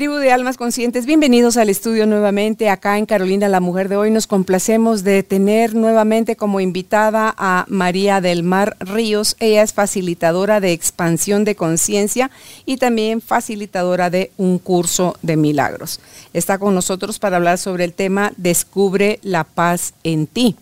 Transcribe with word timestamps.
Tribu 0.00 0.14
de 0.14 0.32
Almas 0.32 0.56
Conscientes, 0.56 1.04
bienvenidos 1.04 1.58
al 1.58 1.68
estudio 1.68 2.06
nuevamente 2.06 2.70
acá 2.70 2.96
en 2.96 3.04
Carolina 3.04 3.48
la 3.48 3.60
Mujer 3.60 3.90
de 3.90 3.96
hoy. 3.96 4.10
Nos 4.10 4.26
complacemos 4.26 5.04
de 5.04 5.22
tener 5.22 5.74
nuevamente 5.74 6.36
como 6.36 6.60
invitada 6.60 7.34
a 7.36 7.66
María 7.68 8.22
del 8.22 8.42
Mar 8.42 8.78
Ríos. 8.80 9.36
Ella 9.40 9.62
es 9.62 9.74
facilitadora 9.74 10.58
de 10.58 10.72
expansión 10.72 11.44
de 11.44 11.54
conciencia 11.54 12.30
y 12.64 12.78
también 12.78 13.20
facilitadora 13.20 14.08
de 14.08 14.32
un 14.38 14.58
curso 14.58 15.18
de 15.20 15.36
milagros. 15.36 16.00
Está 16.32 16.56
con 16.56 16.74
nosotros 16.74 17.18
para 17.18 17.36
hablar 17.36 17.58
sobre 17.58 17.84
el 17.84 17.92
tema 17.92 18.32
Descubre 18.38 19.18
la 19.22 19.44
paz 19.44 19.92
en 20.02 20.26
ti. 20.26 20.56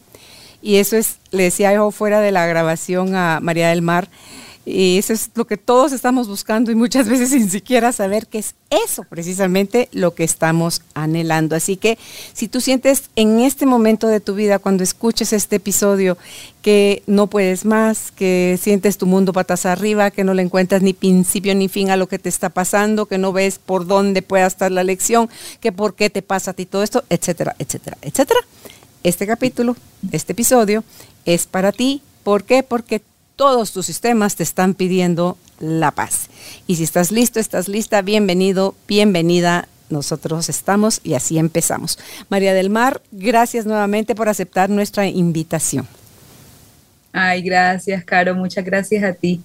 Y 0.63 0.79
eso 0.79 0.97
es, 0.97 1.19
le 1.31 1.45
decía 1.45 1.73
yo 1.73 1.93
fuera 1.93 2.21
de 2.21 2.33
la 2.33 2.45
grabación 2.47 3.15
a 3.15 3.39
María 3.41 3.69
del 3.69 3.83
Mar, 3.83 4.09
y 4.69 4.99
eso 4.99 5.13
es 5.13 5.31
lo 5.35 5.47
que 5.47 5.57
todos 5.57 5.93
estamos 5.93 6.29
buscando 6.29 6.71
y 6.71 6.75
muchas 6.75 7.09
veces 7.11 7.31
sin 7.31 7.51
siquiera 7.51 7.93
saber 7.93 8.27
qué 8.27 8.39
es 8.39 8.55
eso 8.71 9.05
precisamente 9.05 9.89
lo 9.93 10.15
que 10.15 10.25
estamos 10.25 10.83
anhelando. 10.95 11.57
Así 11.57 11.77
que 11.77 11.99
si 12.35 12.49
tú 12.49 12.61
sientes 12.61 13.11
en 13.17 13.41
este 13.41 13.65
momento 13.65 14.09
de 14.09 14.21
tu 14.21 14.35
vida, 14.35 14.59
cuando 14.59 14.83
escuches 14.83 15.33
este 15.33 15.57
episodio, 15.57 16.19
que 16.61 17.03
no 17.07 17.29
puedes 17.29 17.65
más, 17.65 18.11
que 18.11 18.59
sientes 18.61 18.99
tu 18.99 19.07
mundo 19.07 19.33
patas 19.33 19.65
arriba, 19.65 20.11
que 20.11 20.25
no 20.25 20.35
le 20.35 20.43
encuentras 20.43 20.83
ni 20.83 20.93
principio 20.93 21.55
ni 21.55 21.69
fin 21.69 21.91
a 21.91 21.97
lo 21.97 22.09
que 22.09 22.19
te 22.19 22.29
está 22.29 22.51
pasando, 22.51 23.07
que 23.07 23.17
no 23.17 23.33
ves 23.33 23.59
por 23.59 23.87
dónde 23.87 24.21
pueda 24.21 24.47
estar 24.47 24.71
la 24.71 24.85
lección, 24.85 25.31
que 25.61 25.73
por 25.73 25.95
qué 25.95 26.11
te 26.11 26.21
pasa 26.21 26.51
a 26.51 26.55
ti 26.55 26.67
todo 26.67 26.83
esto, 26.83 27.05
etcétera, 27.09 27.57
etcétera, 27.59 27.97
etcétera. 28.03 28.41
Este 29.03 29.27
capítulo, 29.27 29.77
este 30.13 30.33
episodio 30.33 30.85
es 31.25 31.47
para 31.47 31.73
ti. 31.73 32.03
¿Por 32.23 32.45
qué? 32.45 32.63
Porque 32.63 33.01
todos 33.39 33.71
tus 33.73 33.87
sistemas 33.87 34.35
te 34.35 34.43
están 34.43 34.75
pidiendo 34.75 35.39
la 35.61 35.93
paz. 35.93 36.29
Y 36.67 36.75
si 36.75 36.83
estás 36.83 37.13
listo, 37.13 37.39
estás 37.39 37.69
lista, 37.69 38.03
bienvenido, 38.03 38.75
bienvenida. 38.89 39.69
Nosotros 39.91 40.49
estamos 40.49 41.01
y 41.05 41.15
así 41.15 41.39
empezamos. 41.39 42.01
María 42.29 42.53
del 42.53 42.69
Mar, 42.69 43.01
gracias 43.13 43.65
nuevamente 43.65 44.17
por 44.17 44.29
aceptar 44.29 44.71
nuestra 44.71 45.07
invitación. 45.07 45.87
Ay, 47.13 47.43
gracias, 47.43 48.05
Caro. 48.05 48.35
Muchas 48.35 48.65
gracias 48.65 49.05
a 49.05 49.13
ti 49.13 49.41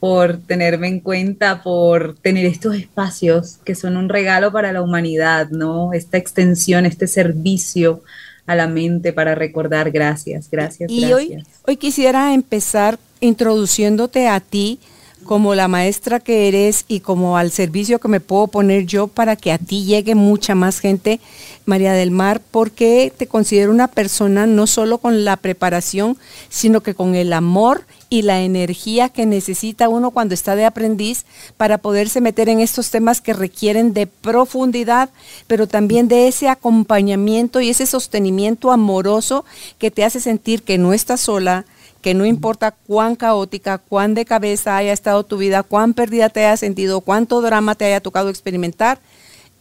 por 0.00 0.38
tenerme 0.38 0.88
en 0.88 1.00
cuenta, 1.00 1.62
por 1.62 2.16
tener 2.16 2.46
estos 2.46 2.74
espacios 2.74 3.58
que 3.62 3.74
son 3.74 3.98
un 3.98 4.08
regalo 4.08 4.52
para 4.52 4.72
la 4.72 4.80
humanidad, 4.80 5.50
¿no? 5.50 5.92
Esta 5.92 6.16
extensión, 6.16 6.86
este 6.86 7.06
servicio 7.06 8.02
a 8.46 8.54
la 8.54 8.68
mente 8.68 9.12
para 9.12 9.34
recordar. 9.34 9.90
Gracias, 9.90 10.48
gracias. 10.50 10.90
Y 10.90 11.12
Hoy, 11.12 11.44
hoy 11.66 11.76
quisiera 11.76 12.32
empezar 12.32 12.98
introduciéndote 13.24 14.28
a 14.28 14.40
ti 14.40 14.78
como 15.24 15.54
la 15.54 15.68
maestra 15.68 16.20
que 16.20 16.48
eres 16.48 16.84
y 16.86 17.00
como 17.00 17.36
al 17.36 17.50
servicio 17.50 17.98
que 17.98 18.08
me 18.08 18.20
puedo 18.20 18.46
poner 18.46 18.86
yo 18.86 19.08
para 19.08 19.36
que 19.36 19.52
a 19.52 19.58
ti 19.58 19.84
llegue 19.84 20.14
mucha 20.14 20.54
más 20.54 20.78
gente, 20.78 21.18
María 21.64 21.94
del 21.94 22.10
Mar, 22.10 22.40
porque 22.50 23.12
te 23.16 23.26
considero 23.26 23.72
una 23.72 23.88
persona 23.88 24.46
no 24.46 24.66
solo 24.66 24.98
con 24.98 25.24
la 25.24 25.36
preparación, 25.38 26.16
sino 26.50 26.82
que 26.82 26.94
con 26.94 27.14
el 27.14 27.32
amor 27.32 27.84
y 28.10 28.22
la 28.22 28.42
energía 28.42 29.08
que 29.08 29.26
necesita 29.26 29.88
uno 29.88 30.10
cuando 30.10 30.34
está 30.34 30.54
de 30.56 30.66
aprendiz 30.66 31.24
para 31.56 31.78
poderse 31.78 32.20
meter 32.20 32.48
en 32.48 32.60
estos 32.60 32.90
temas 32.90 33.20
que 33.20 33.32
requieren 33.32 33.94
de 33.94 34.06
profundidad, 34.06 35.10
pero 35.46 35.66
también 35.66 36.06
de 36.06 36.28
ese 36.28 36.48
acompañamiento 36.48 37.60
y 37.60 37.70
ese 37.70 37.86
sostenimiento 37.86 38.70
amoroso 38.70 39.44
que 39.78 39.90
te 39.90 40.04
hace 40.04 40.20
sentir 40.20 40.62
que 40.62 40.78
no 40.78 40.92
estás 40.92 41.22
sola, 41.22 41.64
que 42.04 42.12
no 42.12 42.26
importa 42.26 42.72
cuán 42.86 43.16
caótica, 43.16 43.78
cuán 43.78 44.12
de 44.12 44.26
cabeza 44.26 44.76
haya 44.76 44.92
estado 44.92 45.24
tu 45.24 45.38
vida, 45.38 45.62
cuán 45.62 45.94
perdida 45.94 46.28
te 46.28 46.44
haya 46.44 46.58
sentido, 46.58 47.00
cuánto 47.00 47.40
drama 47.40 47.76
te 47.76 47.86
haya 47.86 48.02
tocado 48.02 48.28
experimentar, 48.28 48.98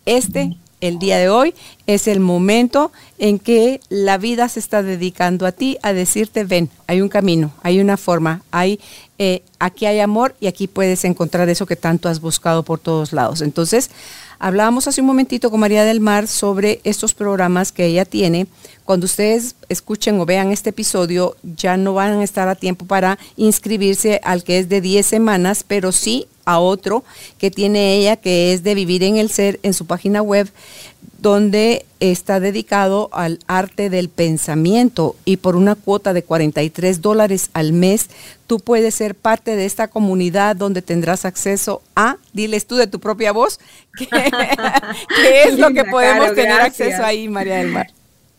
este, 0.05 0.57
el 0.81 0.99
día 0.99 1.19
de 1.19 1.29
hoy, 1.29 1.55
es 1.87 2.09
el 2.09 2.19
momento 2.19 2.91
en 3.17 3.39
que 3.39 3.79
la 3.87 4.17
vida 4.17 4.49
se 4.49 4.59
está 4.59 4.83
dedicando 4.83 5.45
a 5.45 5.53
ti 5.53 5.77
a 5.83 5.93
decirte, 5.93 6.43
ven, 6.43 6.69
hay 6.85 6.99
un 6.99 7.07
camino, 7.07 7.53
hay 7.63 7.79
una 7.79 7.95
forma, 7.95 8.41
hay, 8.51 8.81
eh, 9.19 9.41
aquí 9.57 9.85
hay 9.85 10.01
amor 10.01 10.35
y 10.41 10.47
aquí 10.47 10.67
puedes 10.67 11.05
encontrar 11.05 11.47
eso 11.47 11.65
que 11.65 11.77
tanto 11.77 12.09
has 12.09 12.19
buscado 12.19 12.63
por 12.63 12.77
todos 12.77 13.13
lados. 13.13 13.39
Entonces, 13.39 13.89
hablábamos 14.39 14.87
hace 14.87 15.01
un 15.01 15.07
momentito 15.07 15.49
con 15.51 15.59
María 15.59 15.83
del 15.85 15.99
Mar 15.99 16.27
sobre 16.27 16.81
estos 16.83 17.13
programas 17.13 17.71
que 17.71 17.85
ella 17.85 18.05
tiene. 18.05 18.47
Cuando 18.85 19.05
ustedes 19.05 19.55
escuchen 19.69 20.19
o 20.19 20.25
vean 20.25 20.51
este 20.51 20.71
episodio, 20.71 21.35
ya 21.43 21.77
no 21.77 21.93
van 21.93 22.19
a 22.19 22.23
estar 22.23 22.47
a 22.47 22.55
tiempo 22.55 22.85
para 22.85 23.17
inscribirse 23.37 24.19
al 24.23 24.43
que 24.43 24.59
es 24.59 24.69
de 24.69 24.81
10 24.81 25.05
semanas, 25.05 25.63
pero 25.65 25.91
sí 25.91 26.27
a 26.45 26.59
otro 26.59 27.03
que 27.37 27.51
tiene 27.51 27.95
ella, 27.95 28.17
que 28.17 28.53
es 28.53 28.63
de 28.63 28.75
vivir 28.75 29.03
en 29.03 29.17
el 29.17 29.29
ser 29.29 29.59
en 29.63 29.73
su 29.73 29.85
página 29.85 30.21
web, 30.21 30.49
donde 31.23 31.85
está 32.01 32.41
dedicado 32.41 33.07
al 33.13 33.39
arte 33.47 33.89
del 33.89 34.09
pensamiento 34.09 35.15
y 35.23 35.37
por 35.37 35.55
una 35.55 35.75
cuota 35.75 36.11
de 36.11 36.21
43 36.21 37.01
dólares 37.01 37.49
al 37.53 37.71
mes, 37.71 38.09
tú 38.45 38.59
puedes 38.59 38.95
ser 38.95 39.15
parte 39.15 39.55
de 39.55 39.63
esta 39.63 39.87
comunidad 39.87 40.57
donde 40.57 40.81
tendrás 40.81 41.23
acceso 41.23 41.81
a, 41.95 42.17
diles 42.33 42.65
tú 42.65 42.75
de 42.75 42.87
tu 42.87 42.99
propia 42.99 43.31
voz, 43.31 43.61
qué, 43.97 44.05
es 45.45 45.57
lo 45.57 45.69
que 45.69 45.85
podemos 45.85 46.35
tener 46.35 46.59
acceso 46.59 47.01
ahí, 47.05 47.29
María 47.29 47.55
del 47.55 47.71
Mar. 47.71 47.87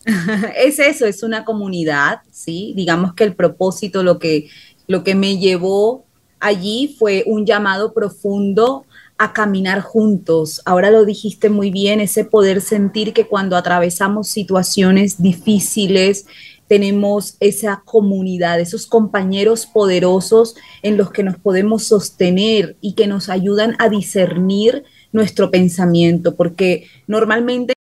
es 0.54 0.78
eso, 0.78 1.06
es 1.06 1.22
una 1.22 1.46
comunidad, 1.46 2.20
¿sí? 2.30 2.74
Digamos 2.76 3.14
que 3.14 3.24
el 3.24 3.34
propósito, 3.34 4.02
lo 4.02 4.18
que, 4.18 4.50
lo 4.88 5.02
que 5.04 5.14
me 5.14 5.38
llevó 5.38 6.04
allí 6.38 6.94
fue 6.98 7.24
un 7.24 7.46
llamado 7.46 7.94
profundo 7.94 8.84
a 9.24 9.32
caminar 9.32 9.80
juntos. 9.80 10.60
Ahora 10.64 10.90
lo 10.90 11.04
dijiste 11.04 11.48
muy 11.48 11.70
bien, 11.70 12.00
ese 12.00 12.24
poder 12.24 12.60
sentir 12.60 13.12
que 13.12 13.26
cuando 13.26 13.56
atravesamos 13.56 14.28
situaciones 14.28 15.20
difíciles, 15.22 16.26
tenemos 16.68 17.36
esa 17.40 17.82
comunidad, 17.84 18.60
esos 18.60 18.86
compañeros 18.86 19.66
poderosos 19.66 20.56
en 20.82 20.96
los 20.96 21.10
que 21.10 21.22
nos 21.22 21.38
podemos 21.38 21.84
sostener 21.84 22.76
y 22.80 22.94
que 22.94 23.06
nos 23.06 23.28
ayudan 23.28 23.76
a 23.78 23.88
discernir 23.88 24.84
nuestro 25.12 25.50
pensamiento, 25.50 26.36
porque 26.36 26.86
normalmente 27.06 27.74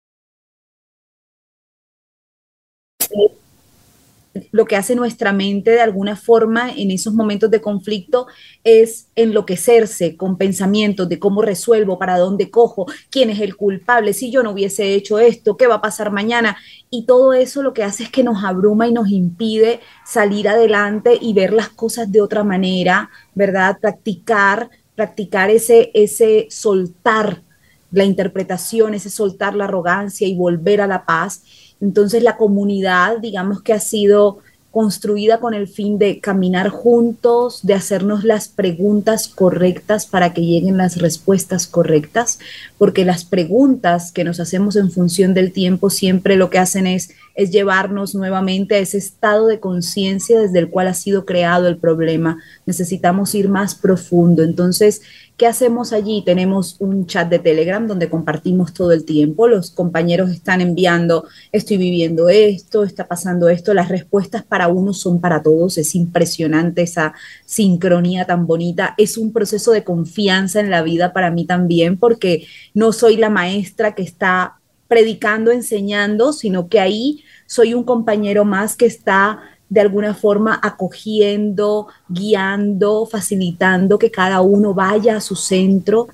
lo 4.50 4.64
que 4.64 4.76
hace 4.76 4.96
nuestra 4.96 5.32
mente 5.32 5.70
de 5.70 5.80
alguna 5.80 6.16
forma 6.16 6.70
en 6.70 6.90
esos 6.90 7.14
momentos 7.14 7.50
de 7.50 7.60
conflicto 7.60 8.26
es 8.64 9.08
enloquecerse 9.14 10.16
con 10.16 10.36
pensamientos 10.36 11.08
de 11.08 11.18
cómo 11.18 11.42
resuelvo, 11.42 11.98
para 11.98 12.18
dónde 12.18 12.50
cojo, 12.50 12.86
quién 13.10 13.30
es 13.30 13.40
el 13.40 13.56
culpable, 13.56 14.12
si 14.12 14.30
yo 14.30 14.42
no 14.42 14.50
hubiese 14.50 14.94
hecho 14.94 15.18
esto, 15.18 15.56
qué 15.56 15.66
va 15.66 15.76
a 15.76 15.80
pasar 15.80 16.10
mañana. 16.10 16.56
Y 16.90 17.06
todo 17.06 17.32
eso 17.32 17.62
lo 17.62 17.72
que 17.74 17.84
hace 17.84 18.04
es 18.04 18.10
que 18.10 18.24
nos 18.24 18.44
abruma 18.44 18.88
y 18.88 18.92
nos 18.92 19.10
impide 19.10 19.80
salir 20.04 20.48
adelante 20.48 21.16
y 21.20 21.32
ver 21.32 21.52
las 21.52 21.68
cosas 21.68 22.10
de 22.10 22.20
otra 22.20 22.44
manera, 22.44 23.10
¿verdad? 23.34 23.78
Practicar, 23.80 24.70
practicar 24.94 25.50
ese, 25.50 25.90
ese 25.94 26.46
soltar 26.50 27.42
la 27.90 28.04
interpretación, 28.04 28.94
ese 28.94 29.10
soltar 29.10 29.54
la 29.54 29.64
arrogancia 29.64 30.26
y 30.26 30.34
volver 30.34 30.80
a 30.80 30.86
la 30.88 31.04
paz 31.04 31.42
entonces 31.84 32.22
la 32.22 32.36
comunidad, 32.36 33.18
digamos 33.18 33.62
que 33.62 33.74
ha 33.74 33.80
sido 33.80 34.38
construida 34.74 35.38
con 35.38 35.54
el 35.54 35.68
fin 35.68 35.98
de 35.98 36.18
caminar 36.18 36.68
juntos, 36.68 37.60
de 37.62 37.74
hacernos 37.74 38.24
las 38.24 38.48
preguntas 38.48 39.28
correctas 39.28 40.04
para 40.04 40.34
que 40.34 40.40
lleguen 40.40 40.78
las 40.78 40.96
respuestas 40.96 41.68
correctas, 41.68 42.40
porque 42.76 43.04
las 43.04 43.24
preguntas 43.24 44.10
que 44.10 44.24
nos 44.24 44.40
hacemos 44.40 44.74
en 44.74 44.90
función 44.90 45.32
del 45.32 45.52
tiempo 45.52 45.90
siempre 45.90 46.34
lo 46.34 46.50
que 46.50 46.58
hacen 46.58 46.88
es, 46.88 47.10
es 47.36 47.52
llevarnos 47.52 48.16
nuevamente 48.16 48.74
a 48.74 48.78
ese 48.78 48.98
estado 48.98 49.46
de 49.46 49.60
conciencia 49.60 50.40
desde 50.40 50.58
el 50.58 50.68
cual 50.68 50.88
ha 50.88 50.94
sido 50.94 51.24
creado 51.24 51.68
el 51.68 51.76
problema. 51.76 52.38
Necesitamos 52.66 53.32
ir 53.36 53.48
más 53.48 53.76
profundo. 53.76 54.42
Entonces, 54.42 55.02
¿Qué 55.36 55.48
hacemos 55.48 55.92
allí? 55.92 56.22
Tenemos 56.24 56.76
un 56.78 57.06
chat 57.06 57.28
de 57.28 57.40
Telegram 57.40 57.84
donde 57.88 58.08
compartimos 58.08 58.72
todo 58.72 58.92
el 58.92 59.04
tiempo. 59.04 59.48
Los 59.48 59.72
compañeros 59.72 60.30
están 60.30 60.60
enviando, 60.60 61.26
estoy 61.50 61.76
viviendo 61.76 62.28
esto, 62.28 62.84
está 62.84 63.08
pasando 63.08 63.48
esto. 63.48 63.74
Las 63.74 63.88
respuestas 63.88 64.44
para 64.44 64.68
uno 64.68 64.92
son 64.92 65.20
para 65.20 65.42
todos. 65.42 65.76
Es 65.76 65.96
impresionante 65.96 66.82
esa 66.82 67.14
sincronía 67.46 68.26
tan 68.26 68.46
bonita. 68.46 68.94
Es 68.96 69.18
un 69.18 69.32
proceso 69.32 69.72
de 69.72 69.82
confianza 69.82 70.60
en 70.60 70.70
la 70.70 70.82
vida 70.82 71.12
para 71.12 71.32
mí 71.32 71.44
también 71.46 71.98
porque 71.98 72.46
no 72.72 72.92
soy 72.92 73.16
la 73.16 73.28
maestra 73.28 73.96
que 73.96 74.02
está 74.02 74.60
predicando, 74.86 75.50
enseñando, 75.50 76.32
sino 76.32 76.68
que 76.68 76.78
ahí 76.78 77.24
soy 77.46 77.74
un 77.74 77.82
compañero 77.82 78.44
más 78.44 78.76
que 78.76 78.86
está 78.86 79.40
de 79.74 79.80
alguna 79.80 80.14
forma 80.14 80.60
acogiendo, 80.62 81.88
guiando, 82.08 83.06
facilitando 83.06 83.98
que 83.98 84.10
cada 84.10 84.40
uno 84.40 84.72
vaya 84.72 85.16
a 85.16 85.20
su 85.20 85.34
centro 85.34 86.06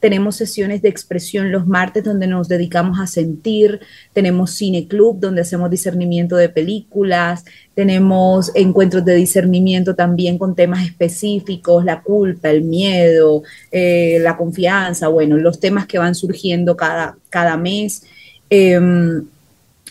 tenemos 0.00 0.36
sesiones 0.36 0.80
de 0.80 0.88
expresión 0.88 1.50
los 1.50 1.66
martes 1.66 2.04
donde 2.04 2.28
nos 2.28 2.46
dedicamos 2.46 3.00
a 3.00 3.08
sentir. 3.08 3.80
Tenemos 4.12 4.52
cine 4.52 4.86
club 4.86 5.18
donde 5.18 5.40
hacemos 5.40 5.70
discernimiento 5.70 6.36
de 6.36 6.48
películas. 6.48 7.44
Tenemos 7.74 8.52
encuentros 8.54 9.04
de 9.04 9.16
discernimiento 9.16 9.96
también 9.96 10.38
con 10.38 10.54
temas 10.54 10.86
específicos, 10.86 11.84
la 11.84 12.02
culpa, 12.02 12.48
el 12.48 12.62
miedo, 12.62 13.42
eh, 13.72 14.18
la 14.20 14.36
confianza, 14.36 15.08
bueno, 15.08 15.36
los 15.36 15.58
temas 15.58 15.86
que 15.86 15.98
van 15.98 16.14
surgiendo 16.14 16.76
cada, 16.76 17.16
cada 17.28 17.56
mes. 17.56 18.04
Em, 18.50 19.24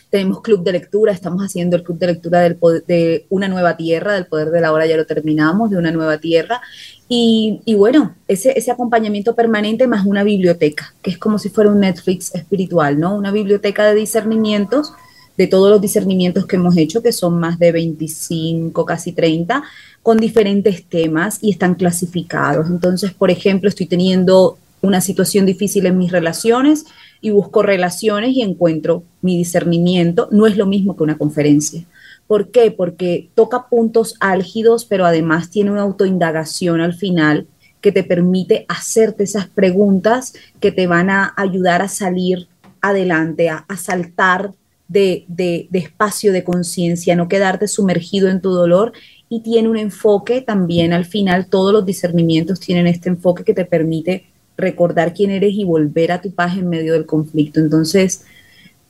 tenemos 0.09 0.42
club 0.42 0.63
de 0.63 0.71
lectura, 0.71 1.12
estamos 1.12 1.44
haciendo 1.44 1.75
el 1.75 1.83
club 1.83 1.98
de 1.98 2.07
lectura 2.07 2.42
de 2.42 3.25
Una 3.30 3.48
Nueva 3.48 3.75
Tierra, 3.75 4.13
del 4.13 4.25
Poder 4.25 4.50
de 4.51 4.62
la 4.62 4.71
Hora 4.71 4.86
ya 4.86 4.95
lo 4.95 5.06
terminamos, 5.06 5.69
de 5.69 5.77
Una 5.77 5.92
Nueva 5.92 6.18
Tierra. 6.18 6.62
Y, 7.09 7.62
bueno, 7.75 8.15
ese, 8.27 8.57
ese 8.57 8.71
acompañamiento 8.71 9.36
permanente 9.36 9.88
más 9.88 10.06
una 10.06 10.24
biblioteca, 10.24 10.94
que 11.01 11.12
es 11.12 11.18
como 11.18 11.39
si 11.39 11.50
fuera 11.50 11.69
un 11.69 11.80
Netflix 11.80 12.33
espiritual, 12.36 13.00
¿no? 13.00 13.15
Una 13.15 13.31
biblioteca 13.31 13.86
de 13.86 13.95
discernimientos, 13.95 14.94
de 15.38 15.48
todos 15.48 15.69
los 15.69 15.81
discernimientos 15.81 16.45
que 16.45 16.56
hemos 16.56 16.75
hecho, 16.77 17.03
que 17.03 17.12
son 17.12 17.39
más 17.39 17.60
de 17.60 17.71
25, 17.71 18.86
casi 18.86 19.12
30, 19.12 19.63
con 20.01 20.18
diferentes 20.18 20.86
temas 20.86 21.39
y 21.42 21.51
están 21.51 21.75
clasificados. 21.75 22.68
Entonces, 22.69 23.13
por 23.13 23.30
ejemplo, 23.30 23.69
estoy 23.69 23.86
teniendo 23.86 24.57
una 24.81 25.01
situación 25.01 25.45
difícil 25.45 25.86
en 25.86 25.98
mis 25.98 26.12
relaciones 26.12 26.86
y 27.21 27.31
busco 27.31 27.63
relaciones 27.63 28.36
y 28.36 28.42
encuentro 28.42 29.03
mi 29.27 29.38
discernimiento. 29.38 30.27
No 30.31 30.47
es 30.47 30.57
lo 30.57 30.65
mismo 30.65 30.95
que 30.95 31.03
una 31.03 31.18
conferencia 31.19 31.85
¿Por 32.27 32.51
qué? 32.51 32.71
Porque 32.71 33.29
toca 33.35 33.68
puntos 33.69 34.15
álgidos, 34.19 34.85
pero 34.85 35.06
además 35.06 35.50
tiene 35.50 35.71
una 35.71 35.81
autoindagación 35.81 36.81
al 36.81 36.94
final 36.94 37.47
que 37.79 37.94
te 37.94 38.03
permite 38.03 38.65
hacerte 38.68 39.24
esas 39.24 39.47
preguntas 39.47 40.33
que 40.59 40.74
te 40.74 40.88
van 40.88 41.09
a 41.09 41.33
ayudar 41.38 41.81
a 41.81 41.88
salir 41.88 42.47
adelante, 42.81 43.50
a, 43.50 43.65
saltar 43.77 44.53
de, 44.89 45.25
de, 45.27 45.69
espacio 45.71 46.33
de 46.33 46.44
conciencia, 46.44 47.15
no 47.15 47.29
quedarte 47.29 47.68
sumergido 47.68 48.29
en 48.29 48.41
tu 48.41 48.51
dolor 48.51 48.91
y 49.29 49.41
tiene 49.41 49.69
un 49.69 49.77
enfoque 49.77 50.41
también 50.41 50.94
al 50.94 51.06
final, 51.06 51.47
todos 51.47 51.71
los 51.71 51.85
discernimientos 51.85 52.59
tienen 52.59 52.88
este 52.88 53.09
enfoque 53.09 53.44
que 53.44 53.53
te 53.53 53.65
permite 53.65 54.25
recordar 54.57 55.13
quién 55.13 55.31
eres 55.31 55.53
y 55.53 55.63
volver 55.63 56.12
a 56.12 56.21
tu 56.21 56.31
paz 56.31 56.57
en 56.57 56.68
medio 56.68 56.94
del 56.94 57.06
conflicto. 57.06 57.59
Entonces, 57.59 58.25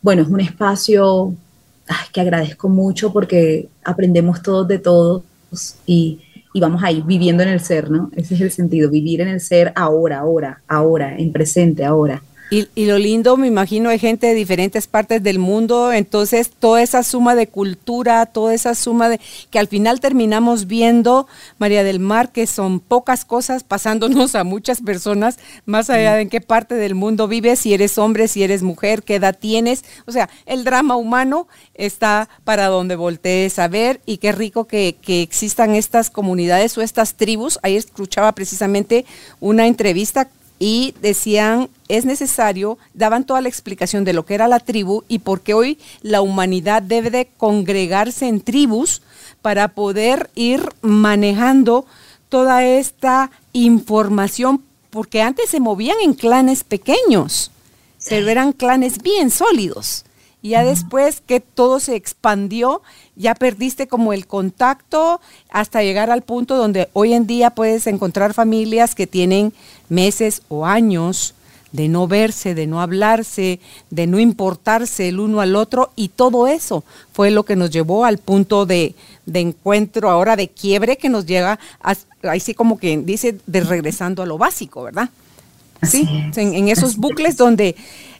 bueno, 0.01 0.21
es 0.21 0.27
un 0.27 0.39
espacio 0.39 1.33
que 2.11 2.21
agradezco 2.21 2.69
mucho 2.69 3.13
porque 3.13 3.69
aprendemos 3.83 4.41
todos 4.41 4.67
de 4.67 4.79
todos 4.79 5.23
y, 5.85 6.19
y 6.53 6.59
vamos 6.59 6.83
ahí 6.83 7.01
viviendo 7.05 7.43
en 7.43 7.49
el 7.49 7.59
ser, 7.59 7.89
¿no? 7.89 8.11
Ese 8.15 8.35
es 8.35 8.41
el 8.41 8.51
sentido, 8.51 8.89
vivir 8.89 9.21
en 9.21 9.27
el 9.29 9.39
ser 9.39 9.71
ahora, 9.75 10.19
ahora, 10.19 10.61
ahora, 10.67 11.17
en 11.17 11.31
presente, 11.31 11.85
ahora. 11.85 12.21
Y, 12.49 12.85
lo 12.85 12.97
lindo, 12.97 13.35
me 13.35 13.47
imagino, 13.47 13.89
hay 13.89 13.99
gente 13.99 14.27
de 14.27 14.33
diferentes 14.33 14.87
partes 14.87 15.21
del 15.21 15.37
mundo, 15.37 15.91
entonces 15.91 16.49
toda 16.49 16.81
esa 16.81 17.03
suma 17.03 17.35
de 17.35 17.47
cultura, 17.47 18.25
toda 18.25 18.53
esa 18.53 18.73
suma 18.73 19.09
de 19.09 19.19
que 19.49 19.59
al 19.59 19.67
final 19.67 19.99
terminamos 19.99 20.65
viendo, 20.65 21.27
María 21.57 21.83
del 21.83 21.99
Mar, 21.99 22.31
que 22.31 22.47
son 22.47 22.79
pocas 22.79 23.25
cosas 23.25 23.63
pasándonos 23.65 24.33
a 24.35 24.45
muchas 24.45 24.79
personas, 24.79 25.39
más 25.65 25.89
allá 25.89 26.13
de 26.13 26.21
en 26.21 26.29
qué 26.29 26.39
parte 26.39 26.75
del 26.75 26.95
mundo 26.95 27.27
vives, 27.27 27.59
si 27.59 27.73
eres 27.73 27.97
hombre, 27.97 28.29
si 28.29 28.43
eres 28.43 28.63
mujer, 28.63 29.03
qué 29.03 29.15
edad 29.15 29.37
tienes. 29.37 29.83
O 30.05 30.13
sea, 30.13 30.29
el 30.45 30.63
drama 30.63 30.95
humano 30.95 31.49
está 31.73 32.29
para 32.45 32.67
donde 32.67 32.95
voltees 32.95 33.59
a 33.59 33.67
ver 33.67 33.99
y 34.05 34.19
qué 34.19 34.31
rico 34.31 34.67
que, 34.67 34.95
que 35.01 35.21
existan 35.21 35.75
estas 35.75 36.09
comunidades 36.09 36.77
o 36.77 36.81
estas 36.81 37.15
tribus. 37.15 37.59
Ahí 37.61 37.75
escuchaba 37.75 38.31
precisamente 38.31 39.05
una 39.41 39.67
entrevista 39.67 40.29
y 40.59 40.93
decían 41.01 41.69
es 41.87 42.05
necesario, 42.05 42.77
daban 42.93 43.25
toda 43.25 43.41
la 43.41 43.49
explicación 43.49 44.03
de 44.03 44.13
lo 44.13 44.25
que 44.25 44.35
era 44.35 44.47
la 44.47 44.59
tribu 44.59 45.03
y 45.07 45.19
por 45.19 45.41
qué 45.41 45.53
hoy 45.53 45.77
la 46.01 46.21
humanidad 46.21 46.81
debe 46.81 47.09
de 47.09 47.29
congregarse 47.37 48.27
en 48.27 48.41
tribus 48.41 49.01
para 49.41 49.69
poder 49.69 50.29
ir 50.35 50.67
manejando 50.81 51.85
toda 52.29 52.65
esta 52.65 53.31
información, 53.53 54.63
porque 54.89 55.21
antes 55.21 55.49
se 55.49 55.59
movían 55.59 55.97
en 56.03 56.13
clanes 56.13 56.63
pequeños, 56.63 57.51
pero 58.09 58.27
eran 58.27 58.51
clanes 58.51 59.01
bien 59.01 59.31
sólidos. 59.31 60.03
Y 60.47 60.51
ya 60.51 60.63
después 60.63 61.19
que 61.19 61.41
todo 61.41 61.81
se 61.81 61.97
expandió, 61.97 62.81
ya 63.17 63.35
perdiste 63.35 63.87
como 63.87 64.13
el 64.13 64.27
contacto 64.27 65.19
hasta 65.49 65.83
llegar 65.83 66.09
al 66.09 66.21
punto 66.21 66.55
donde 66.55 66.87
hoy 66.93 67.11
en 67.11 67.27
día 67.27 67.49
puedes 67.49 67.85
encontrar 67.85 68.33
familias 68.33 68.95
que 68.95 69.07
tienen 69.07 69.51
meses 69.89 70.43
o 70.47 70.65
años 70.65 71.33
de 71.73 71.89
no 71.89 72.07
verse, 72.07 72.55
de 72.55 72.65
no 72.65 72.79
hablarse, 72.79 73.59
de 73.89 74.07
no 74.07 74.19
importarse 74.19 75.09
el 75.09 75.19
uno 75.19 75.41
al 75.41 75.53
otro. 75.53 75.91
Y 75.97 76.07
todo 76.07 76.47
eso 76.47 76.85
fue 77.11 77.29
lo 77.29 77.43
que 77.43 77.57
nos 77.57 77.69
llevó 77.69 78.05
al 78.05 78.17
punto 78.17 78.65
de, 78.65 78.95
encuentro 79.25 80.09
ahora 80.09 80.37
de 80.37 80.47
quiebre 80.47 80.95
que 80.95 81.09
nos 81.09 81.25
llega, 81.25 81.59
ahí 82.23 82.39
sí 82.39 82.53
como 82.53 82.79
que 82.79 82.97
dice, 82.97 83.37
de 83.47 83.59
regresando 83.59 84.23
a 84.23 84.25
lo 84.25 84.37
básico, 84.37 84.83
¿verdad? 84.83 85.09
Sí, 85.83 86.07
en, 86.37 86.69
esos 86.69 86.95
bucles 86.95 87.35
donde, 87.35 87.75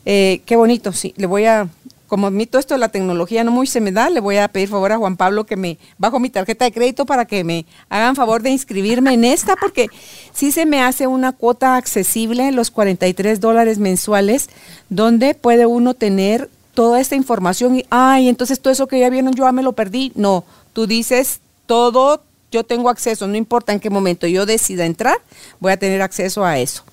eh, 0.06 0.42
qué 0.46 0.58
bonito, 0.58 0.92
sí, 0.92 1.14
le 1.16 1.26
voy 1.26 1.46
a, 1.46 1.68
como 2.08 2.28
a 2.28 2.32
mí 2.32 2.46
todo 2.46 2.60
esto 2.60 2.74
de 2.74 2.80
la 2.80 2.90
tecnología 2.90 3.44
no 3.44 3.52
muy 3.52 3.68
se 3.68 3.82
me 3.82 3.92
da, 3.92 4.10
le 4.10 4.20
voy 4.20 4.38
a 4.38 4.48
pedir 4.48 4.70
favor 4.70 4.92
a 4.92 4.98
Juan 4.98 5.18
Pablo 5.18 5.46
que 5.46 5.58
me 5.58 5.78
bajo 5.98 6.20
mi 6.20 6.30
tarjeta 6.30 6.66
de 6.66 6.72
crédito 6.72 7.06
para 7.06 7.26
que 7.26 7.44
me 7.44 7.66
hagan 7.90 8.16
favor 8.16 8.42
de 8.42 8.50
inscribirme 8.50 9.14
en 9.14 9.26
esta, 9.26 9.56
porque 9.56 9.88
sí 10.34 10.52
se 10.52 10.66
me 10.66 10.82
hace 10.82 11.08
una 11.08 11.34
cuota 11.34 11.76
accesible, 11.76 12.52
los 12.52 12.72
43 12.72 13.40
dólares 13.40 13.78
mensuales, 13.78 14.50
donde 14.90 15.36
puede 15.36 15.66
uno 15.66 15.94
tener 15.94 16.50
toda 16.74 17.02
esta 17.02 17.16
información 17.16 17.78
y, 17.78 17.86
ay, 17.90 18.30
entonces 18.30 18.60
todo 18.60 18.72
eso 18.72 18.88
que 18.88 19.00
ya 19.00 19.10
vieron 19.10 19.34
yo 19.34 19.52
me 19.52 19.64
lo 19.64 19.74
perdí. 19.74 20.12
No, 20.16 20.44
tú 20.74 20.88
dices 20.88 21.42
todo, 21.66 22.22
yo 22.52 22.64
tengo 22.64 22.90
acceso, 22.90 23.28
no 23.28 23.36
importa 23.36 23.74
en 23.74 23.80
qué 23.80 23.90
momento 23.90 24.28
yo 24.28 24.46
decida 24.46 24.86
entrar, 24.86 25.18
voy 25.60 25.72
a 25.72 25.78
tener 25.78 26.02
acceso 26.02 26.46
a 26.46 26.60
eso. 26.60 26.84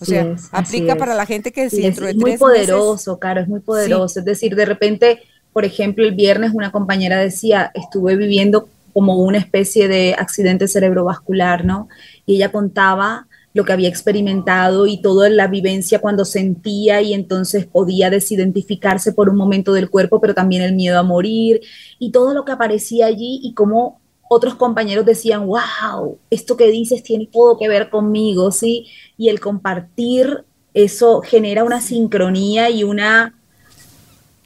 O 0.00 0.04
sea, 0.04 0.36
aplica 0.52 0.96
para 0.96 1.14
la 1.14 1.26
gente 1.26 1.52
que 1.52 1.70
si 1.70 1.86
es, 1.86 2.00
muy 2.16 2.36
poderoso, 2.36 3.18
Caro, 3.18 3.40
es 3.40 3.48
muy 3.48 3.60
poderoso. 3.60 4.18
Es 4.18 4.24
decir, 4.24 4.54
de 4.54 4.66
repente, 4.66 5.20
por 5.52 5.64
ejemplo, 5.64 6.04
el 6.04 6.14
viernes 6.14 6.52
una 6.54 6.70
compañera 6.70 7.18
decía, 7.18 7.70
estuve 7.74 8.16
viviendo 8.16 8.68
como 8.92 9.16
una 9.16 9.38
especie 9.38 9.88
de 9.88 10.14
accidente 10.18 10.68
cerebrovascular, 10.68 11.64
¿no? 11.64 11.88
Y 12.24 12.36
ella 12.36 12.50
contaba 12.50 13.26
lo 13.56 13.64
que 13.64 13.72
había 13.72 13.88
experimentado 13.88 14.86
y 14.86 15.00
toda 15.00 15.30
la 15.30 15.46
vivencia 15.46 15.98
cuando 15.98 16.26
sentía 16.26 17.00
y 17.00 17.14
entonces 17.14 17.64
podía 17.64 18.10
desidentificarse 18.10 19.12
por 19.12 19.30
un 19.30 19.36
momento 19.36 19.72
del 19.72 19.88
cuerpo, 19.88 20.20
pero 20.20 20.34
también 20.34 20.60
el 20.60 20.74
miedo 20.74 20.98
a 20.98 21.02
morir 21.02 21.62
y 21.98 22.10
todo 22.10 22.34
lo 22.34 22.44
que 22.44 22.52
aparecía 22.52 23.06
allí 23.06 23.40
y 23.42 23.54
cómo 23.54 24.00
otros 24.28 24.54
compañeros 24.56 25.04
decían, 25.04 25.46
wow, 25.46 26.18
esto 26.30 26.56
que 26.56 26.70
dices 26.70 27.02
tiene 27.02 27.28
todo 27.32 27.58
que 27.58 27.68
ver 27.68 27.90
conmigo, 27.90 28.50
¿sí? 28.50 28.86
Y 29.16 29.28
el 29.28 29.40
compartir 29.40 30.44
eso 30.76 31.22
genera 31.22 31.64
una 31.64 31.80
sincronía 31.80 32.68
y 32.68 32.84
una, 32.84 33.34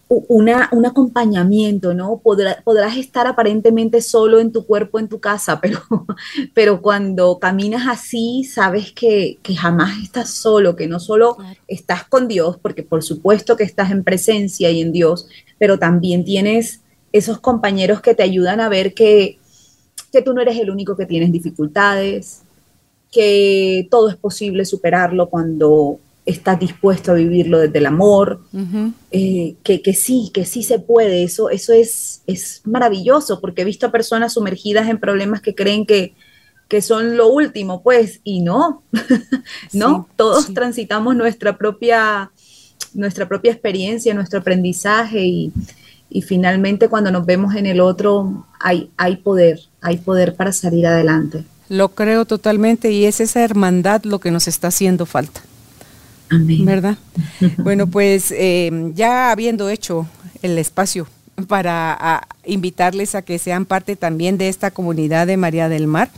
una, 0.09 0.69
un 0.71 0.87
acompañamiento, 0.87 1.93
¿no? 1.93 2.19
podrás 2.19 2.97
estar 2.97 3.27
aparentemente 3.27 4.01
solo 4.01 4.39
en 4.39 4.53
tu 4.53 4.65
cuerpo, 4.65 5.01
en 5.01 5.09
tu 5.09 5.19
casa, 5.19 5.61
pero, 5.63 5.81
pero 6.55 6.83
cuando 6.83 7.41
caminas 7.41 7.89
así, 7.89 8.45
sabes 8.45 8.93
que, 8.93 9.39
jamás 9.57 10.01
estás 10.05 10.31
solo, 10.31 10.77
que 10.77 10.87
no 10.87 11.01
solo 11.01 11.37
estás 11.67 12.05
con 12.05 12.29
Dios, 12.29 12.59
porque 12.63 12.85
por 12.85 13.03
supuesto 13.03 13.57
que 13.57 13.65
estás 13.65 13.91
en 13.91 14.05
presencia 14.05 14.71
y 14.71 14.81
en 14.83 14.93
Dios, 14.93 15.27
pero 15.59 15.81
también 15.81 16.25
tienes 16.25 16.81
esos 17.13 17.41
compañeros 17.41 18.03
que 18.03 18.15
te 18.15 18.23
ayudan 18.23 18.61
a 18.61 18.69
ver 18.69 18.95
que, 18.95 19.40
que 20.13 20.23
tú 20.23 20.33
no 20.35 20.41
eres 20.41 20.59
el 20.59 20.71
único 20.71 20.97
que 20.97 21.07
tienes 21.07 21.33
dificultades, 21.33 22.43
que 23.11 23.89
todo 23.91 24.09
es 24.09 24.17
posible 24.17 24.65
superarlo 24.65 25.29
cuando 25.29 25.99
estás 26.27 26.61
dispuesto 26.61 27.13
a 27.13 27.15
vivirlo 27.15 27.59
desde 27.59 27.79
el 27.79 27.87
amor, 27.87 28.41
eh, 29.11 29.55
que, 29.63 29.95
sí, 29.95 30.31
que 30.33 30.45
sí 30.45 30.63
se 30.63 30.79
puede, 30.79 31.25
eso, 31.25 31.51
eso 31.51 31.73
es, 31.73 32.23
es 32.27 32.61
maravilloso, 32.65 33.41
porque 33.41 33.63
he 33.63 33.65
visto 33.65 33.87
a 33.87 33.93
personas 33.93 34.35
sumergidas 34.35 34.89
en 34.89 35.01
problemas 35.01 35.41
que 35.41 35.55
creen 35.55 35.87
que, 35.87 36.15
que 36.69 36.83
son 36.83 37.17
lo 37.17 37.29
último, 37.29 37.83
pues, 37.83 38.21
y 38.23 38.43
no, 38.43 38.83
no, 39.73 40.09
todos 40.17 40.53
transitamos 40.55 41.17
nuestra 41.17 41.57
propia, 41.57 42.31
nuestra 42.95 43.27
propia 43.27 43.51
experiencia, 43.51 44.15
nuestro 44.15 44.41
aprendizaje 44.41 45.25
y, 45.25 45.53
y 46.11 46.23
finalmente 46.23 46.89
cuando 46.89 47.11
nos 47.11 47.25
vemos 47.25 47.55
en 47.55 47.67
el 47.67 47.81
otro 47.81 48.47
hay, 48.59 48.91
hay 48.97 49.17
poder, 49.17 49.61
hay 49.81 49.99
poder 49.99 50.35
para 50.35 50.53
salir 50.53 50.87
adelante. 50.87 51.45
Lo 51.69 51.91
creo 51.91 52.25
totalmente 52.25 52.91
y 52.91 53.05
es 53.05 53.21
esa 53.21 53.43
hermandad 53.43 54.03
lo 54.03 54.19
que 54.19 54.33
nos 54.33 54.49
está 54.49 54.69
haciendo 54.69 55.07
falta. 55.07 55.41
Amén. 56.29 56.65
¿Verdad? 56.65 56.99
bueno, 57.59 57.87
pues 57.87 58.33
eh, 58.33 58.91
ya 58.95 59.31
habiendo 59.31 59.69
hecho 59.69 60.09
el 60.43 60.59
espacio 60.59 61.07
para 61.47 62.27
invitarles 62.45 63.15
a 63.15 63.23
que 63.23 63.39
sean 63.39 63.65
parte 63.65 63.95
también 63.97 64.37
de 64.37 64.49
esta 64.49 64.73
comunidad 64.73 65.29
de 65.29 65.37
María 65.37 65.69
del 65.69 65.87
Mar. 65.87 66.11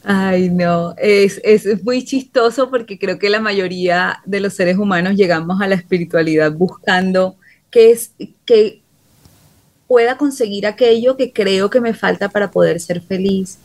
Ay, 0.03 0.49
no, 0.49 0.93
es, 0.97 1.39
es, 1.45 1.81
muy 1.83 2.03
chistoso 2.03 2.69
porque 2.69 2.99
creo 2.99 3.17
que 3.17 3.29
la 3.29 3.39
mayoría 3.39 4.19
de 4.25 4.41
los 4.41 4.53
seres 4.53 4.77
humanos 4.77 5.15
llegamos 5.15 5.61
a 5.61 5.67
la 5.67 5.75
espiritualidad 5.75 6.51
buscando 6.51 7.37
que, 7.71 7.91
es, 7.91 8.11
que 8.45 8.81
pueda 9.87 10.17
conseguir 10.17 10.67
aquello 10.67 11.15
que 11.15 11.31
creo 11.31 11.69
que 11.69 11.79
me 11.79 11.93
falta 11.93 12.27
para 12.27 12.51
poder 12.51 12.81
ser 12.81 12.99
feliz. 13.01 13.59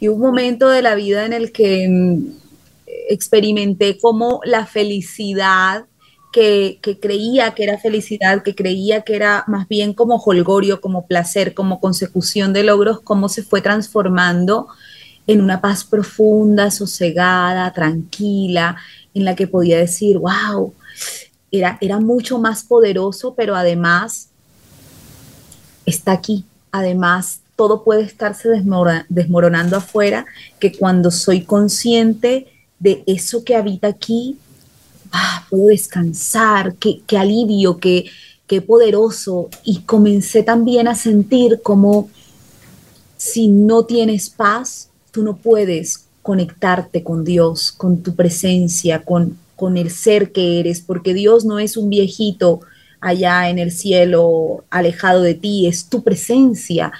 Y 0.00 0.08
un 0.08 0.18
momento 0.18 0.68
de 0.68 0.82
la 0.82 0.96
vida 0.96 1.24
en 1.24 1.32
el 1.32 1.52
que 1.52 1.86
mm, 1.88 2.30
experimenté 3.08 3.96
como 3.98 4.40
la 4.44 4.66
felicidad 4.66 5.84
que, 6.32 6.80
que, 6.82 6.98
creía 6.98 7.54
que 7.54 7.62
era 7.62 7.78
felicidad, 7.78 8.42
que 8.42 8.56
creía 8.56 9.02
que 9.02 9.14
era 9.14 9.44
más 9.46 9.68
bien 9.68 9.94
como 9.94 10.16
holgorio, 10.16 10.80
como 10.80 11.06
placer, 11.06 11.54
como 11.54 11.78
consecución 11.78 12.52
de 12.52 12.64
logros, 12.64 13.00
cómo 13.02 13.28
se 13.28 13.44
fue 13.44 13.60
transformando 13.60 14.66
en 15.26 15.40
una 15.40 15.60
paz 15.60 15.84
profunda, 15.84 16.70
sosegada, 16.70 17.72
tranquila, 17.72 18.76
en 19.14 19.24
la 19.24 19.34
que 19.34 19.46
podía 19.46 19.78
decir, 19.78 20.18
wow, 20.18 20.72
era, 21.50 21.78
era 21.80 21.98
mucho 22.00 22.38
más 22.38 22.62
poderoso, 22.62 23.34
pero 23.34 23.56
además 23.56 24.28
está 25.84 26.12
aquí. 26.12 26.44
Además, 26.70 27.40
todo 27.56 27.84
puede 27.84 28.02
estarse 28.02 28.48
desmoronando 29.08 29.76
afuera, 29.76 30.26
que 30.60 30.76
cuando 30.76 31.10
soy 31.10 31.42
consciente 31.42 32.46
de 32.78 33.02
eso 33.06 33.44
que 33.44 33.56
habita 33.56 33.88
aquí, 33.88 34.36
ah, 35.12 35.46
puedo 35.48 35.68
descansar, 35.68 36.74
qué, 36.74 37.02
alivio, 37.16 37.78
qué, 37.78 38.10
qué 38.46 38.60
poderoso. 38.60 39.48
Y 39.64 39.80
comencé 39.80 40.42
también 40.42 40.86
a 40.88 40.94
sentir 40.94 41.62
como 41.62 42.10
si 43.16 43.48
no 43.48 43.84
tienes 43.84 44.28
paz, 44.28 44.90
tú 45.16 45.22
no 45.22 45.38
puedes 45.38 46.04
conectarte 46.20 47.02
con 47.02 47.24
Dios, 47.24 47.72
con 47.72 48.02
tu 48.02 48.14
presencia, 48.14 49.02
con, 49.02 49.38
con 49.56 49.78
el 49.78 49.90
ser 49.90 50.30
que 50.30 50.60
eres, 50.60 50.82
porque 50.82 51.14
Dios 51.14 51.46
no 51.46 51.58
es 51.58 51.78
un 51.78 51.88
viejito 51.88 52.60
allá 53.00 53.48
en 53.48 53.58
el 53.58 53.72
cielo, 53.72 54.64
alejado 54.68 55.22
de 55.22 55.32
ti, 55.32 55.66
es 55.66 55.86
tu 55.86 56.02
presencia. 56.02 56.92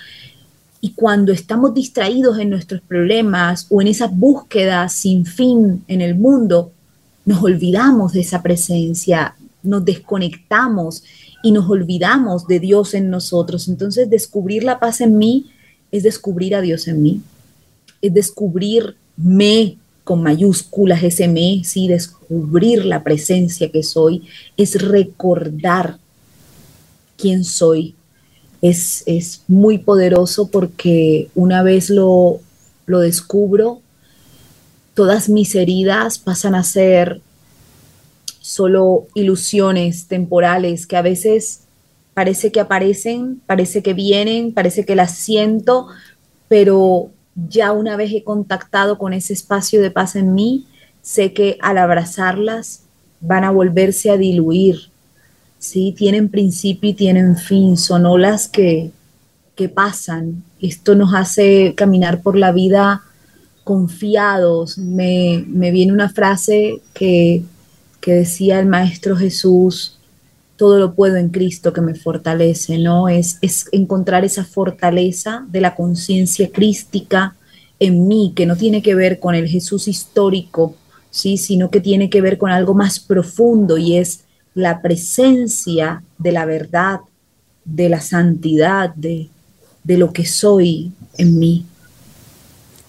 Y 0.80 0.92
cuando 0.92 1.30
estamos 1.30 1.75
distraídos 1.75 2.38
en 2.38 2.49
nuestros 2.49 2.80
problemas 2.80 3.66
o 3.68 3.82
en 3.82 3.88
esa 3.88 4.06
búsqueda 4.06 4.88
sin 4.88 5.26
fin 5.26 5.85
en 5.88 6.00
el 6.00 6.14
mundo, 6.14 6.73
nos 7.26 7.42
olvidamos 7.42 8.14
de 8.14 8.20
esa 8.20 8.42
presencia, 8.42 9.35
nos 9.62 9.85
desconectamos 9.85 11.04
y 11.42 11.52
nos 11.52 11.68
olvidamos 11.68 12.46
de 12.46 12.61
Dios 12.61 12.94
en 12.94 13.11
nosotros. 13.11 13.68
Entonces, 13.68 14.08
descubrir 14.08 14.64
la 14.64 14.78
paz 14.78 15.02
en 15.02 15.18
mí 15.18 15.50
es 15.92 16.02
descubrir 16.02 16.54
a 16.54 16.62
Dios 16.62 16.88
en 16.88 17.02
mí 17.02 17.20
es 18.02 18.14
descubrirme 18.14 19.78
con 20.04 20.22
mayúsculas, 20.22 21.02
ese 21.02 21.26
me, 21.26 21.62
sí, 21.64 21.88
descubrir 21.88 22.84
la 22.84 23.02
presencia 23.02 23.70
que 23.70 23.82
soy, 23.82 24.22
es 24.56 24.80
recordar 24.80 25.98
quién 27.16 27.44
soy. 27.44 27.94
Es, 28.62 29.02
es 29.06 29.42
muy 29.48 29.78
poderoso 29.78 30.48
porque 30.48 31.28
una 31.34 31.62
vez 31.62 31.90
lo, 31.90 32.40
lo 32.86 33.00
descubro, 33.00 33.80
todas 34.94 35.28
mis 35.28 35.54
heridas 35.54 36.18
pasan 36.18 36.54
a 36.54 36.62
ser 36.62 37.20
solo 38.40 39.08
ilusiones 39.14 40.06
temporales 40.06 40.86
que 40.86 40.96
a 40.96 41.02
veces 41.02 41.62
parece 42.14 42.50
que 42.52 42.60
aparecen, 42.60 43.42
parece 43.44 43.82
que 43.82 43.92
vienen, 43.92 44.54
parece 44.54 44.86
que 44.86 44.94
las 44.94 45.18
siento, 45.18 45.88
pero 46.48 47.10
ya 47.36 47.72
una 47.72 47.96
vez 47.96 48.12
he 48.12 48.24
contactado 48.24 48.98
con 48.98 49.12
ese 49.12 49.32
espacio 49.32 49.82
de 49.82 49.90
paz 49.90 50.16
en 50.16 50.34
mí, 50.34 50.66
sé 51.02 51.32
que 51.32 51.58
al 51.60 51.78
abrazarlas 51.78 52.82
van 53.20 53.44
a 53.44 53.50
volverse 53.50 54.10
a 54.10 54.16
diluir. 54.16 54.90
¿sí? 55.58 55.94
Tienen 55.96 56.28
principio 56.28 56.90
y 56.90 56.94
tienen 56.94 57.36
fin, 57.36 57.76
son 57.76 58.06
olas 58.06 58.48
que, 58.48 58.90
que 59.54 59.68
pasan. 59.68 60.42
Esto 60.60 60.94
nos 60.94 61.14
hace 61.14 61.74
caminar 61.74 62.22
por 62.22 62.36
la 62.36 62.52
vida 62.52 63.02
confiados. 63.64 64.78
Me, 64.78 65.44
me 65.46 65.70
viene 65.70 65.92
una 65.92 66.08
frase 66.08 66.80
que, 66.94 67.42
que 68.00 68.12
decía 68.12 68.60
el 68.60 68.66
Maestro 68.66 69.16
Jesús, 69.16 69.95
todo 70.56 70.78
lo 70.78 70.94
puedo 70.94 71.16
en 71.16 71.28
Cristo 71.28 71.72
que 71.72 71.80
me 71.80 71.94
fortalece, 71.94 72.78
¿no? 72.78 73.08
Es, 73.08 73.38
es 73.42 73.66
encontrar 73.72 74.25
esa 74.25 74.44
fortaleza 74.44 75.44
de 75.48 75.60
la 75.60 75.75
conciencia 75.75 76.50
crística 76.50 77.36
en 77.78 78.08
mí, 78.08 78.32
que 78.34 78.46
no 78.46 78.56
tiene 78.56 78.82
que 78.82 78.94
ver 78.94 79.20
con 79.20 79.34
el 79.34 79.48
Jesús 79.48 79.86
histórico, 79.86 80.75
¿sí? 81.10 81.36
Sino 81.36 81.70
que 81.70 81.80
tiene 81.80 82.08
que 82.08 82.22
ver 82.22 82.38
con 82.38 82.50
algo 82.50 82.75
más 82.75 82.98
profundo 82.98 83.76
y 83.76 83.96
es 83.96 84.20
la 84.54 84.80
presencia 84.80 86.02
de 86.18 86.32
la 86.32 86.46
verdad, 86.46 87.00
de 87.64 87.88
la 87.90 88.00
santidad, 88.00 88.94
de, 88.94 89.28
de 89.84 89.98
lo 89.98 90.12
que 90.12 90.25
soy 90.25 90.92
en 91.18 91.38
mí. 91.38 91.66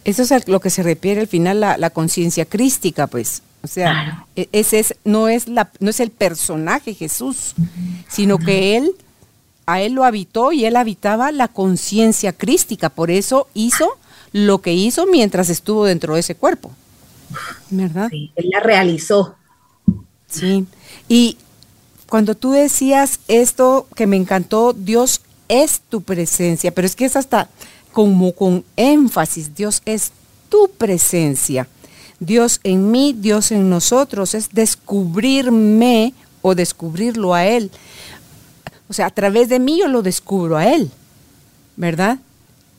Eso 0.06 0.22
es 0.24 0.48
lo 0.48 0.62
que 0.62 0.70
se 0.70 0.84
refiere 0.84 1.20
al 1.20 1.28
final 1.28 1.60
la, 1.60 1.78
la 1.78 1.90
conciencia 1.90 2.46
crística, 2.46 3.08
pues. 3.08 3.42
O 3.64 3.68
sea, 3.68 4.26
e, 4.36 4.48
ese 4.52 4.80
es, 4.80 4.96
no, 5.04 5.28
es 5.28 5.48
la, 5.48 5.70
no 5.80 5.90
es 5.90 6.00
el 6.00 6.12
personaje 6.12 6.94
Jesús, 6.94 7.54
sino 8.08 8.38
que 8.38 8.78
él, 8.78 8.92
a 9.66 9.82
él 9.82 9.94
lo 9.94 10.04
habitó 10.04 10.52
y 10.52 10.66
él 10.66 10.76
habitaba 10.76 11.32
la 11.32 11.48
conciencia 11.48 12.34
crística. 12.34 12.90
Por 12.90 13.12
eso 13.12 13.48
hizo 13.54 13.98
lo 14.32 14.60
que 14.60 14.74
hizo 14.74 15.06
mientras 15.08 15.50
estuvo 15.50 15.86
dentro 15.86 16.14
de 16.14 16.22
ese 16.22 16.36
cuerpo. 16.36 16.72
¿Verdad? 17.70 18.08
Sí, 18.10 18.32
él 18.36 18.50
la 18.52 18.60
realizó. 18.62 19.36
Sí. 20.28 20.66
Y 21.10 21.38
cuando 22.08 22.36
tú 22.36 22.52
decías 22.52 23.20
esto 23.28 23.88
que 23.96 24.08
me 24.08 24.16
encantó, 24.16 24.74
Dios 24.74 25.22
es 25.50 25.82
tu 25.82 26.02
presencia, 26.02 26.72
pero 26.72 26.86
es 26.86 26.96
que 26.96 27.06
es 27.06 27.16
hasta 27.16 27.50
como 27.92 28.34
con 28.34 28.64
énfasis, 28.76 29.56
Dios 29.56 29.82
es 29.86 30.12
tu 30.50 30.70
presencia. 30.78 31.68
Dios 32.20 32.60
en 32.64 32.92
mí, 32.92 33.14
Dios 33.18 33.52
en 33.52 33.70
nosotros, 33.70 34.34
es 34.34 34.50
descubrirme 34.52 36.14
o 36.42 36.56
descubrirlo 36.56 37.34
a 37.34 37.46
Él. 37.46 37.72
O 38.90 38.94
sea, 38.94 39.08
a 39.08 39.12
través 39.12 39.50
de 39.50 39.60
mí 39.60 39.80
yo 39.80 39.88
lo 39.88 40.02
descubro 40.02 40.58
a 40.58 40.68
Él, 40.68 40.90
¿verdad? 41.76 42.20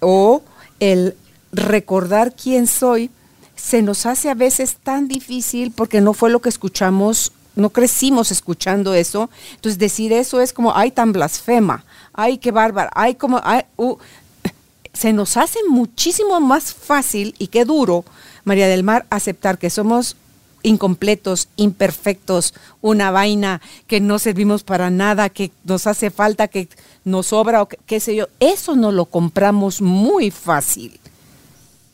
O 0.01 0.43
el 0.81 1.17
recordar 1.53 2.35
quién 2.35 2.67
soy 2.67 3.11
se 3.57 3.83
nos 3.83 4.07
hace 4.07 4.31
a 4.31 4.35
veces 4.35 4.77
tan 4.83 5.09
difícil 5.09 5.73
porque 5.73 6.01
no 6.01 6.15
fue 6.15 6.31
lo 6.31 6.41
que 6.41 6.49
escuchamos, 6.49 7.33
no 7.57 7.71
crecimos 7.71 8.31
escuchando 8.31 8.95
eso. 8.95 9.29
Entonces 9.57 9.79
decir 9.79 10.13
eso 10.13 10.41
es 10.41 10.53
como, 10.53 10.75
ay, 10.77 10.93
tan 10.93 11.13
blasfema, 11.13 11.85
ay, 12.13 12.39
qué 12.39 12.53
bárbara, 12.53 12.91
ay, 12.95 13.17
como, 13.17 13.41
ay, 13.43 13.63
uh". 13.77 13.97
se 14.93 15.13
nos 15.13 15.37
hace 15.37 15.59
muchísimo 15.69 16.41
más 16.41 16.73
fácil 16.73 17.35
y 17.39 17.49
qué 17.49 17.65
duro 17.65 18.05
María 18.49 18.67
del 18.67 18.83
Mar, 18.83 19.07
aceptar 19.11 19.59
que 19.59 19.71
somos 19.71 20.17
incompletos, 20.63 21.49
imperfectos, 21.57 22.55
una 22.81 23.11
vaina 23.11 23.61
que 23.87 24.01
no 24.01 24.19
servimos 24.19 24.65
para 24.65 24.91
nada, 24.91 25.29
que 25.29 25.53
nos 25.65 25.87
hace 25.87 26.11
falta, 26.11 26.49
que 26.49 26.69
nos 27.05 27.29
sobra 27.29 27.63
o 27.63 27.69
qué 27.69 28.01
sé 28.01 28.17
yo, 28.17 28.29
eso 28.41 28.75
no 28.75 28.91
lo 28.91 29.05
compramos 29.07 29.81
muy 29.81 30.31
fácil. 30.31 30.99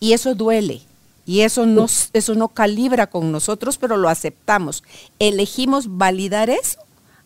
Y 0.00 0.12
eso 0.12 0.34
duele. 0.34 0.80
Y 1.26 1.40
eso 1.40 1.64
no, 1.64 1.86
eso 2.12 2.34
no 2.34 2.48
calibra 2.48 3.06
con 3.06 3.32
nosotros, 3.32 3.78
pero 3.78 3.96
lo 3.96 4.08
aceptamos. 4.08 4.84
Elegimos 5.18 5.96
validar 5.96 6.50
eso 6.50 6.78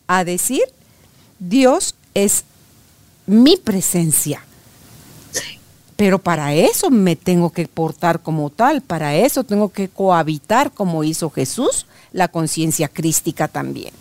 a 0.06 0.24
decir, 0.24 0.62
Dios 1.40 1.96
es 2.14 2.44
mi 3.26 3.56
presencia. 3.56 4.44
Pero 5.98 6.20
para 6.20 6.54
eso 6.54 6.90
me 6.90 7.16
tengo 7.16 7.50
que 7.50 7.66
portar 7.66 8.20
como 8.20 8.50
tal, 8.50 8.82
para 8.82 9.16
eso 9.16 9.42
tengo 9.42 9.70
que 9.70 9.88
cohabitar 9.88 10.70
como 10.70 11.02
hizo 11.02 11.28
Jesús, 11.28 11.86
la 12.12 12.28
conciencia 12.28 12.86
crística 12.86 13.48
también. 13.48 13.92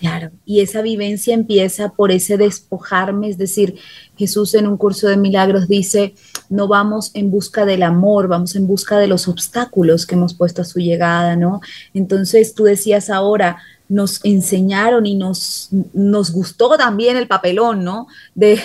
Claro, 0.00 0.30
y 0.44 0.60
esa 0.60 0.82
vivencia 0.82 1.32
empieza 1.32 1.92
por 1.92 2.12
ese 2.12 2.36
despojarme, 2.36 3.30
es 3.30 3.38
decir, 3.38 3.76
Jesús 4.18 4.52
en 4.52 4.66
un 4.66 4.76
curso 4.76 5.08
de 5.08 5.16
milagros 5.16 5.66
dice, 5.66 6.14
no 6.50 6.68
vamos 6.68 7.10
en 7.14 7.30
busca 7.30 7.64
del 7.64 7.82
amor, 7.82 8.28
vamos 8.28 8.54
en 8.54 8.66
busca 8.66 8.98
de 8.98 9.06
los 9.06 9.28
obstáculos 9.28 10.04
que 10.04 10.16
hemos 10.16 10.34
puesto 10.34 10.60
a 10.60 10.66
su 10.66 10.78
llegada, 10.78 11.36
¿no? 11.36 11.62
Entonces 11.94 12.54
tú 12.54 12.64
decías 12.64 13.08
ahora, 13.08 13.62
nos 13.92 14.24
enseñaron 14.24 15.04
y 15.04 15.14
nos, 15.14 15.68
nos 15.92 16.32
gustó 16.32 16.76
también 16.78 17.16
el 17.18 17.28
papelón, 17.28 17.84
¿no? 17.84 18.06
De, 18.34 18.58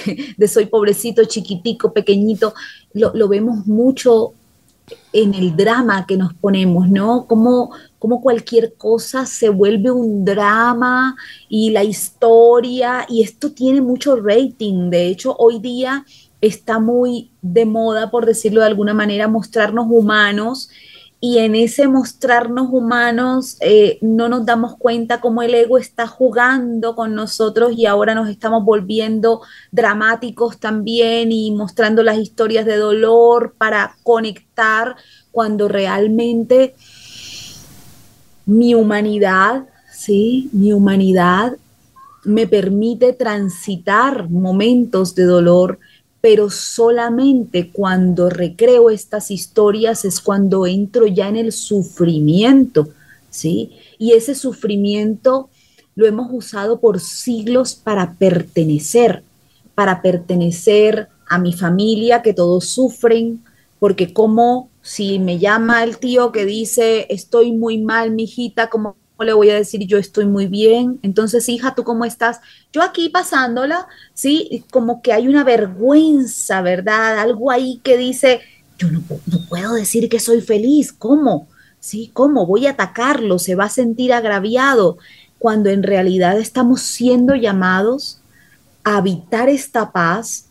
soy 0.47 0.67
pobrecito, 0.67 1.25
chiquitico, 1.25 1.91
pequeñito, 1.91 2.53
lo, 2.93 3.13
lo 3.13 3.27
vemos 3.27 3.67
mucho 3.67 4.33
en 5.11 5.33
el 5.33 5.55
drama 5.57 6.05
que 6.07 6.15
nos 6.15 6.33
ponemos, 6.33 6.87
¿no? 6.89 7.25
Como, 7.27 7.71
como 7.99 8.21
cualquier 8.21 8.75
cosa 8.75 9.25
se 9.25 9.49
vuelve 9.49 9.91
un 9.91 10.23
drama 10.23 11.17
y 11.49 11.71
la 11.71 11.83
historia, 11.83 13.05
y 13.09 13.21
esto 13.21 13.51
tiene 13.51 13.81
mucho 13.81 14.15
rating. 14.15 14.89
De 14.89 15.07
hecho, 15.07 15.35
hoy 15.37 15.59
día 15.59 16.05
está 16.39 16.79
muy 16.79 17.31
de 17.41 17.65
moda, 17.65 18.09
por 18.11 18.25
decirlo 18.25 18.61
de 18.61 18.67
alguna 18.67 18.93
manera, 18.93 19.27
mostrarnos 19.27 19.87
humanos 19.89 20.69
y 21.19 21.39
en 21.39 21.55
ese 21.55 21.87
mostrarnos 21.87 22.67
humanos 22.71 23.57
eh, 23.61 23.97
no 24.01 24.29
nos 24.29 24.45
damos 24.45 24.77
cuenta 24.77 25.19
cómo 25.19 25.41
el 25.41 25.55
ego 25.55 25.79
está 25.79 26.05
jugando 26.05 26.95
con 26.95 27.15
nosotros 27.15 27.73
y 27.75 27.87
ahora 27.87 28.13
nos 28.13 28.29
estamos 28.29 28.63
volviendo 28.63 29.41
dramáticos 29.71 30.59
también 30.59 31.31
y 31.31 31.51
mostrando 31.51 32.03
las 32.03 32.19
historias 32.19 32.65
de 32.65 32.77
dolor 32.77 33.55
para 33.57 33.95
conectar 34.03 34.95
cuando 35.31 35.67
realmente 35.67 36.75
mi 38.45 38.75
humanidad, 38.75 39.65
¿sí? 39.91 40.49
Mi 40.53 40.71
humanidad 40.71 41.57
me 42.23 42.45
permite 42.45 43.13
transitar 43.13 44.29
momentos 44.29 45.15
de 45.15 45.23
dolor, 45.23 45.79
pero 46.21 46.49
solamente 46.49 47.69
cuando 47.71 48.29
recreo 48.29 48.89
estas 48.89 49.31
historias 49.31 50.05
es 50.05 50.19
cuando 50.19 50.65
entro 50.65 51.07
ya 51.07 51.27
en 51.27 51.37
el 51.37 51.51
sufrimiento, 51.51 52.89
¿sí? 53.29 53.71
Y 53.97 54.13
ese 54.13 54.35
sufrimiento 54.35 55.49
lo 55.95 56.05
hemos 56.05 56.27
usado 56.31 56.79
por 56.79 56.99
siglos 56.99 57.75
para 57.75 58.13
pertenecer, 58.13 59.23
para 59.75 60.01
pertenecer 60.01 61.07
a 61.27 61.37
mi 61.37 61.53
familia, 61.53 62.21
que 62.21 62.33
todos 62.33 62.65
sufren, 62.67 63.43
porque 63.79 64.13
como 64.13 64.69
si 64.81 65.19
me 65.19 65.37
llama 65.39 65.83
el 65.83 65.97
tío 65.97 66.31
que 66.31 66.45
dice, 66.45 67.05
estoy 67.09 67.51
muy 67.51 67.77
mal, 67.77 68.11
mi 68.11 68.23
hijita, 68.23 68.69
como 69.17 69.25
le 69.25 69.33
voy 69.33 69.49
a 69.49 69.55
decir 69.55 69.85
yo 69.87 69.97
estoy 69.97 70.25
muy 70.25 70.45
bien? 70.45 70.99
Entonces, 71.01 71.49
hija, 71.49 71.73
¿tú 71.73 71.83
cómo 71.83 72.05
estás? 72.05 72.39
Yo 72.71 72.83
aquí 72.83 73.09
pasándola, 73.09 73.87
¿sí? 74.13 74.63
Como 74.71 75.01
que 75.01 75.11
hay 75.11 75.27
una 75.27 75.43
vergüenza, 75.43 76.61
¿verdad? 76.61 77.17
Algo 77.17 77.49
ahí 77.49 77.81
que 77.83 77.97
dice, 77.97 78.41
yo 78.77 78.91
no, 78.91 79.01
no 79.25 79.39
puedo 79.49 79.73
decir 79.73 80.07
que 80.07 80.19
soy 80.19 80.41
feliz, 80.41 80.93
¿cómo? 80.93 81.47
¿Sí? 81.79 82.11
¿Cómo? 82.13 82.45
Voy 82.45 82.67
a 82.67 82.71
atacarlo, 82.71 83.39
se 83.39 83.55
va 83.55 83.65
a 83.65 83.69
sentir 83.69 84.13
agraviado, 84.13 84.99
cuando 85.39 85.69
en 85.69 85.81
realidad 85.81 86.37
estamos 86.39 86.81
siendo 86.81 87.35
llamados 87.35 88.19
a 88.83 88.97
habitar 88.97 89.49
esta 89.49 89.91
paz, 89.91 90.45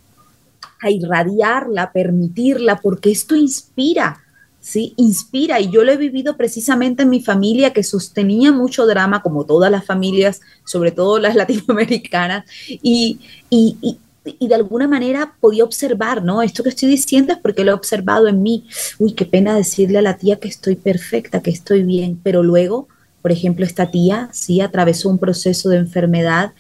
a 0.83 0.91
irradiarla, 0.91 1.83
a 1.85 1.93
permitirla, 1.93 2.81
porque 2.81 3.13
esto 3.13 3.37
inspira. 3.37 4.25
¿Sí? 4.67 4.95
Inspira 4.97 5.61
y 5.61 5.71
yo 5.71 5.85
lo 5.85 5.93
he 5.93 5.97
vivido 5.97 6.37
precisamente 6.37 7.05
en 7.05 7.09
mi 7.09 7.23
familia 7.23 7.73
que 7.73 7.85
sostenía 7.85 8.51
mucho 8.51 8.85
drama, 8.85 9.23
como 9.23 9.45
todas 9.45 9.71
las 9.71 9.85
familias, 9.85 10.41
sobre 10.65 10.91
todo 10.91 11.21
las 11.21 11.37
latinoamericanas, 11.37 12.45
y, 12.69 13.21
y, 13.49 13.99
de 14.41 14.55
alguna 14.57 14.89
manera 14.89 15.37
podía 15.41 15.63
observar, 15.63 16.25
¿no? 16.25 16.43
Esto 16.43 16.65
que 16.65 16.71
estoy 16.71 16.89
diciendo 16.89 17.33
es 17.33 17.39
porque 17.39 17.63
lo 17.63 17.71
he 17.71 17.75
observado 17.75 18.27
en 18.27 18.43
mí. 18.43 18.67
Uy, 18.99 19.13
qué 19.13 19.25
pena 19.25 19.55
decirle 19.55 19.99
a 19.99 20.03
la 20.03 20.19
tía 20.19 20.41
que 20.41 20.49
estoy 20.49 20.75
perfecta, 20.75 21.43
que 21.43 21.51
estoy 21.51 21.85
bien, 21.85 22.19
pero 22.21 22.43
luego, 22.43 22.89
por 23.23 23.31
ejemplo, 23.31 23.65
esta 23.65 23.93
tía, 23.93 24.29
sí, 24.33 24.61
atravesó 24.61 25.11
un 25.11 25.19
proceso 25.19 25.69
de 25.69 25.77
enfermedad 25.77 26.55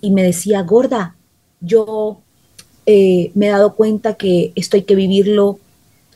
y 0.00 0.12
me 0.12 0.22
decía, 0.22 0.62
gorda, 0.62 1.16
yo 1.60 2.20
eh, 2.86 3.32
me 3.34 3.48
he 3.48 3.50
dado 3.50 3.74
cuenta 3.74 4.14
que 4.14 4.52
esto 4.54 4.76
hay 4.76 4.84
que 4.84 4.94
vivirlo 4.94 5.58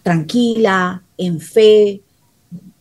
tranquila, 0.04 1.02
en 1.18 1.40
fe, 1.40 2.02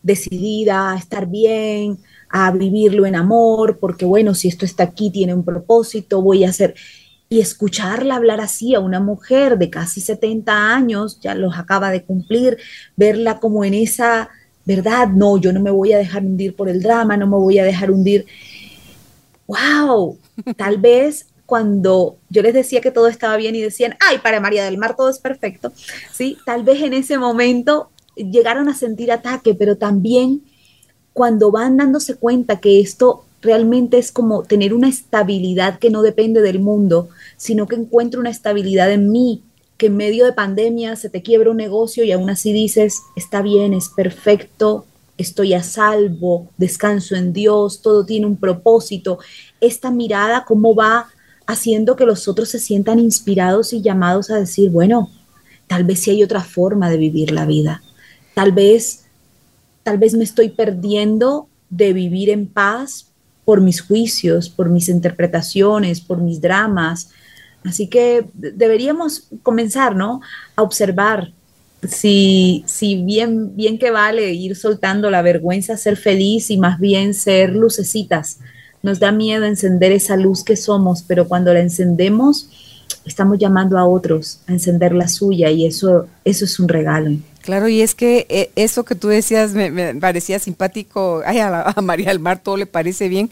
decidida 0.02 0.92
a 0.92 0.96
estar 0.96 1.26
bien, 1.26 1.98
a 2.28 2.50
vivirlo 2.50 3.06
en 3.06 3.16
amor, 3.16 3.78
porque 3.78 4.04
bueno, 4.04 4.34
si 4.34 4.48
esto 4.48 4.64
está 4.64 4.84
aquí, 4.84 5.10
tiene 5.10 5.34
un 5.34 5.44
propósito, 5.44 6.22
voy 6.22 6.44
a 6.44 6.50
hacer... 6.50 6.74
Y 7.28 7.40
escucharla 7.40 8.14
hablar 8.14 8.40
así 8.40 8.76
a 8.76 8.78
una 8.78 9.00
mujer 9.00 9.58
de 9.58 9.68
casi 9.68 10.00
70 10.00 10.72
años, 10.72 11.18
ya 11.20 11.34
los 11.34 11.58
acaba 11.58 11.90
de 11.90 12.04
cumplir, 12.04 12.56
verla 12.94 13.40
como 13.40 13.64
en 13.64 13.74
esa, 13.74 14.28
¿verdad? 14.64 15.08
No, 15.08 15.36
yo 15.36 15.52
no 15.52 15.58
me 15.58 15.72
voy 15.72 15.92
a 15.92 15.98
dejar 15.98 16.22
hundir 16.22 16.54
por 16.54 16.68
el 16.68 16.80
drama, 16.80 17.16
no 17.16 17.26
me 17.26 17.36
voy 17.36 17.58
a 17.58 17.64
dejar 17.64 17.90
hundir. 17.90 18.26
¡Wow! 19.48 20.18
Tal 20.56 20.76
vez 20.80 21.26
cuando 21.46 22.16
yo 22.28 22.42
les 22.42 22.54
decía 22.54 22.80
que 22.80 22.92
todo 22.92 23.08
estaba 23.08 23.36
bien 23.36 23.56
y 23.56 23.60
decían, 23.60 23.96
ay, 24.00 24.18
para 24.18 24.40
María 24.40 24.64
del 24.64 24.78
Mar 24.78 24.94
todo 24.96 25.08
es 25.08 25.18
perfecto, 25.18 25.72
¿sí? 26.12 26.38
Tal 26.44 26.64
vez 26.64 26.82
en 26.82 26.92
ese 26.92 27.18
momento 27.18 27.90
llegaron 28.16 28.68
a 28.68 28.74
sentir 28.74 29.12
ataque, 29.12 29.54
pero 29.54 29.76
también 29.76 30.42
cuando 31.12 31.50
van 31.50 31.76
dándose 31.76 32.16
cuenta 32.16 32.60
que 32.60 32.80
esto 32.80 33.24
realmente 33.42 33.98
es 33.98 34.12
como 34.12 34.42
tener 34.42 34.74
una 34.74 34.88
estabilidad 34.88 35.78
que 35.78 35.90
no 35.90 36.02
depende 36.02 36.42
del 36.42 36.58
mundo, 36.58 37.08
sino 37.36 37.66
que 37.66 37.76
encuentro 37.76 38.20
una 38.20 38.30
estabilidad 38.30 38.90
en 38.90 39.10
mí, 39.10 39.42
que 39.78 39.86
en 39.86 39.96
medio 39.96 40.24
de 40.24 40.32
pandemia 40.32 40.96
se 40.96 41.10
te 41.10 41.22
quiebra 41.22 41.50
un 41.50 41.56
negocio 41.58 42.04
y 42.04 42.12
aún 42.12 42.28
así 42.30 42.52
dices, 42.52 43.02
está 43.14 43.42
bien, 43.42 43.74
es 43.74 43.88
perfecto, 43.88 44.86
estoy 45.18 45.54
a 45.54 45.62
salvo, 45.62 46.48
descanso 46.56 47.14
en 47.14 47.32
Dios, 47.32 47.80
todo 47.82 48.04
tiene 48.04 48.26
un 48.26 48.36
propósito. 48.36 49.18
Esta 49.60 49.90
mirada, 49.90 50.44
cómo 50.46 50.74
va 50.74 51.08
haciendo 51.46 51.96
que 51.96 52.06
los 52.06 52.28
otros 52.28 52.48
se 52.48 52.58
sientan 52.58 52.98
inspirados 52.98 53.72
y 53.72 53.80
llamados 53.80 54.30
a 54.30 54.36
decir, 54.36 54.70
bueno, 54.70 55.10
tal 55.66 55.84
vez 55.84 56.00
sí 56.00 56.10
hay 56.10 56.22
otra 56.22 56.42
forma 56.42 56.90
de 56.90 56.96
vivir 56.96 57.30
la 57.30 57.46
vida. 57.46 57.82
Tal 58.36 58.52
vez, 58.52 59.06
tal 59.82 59.96
vez 59.96 60.12
me 60.12 60.22
estoy 60.22 60.50
perdiendo 60.50 61.48
de 61.70 61.94
vivir 61.94 62.28
en 62.28 62.46
paz 62.46 63.06
por 63.46 63.62
mis 63.62 63.80
juicios, 63.80 64.50
por 64.50 64.68
mis 64.68 64.90
interpretaciones, 64.90 66.02
por 66.02 66.20
mis 66.20 66.42
dramas. 66.42 67.08
Así 67.64 67.86
que 67.86 68.26
deberíamos 68.34 69.28
comenzar, 69.42 69.96
¿no? 69.96 70.20
A 70.54 70.60
observar 70.60 71.32
si, 71.88 72.62
si 72.66 73.02
bien, 73.02 73.56
bien 73.56 73.78
que 73.78 73.90
vale 73.90 74.34
ir 74.34 74.54
soltando 74.54 75.10
la 75.10 75.22
vergüenza, 75.22 75.78
ser 75.78 75.96
feliz 75.96 76.50
y 76.50 76.58
más 76.58 76.78
bien 76.78 77.14
ser 77.14 77.54
lucecitas. 77.54 78.40
Nos 78.82 79.00
da 79.00 79.12
miedo 79.12 79.46
encender 79.46 79.92
esa 79.92 80.18
luz 80.18 80.44
que 80.44 80.56
somos, 80.56 81.00
pero 81.00 81.26
cuando 81.26 81.54
la 81.54 81.60
encendemos, 81.60 82.50
estamos 83.06 83.38
llamando 83.38 83.78
a 83.78 83.86
otros 83.86 84.40
a 84.46 84.52
encender 84.52 84.94
la 84.94 85.08
suya 85.08 85.50
y 85.50 85.64
eso, 85.64 86.06
eso 86.22 86.44
es 86.44 86.60
un 86.60 86.68
regalo. 86.68 87.16
Claro, 87.46 87.68
y 87.68 87.80
es 87.80 87.94
que 87.94 88.26
eh, 88.28 88.50
eso 88.56 88.84
que 88.84 88.96
tú 88.96 89.06
decías 89.06 89.52
me, 89.52 89.94
parecía 89.94 90.40
simpático, 90.40 91.22
ay, 91.24 91.38
a, 91.38 91.76
María 91.80 92.08
del 92.08 92.18
Mar 92.18 92.40
todo 92.42 92.56
le 92.56 92.66
parece 92.66 93.08
bien, 93.08 93.30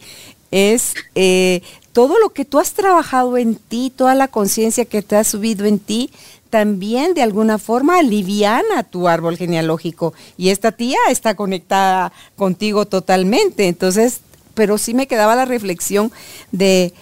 es 0.52 0.94
eh, 1.16 1.62
todo 1.92 2.20
lo 2.20 2.28
que 2.28 2.44
tú 2.44 2.60
has 2.60 2.74
trabajado 2.74 3.36
en 3.36 3.56
ti, 3.56 3.92
toda 3.94 4.14
la 4.14 4.28
conciencia 4.28 4.84
que 4.84 5.02
te 5.02 5.16
has 5.16 5.26
subido 5.26 5.66
en 5.66 5.80
ti, 5.80 6.12
también 6.48 7.14
de 7.14 7.22
alguna 7.22 7.58
forma 7.58 7.98
aliviana 7.98 8.84
tu 8.84 9.08
árbol 9.08 9.36
genealógico. 9.36 10.14
Y 10.36 10.50
esta 10.50 10.70
tía 10.70 10.98
está 11.10 11.34
conectada 11.34 12.12
contigo 12.36 12.86
totalmente. 12.86 13.66
Entonces, 13.66 14.20
pero 14.54 14.78
sí 14.78 14.94
me 14.94 15.08
quedaba 15.08 15.34
la 15.34 15.44
reflexión 15.44 16.12
de 16.52 16.94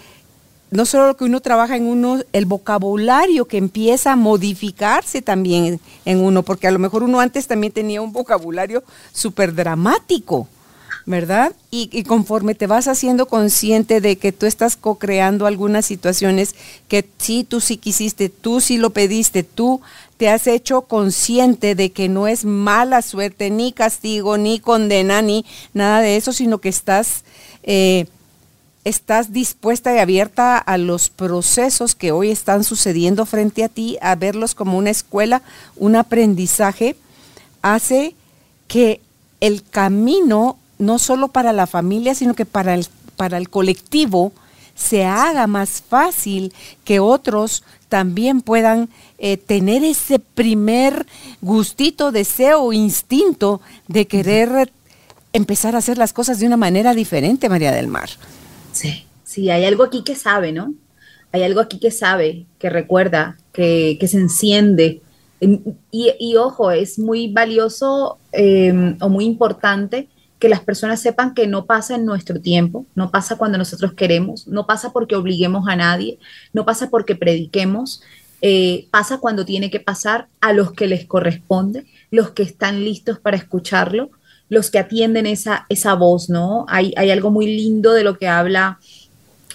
no 0.72 0.86
solo 0.86 1.08
lo 1.08 1.16
que 1.16 1.24
uno 1.24 1.40
trabaja 1.40 1.76
en 1.76 1.86
uno, 1.86 2.20
el 2.32 2.46
vocabulario 2.46 3.44
que 3.44 3.58
empieza 3.58 4.12
a 4.12 4.16
modificarse 4.16 5.20
también 5.20 5.80
en 6.06 6.20
uno, 6.20 6.42
porque 6.42 6.66
a 6.66 6.70
lo 6.70 6.78
mejor 6.78 7.02
uno 7.02 7.20
antes 7.20 7.46
también 7.46 7.74
tenía 7.74 8.00
un 8.00 8.12
vocabulario 8.12 8.82
súper 9.12 9.54
dramático, 9.54 10.48
¿verdad? 11.04 11.52
Y, 11.70 12.04
conforme 12.04 12.54
te 12.54 12.66
vas 12.66 12.88
haciendo 12.88 13.26
consciente 13.26 14.00
de 14.00 14.16
que 14.16 14.32
tú 14.32 14.46
estás 14.46 14.76
co-creando 14.76 15.46
algunas 15.46 15.84
situaciones 15.84 16.54
que 16.88 17.06
sí, 17.18 17.44
tú 17.44 17.60
sí 17.60 17.76
quisiste, 17.76 18.30
tú 18.30 18.62
sí 18.62 18.78
lo 18.78 18.90
pediste, 18.90 19.42
tú 19.42 19.82
te 20.16 20.30
has 20.30 20.46
hecho 20.46 20.82
consciente 20.82 21.74
de 21.74 21.92
que 21.92 22.08
no 22.08 22.28
es 22.28 22.46
mala 22.46 23.02
suerte, 23.02 23.50
ni 23.50 23.72
castigo, 23.72 24.38
ni 24.38 24.58
condena, 24.58 25.20
ni 25.20 25.44
nada 25.74 26.00
de 26.00 26.16
eso, 26.16 26.32
sino 26.32 26.58
que 26.58 26.70
estás... 26.70 27.24
Eh, 27.62 28.06
estás 28.84 29.32
dispuesta 29.32 29.94
y 29.94 29.98
abierta 29.98 30.58
a 30.58 30.76
los 30.76 31.08
procesos 31.08 31.94
que 31.94 32.12
hoy 32.12 32.30
están 32.30 32.64
sucediendo 32.64 33.26
frente 33.26 33.64
a 33.64 33.68
ti, 33.68 33.96
a 34.02 34.14
verlos 34.16 34.54
como 34.54 34.76
una 34.76 34.90
escuela, 34.90 35.42
un 35.76 35.96
aprendizaje, 35.96 36.96
hace 37.62 38.14
que 38.66 39.00
el 39.40 39.62
camino, 39.62 40.56
no 40.78 40.98
solo 40.98 41.28
para 41.28 41.52
la 41.52 41.66
familia, 41.66 42.14
sino 42.14 42.34
que 42.34 42.46
para 42.46 42.74
el, 42.74 42.86
para 43.16 43.38
el 43.38 43.50
colectivo, 43.50 44.32
se 44.74 45.04
haga 45.04 45.46
más 45.46 45.82
fácil 45.86 46.52
que 46.84 46.98
otros 46.98 47.62
también 47.88 48.40
puedan 48.40 48.88
eh, 49.18 49.36
tener 49.36 49.84
ese 49.84 50.18
primer 50.18 51.06
gustito, 51.40 52.10
deseo, 52.10 52.72
instinto 52.72 53.60
de 53.86 54.06
querer 54.06 54.72
empezar 55.34 55.74
a 55.74 55.78
hacer 55.78 55.98
las 55.98 56.12
cosas 56.12 56.38
de 56.38 56.46
una 56.46 56.56
manera 56.56 56.94
diferente, 56.94 57.48
María 57.48 57.70
del 57.70 57.88
Mar. 57.88 58.08
Sí, 58.72 59.04
sí, 59.24 59.50
hay 59.50 59.64
algo 59.64 59.84
aquí 59.84 60.02
que 60.02 60.14
sabe, 60.14 60.52
¿no? 60.52 60.74
Hay 61.30 61.42
algo 61.42 61.60
aquí 61.60 61.78
que 61.78 61.90
sabe, 61.90 62.46
que 62.58 62.70
recuerda, 62.70 63.38
que, 63.52 63.98
se 64.06 64.18
enciende. 64.18 65.00
Y, 65.90 66.36
ojo, 66.36 66.70
es 66.70 66.98
muy 66.98 67.32
valioso 67.32 68.18
em, 68.32 68.96
o 69.00 69.08
muy 69.08 69.24
importante 69.24 70.08
que 70.38 70.48
las 70.48 70.60
personas 70.60 71.00
sepan 71.00 71.34
que 71.34 71.46
no 71.46 71.66
pasa 71.66 71.94
en 71.94 72.04
nuestro 72.04 72.40
tiempo, 72.40 72.84
no 72.96 73.10
pasa 73.10 73.36
cuando 73.36 73.58
nosotros 73.58 73.92
queremos, 73.92 74.48
no 74.48 74.66
pasa 74.66 74.92
porque 74.92 75.14
obliguemos 75.14 75.68
a 75.68 75.76
nadie, 75.76 76.18
no 76.52 76.64
pasa 76.64 76.90
porque 76.90 77.14
prediquemos, 77.14 78.02
eh, 78.40 78.88
pasa 78.90 79.18
cuando 79.18 79.44
tiene 79.44 79.70
que 79.70 79.78
pasar 79.78 80.26
a 80.40 80.52
los 80.52 80.72
que 80.72 80.88
les 80.88 81.06
corresponde, 81.06 81.86
los 82.10 82.32
que 82.32 82.42
están 82.42 82.84
listos 82.84 83.20
para 83.20 83.36
escucharlo 83.36 84.10
los 84.52 84.70
que 84.70 84.78
atienden 84.78 85.24
esa, 85.24 85.64
esa 85.70 85.94
voz, 85.94 86.28
¿no? 86.28 86.66
Hay, 86.68 86.92
hay 86.98 87.10
algo 87.10 87.30
muy 87.30 87.46
lindo 87.46 87.94
de 87.94 88.04
lo 88.04 88.18
que 88.18 88.28
habla 88.28 88.78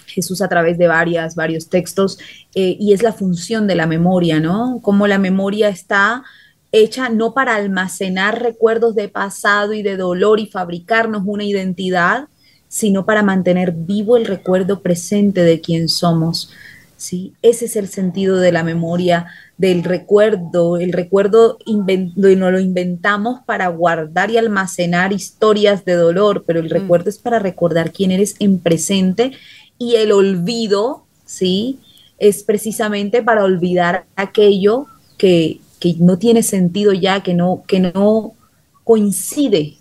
Jesús 0.06 0.42
a 0.42 0.48
través 0.48 0.76
de 0.76 0.88
varias, 0.88 1.36
varios 1.36 1.68
textos, 1.68 2.18
eh, 2.56 2.76
y 2.80 2.92
es 2.92 3.04
la 3.04 3.12
función 3.12 3.68
de 3.68 3.76
la 3.76 3.86
memoria, 3.86 4.40
¿no? 4.40 4.80
Cómo 4.82 5.06
la 5.06 5.18
memoria 5.18 5.68
está 5.68 6.24
hecha 6.72 7.10
no 7.10 7.32
para 7.32 7.54
almacenar 7.54 8.42
recuerdos 8.42 8.96
de 8.96 9.08
pasado 9.08 9.72
y 9.72 9.82
de 9.82 9.96
dolor 9.96 10.40
y 10.40 10.48
fabricarnos 10.48 11.22
una 11.24 11.44
identidad, 11.44 12.26
sino 12.66 13.06
para 13.06 13.22
mantener 13.22 13.70
vivo 13.70 14.16
el 14.16 14.26
recuerdo 14.26 14.80
presente 14.82 15.42
de 15.42 15.60
quién 15.60 15.88
somos. 15.88 16.50
¿Sí? 16.98 17.32
Ese 17.40 17.64
es 17.64 17.76
el 17.76 17.88
sentido 17.88 18.36
de 18.36 18.52
la 18.52 18.62
memoria 18.62 19.28
del 19.56 19.84
recuerdo. 19.84 20.76
El 20.76 20.92
recuerdo 20.92 21.56
no 21.66 22.50
lo 22.50 22.60
inventamos 22.60 23.40
para 23.46 23.68
guardar 23.68 24.30
y 24.30 24.36
almacenar 24.36 25.14
historias 25.14 25.86
de 25.86 25.94
dolor, 25.94 26.44
pero 26.46 26.60
el 26.60 26.66
mm. 26.66 26.72
recuerdo 26.72 27.08
es 27.08 27.16
para 27.16 27.38
recordar 27.38 27.92
quién 27.92 28.10
eres 28.10 28.34
en 28.40 28.58
presente 28.58 29.32
y 29.78 29.94
el 29.94 30.12
olvido, 30.12 31.04
¿sí? 31.24 31.78
Es 32.18 32.42
precisamente 32.42 33.22
para 33.22 33.44
olvidar 33.44 34.04
aquello 34.16 34.86
que, 35.16 35.60
no 36.00 36.18
tiene 36.18 36.42
sentido 36.42 36.92
ya, 36.92 37.22
que 37.22 37.34
no, 37.34 37.62
que 37.66 37.78
no 37.78 38.34
coincide 38.82 39.76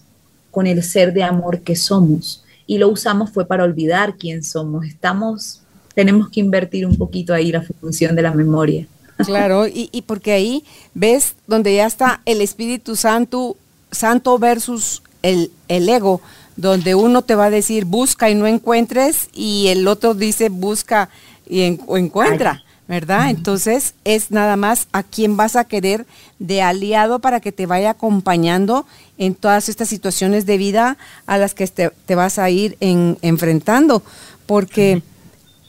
con 0.52 0.68
el 0.68 0.84
ser 0.84 1.14
de 1.14 1.24
amor 1.24 1.62
que 1.62 1.76
somos. 1.76 2.44
Y 2.68 2.78
lo 2.78 2.90
usamos 2.90 3.32
fue 3.32 3.48
para 3.48 3.64
olvidar 3.64 4.18
quién 4.18 4.44
somos. 4.44 4.86
Estamos, 4.86 5.62
tenemos 5.98 6.30
que 6.30 6.42
invertir 6.42 6.86
un 6.86 6.96
poquito 6.96 7.34
ahí 7.34 7.52
la 7.52 7.64
función 7.64 8.16
de 8.16 8.22
la 8.22 8.32
memoria. 8.32 8.86
Claro, 9.26 9.66
y, 9.66 9.90
y, 9.92 10.04
porque 10.04 10.32
ahí 10.32 10.64
ves 10.94 11.34
donde 11.48 11.74
ya 11.74 11.88
está 11.88 12.22
el 12.26 12.40
Espíritu 12.42 12.96
Santo, 12.96 13.58
Santo 13.90 14.38
versus 14.38 15.02
el, 15.24 15.50
el 15.68 15.90
ego, 15.90 16.22
donde 16.56 16.94
uno 16.94 17.24
te 17.24 17.34
va 17.34 17.46
a 17.46 17.50
decir 17.50 17.86
busca 17.86 18.30
y 18.30 18.36
no 18.36 18.46
encuentres 18.46 19.30
y 19.34 19.70
el 19.70 19.88
otro 19.88 20.14
dice 20.14 20.50
busca 20.50 21.10
y 21.50 21.80
o 21.88 21.98
encuentra, 21.98 22.64
¿verdad? 22.88 23.32
Entonces 23.32 23.96
es 24.04 24.30
nada 24.30 24.56
más 24.56 24.88
a 24.92 25.02
quién 25.02 25.36
vas 25.36 25.56
a 25.56 25.64
querer 25.64 26.06
de 26.38 26.62
aliado 26.62 27.18
para 27.18 27.40
que 27.40 27.52
te 27.52 27.66
vaya 27.66 27.90
acompañando 27.90 28.86
en 29.18 29.34
todas 29.34 29.68
estas 29.68 29.90
situaciones 29.90 30.46
de 30.46 30.60
vida 30.60 30.96
a 31.26 31.40
las 31.40 31.56
que 31.56 31.66
te, 31.66 31.90
te 32.06 32.14
vas 32.14 32.38
a 32.38 32.52
ir 32.52 32.78
en, 32.82 33.18
enfrentando, 33.24 34.04
porque 34.46 35.02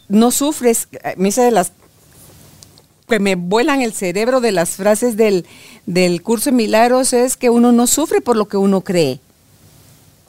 no 0.09 0.31
sufres, 0.31 0.88
me 1.16 1.27
dice 1.27 1.42
de 1.42 1.51
las 1.51 1.73
que 3.09 3.18
me 3.18 3.35
vuelan 3.35 3.81
el 3.81 3.92
cerebro 3.92 4.40
de 4.40 4.53
las 4.53 4.71
frases 4.71 5.16
del, 5.16 5.47
del 5.87 6.23
curso 6.23 6.51
de 6.51 6.57
milagros 6.57 7.12
es 7.12 7.37
que 7.37 7.51
uno 7.51 7.73
no 7.73 7.87
sufre 7.87 8.21
por 8.21 8.37
lo 8.37 8.47
que 8.49 8.59
uno 8.59 8.83
cree. 8.83 9.21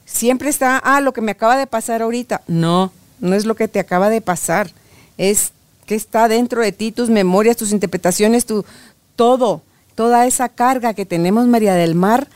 Siempre 0.05 0.49
está, 0.49 0.77
ah, 0.77 1.01
lo 1.01 1.13
que 1.13 1.21
me 1.21 1.31
acaba 1.31 1.57
de 1.57 1.67
pasar 1.67 2.01
ahorita. 2.01 2.41
No, 2.47 2.91
no 3.19 3.35
es 3.35 3.45
lo 3.45 3.55
que 3.55 3.67
te 3.67 3.79
acaba 3.79 4.09
de 4.09 4.21
pasar. 4.21 4.71
Es 5.17 5.51
que 5.85 5.95
está 5.95 6.27
dentro 6.27 6.61
de 6.61 6.71
ti, 6.71 6.91
tus 6.91 7.09
memorias, 7.09 7.57
tus 7.57 7.71
interpretaciones, 7.71 8.45
tu, 8.45 8.65
todo. 9.15 9.61
Toda 9.93 10.25
esa 10.25 10.49
carga 10.49 10.93
que 10.93 11.05
tenemos, 11.05 11.45
María 11.45 11.75
del 11.75 11.93
Mar, 11.93 12.29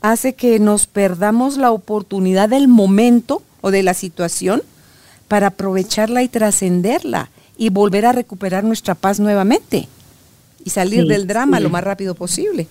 hace 0.00 0.32
que 0.32 0.58
nos 0.58 0.86
perdamos 0.86 1.58
la 1.58 1.70
oportunidad 1.70 2.48
del 2.48 2.66
momento 2.66 3.42
o 3.60 3.70
de 3.70 3.82
la 3.82 3.94
situación 3.94 4.62
para 5.30 5.46
aprovecharla 5.46 6.24
y 6.24 6.28
trascenderla 6.28 7.30
y 7.56 7.70
volver 7.70 8.04
a 8.04 8.10
recuperar 8.10 8.64
nuestra 8.64 8.96
paz 8.96 9.20
nuevamente 9.20 9.86
y 10.64 10.70
salir 10.70 11.06
del 11.06 11.28
drama 11.28 11.60
lo 11.60 11.70
más 11.70 11.84
rápido 11.84 12.16
posible. 12.16 12.66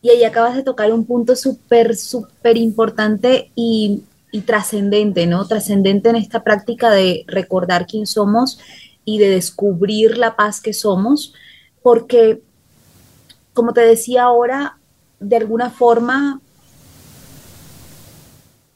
Y 0.00 0.10
ahí 0.10 0.22
acabas 0.22 0.54
de 0.54 0.62
tocar 0.62 0.92
un 0.92 1.04
punto 1.04 1.34
súper, 1.34 1.96
súper 1.96 2.56
importante 2.56 3.50
y, 3.56 4.04
y 4.30 4.42
trascendente, 4.42 5.26
¿no? 5.26 5.44
Trascendente 5.48 6.08
en 6.08 6.14
esta 6.14 6.44
práctica 6.44 6.88
de 6.92 7.24
recordar 7.26 7.88
quién 7.88 8.06
somos 8.06 8.60
y 9.04 9.18
de 9.18 9.30
descubrir 9.30 10.18
la 10.18 10.36
paz 10.36 10.60
que 10.60 10.72
somos, 10.72 11.34
porque, 11.82 12.42
como 13.54 13.72
te 13.72 13.80
decía 13.80 14.22
ahora, 14.22 14.78
de 15.18 15.34
alguna 15.34 15.70
forma, 15.70 16.40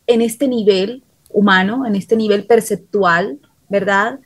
en 0.09 0.22
este 0.22 0.48
nivel 0.48 1.05
humano, 1.33 1.87
en 1.87 1.97
este 1.97 2.16
nivel 2.16 2.45
perceptual, 2.45 3.38
¿verdad? 3.69 4.21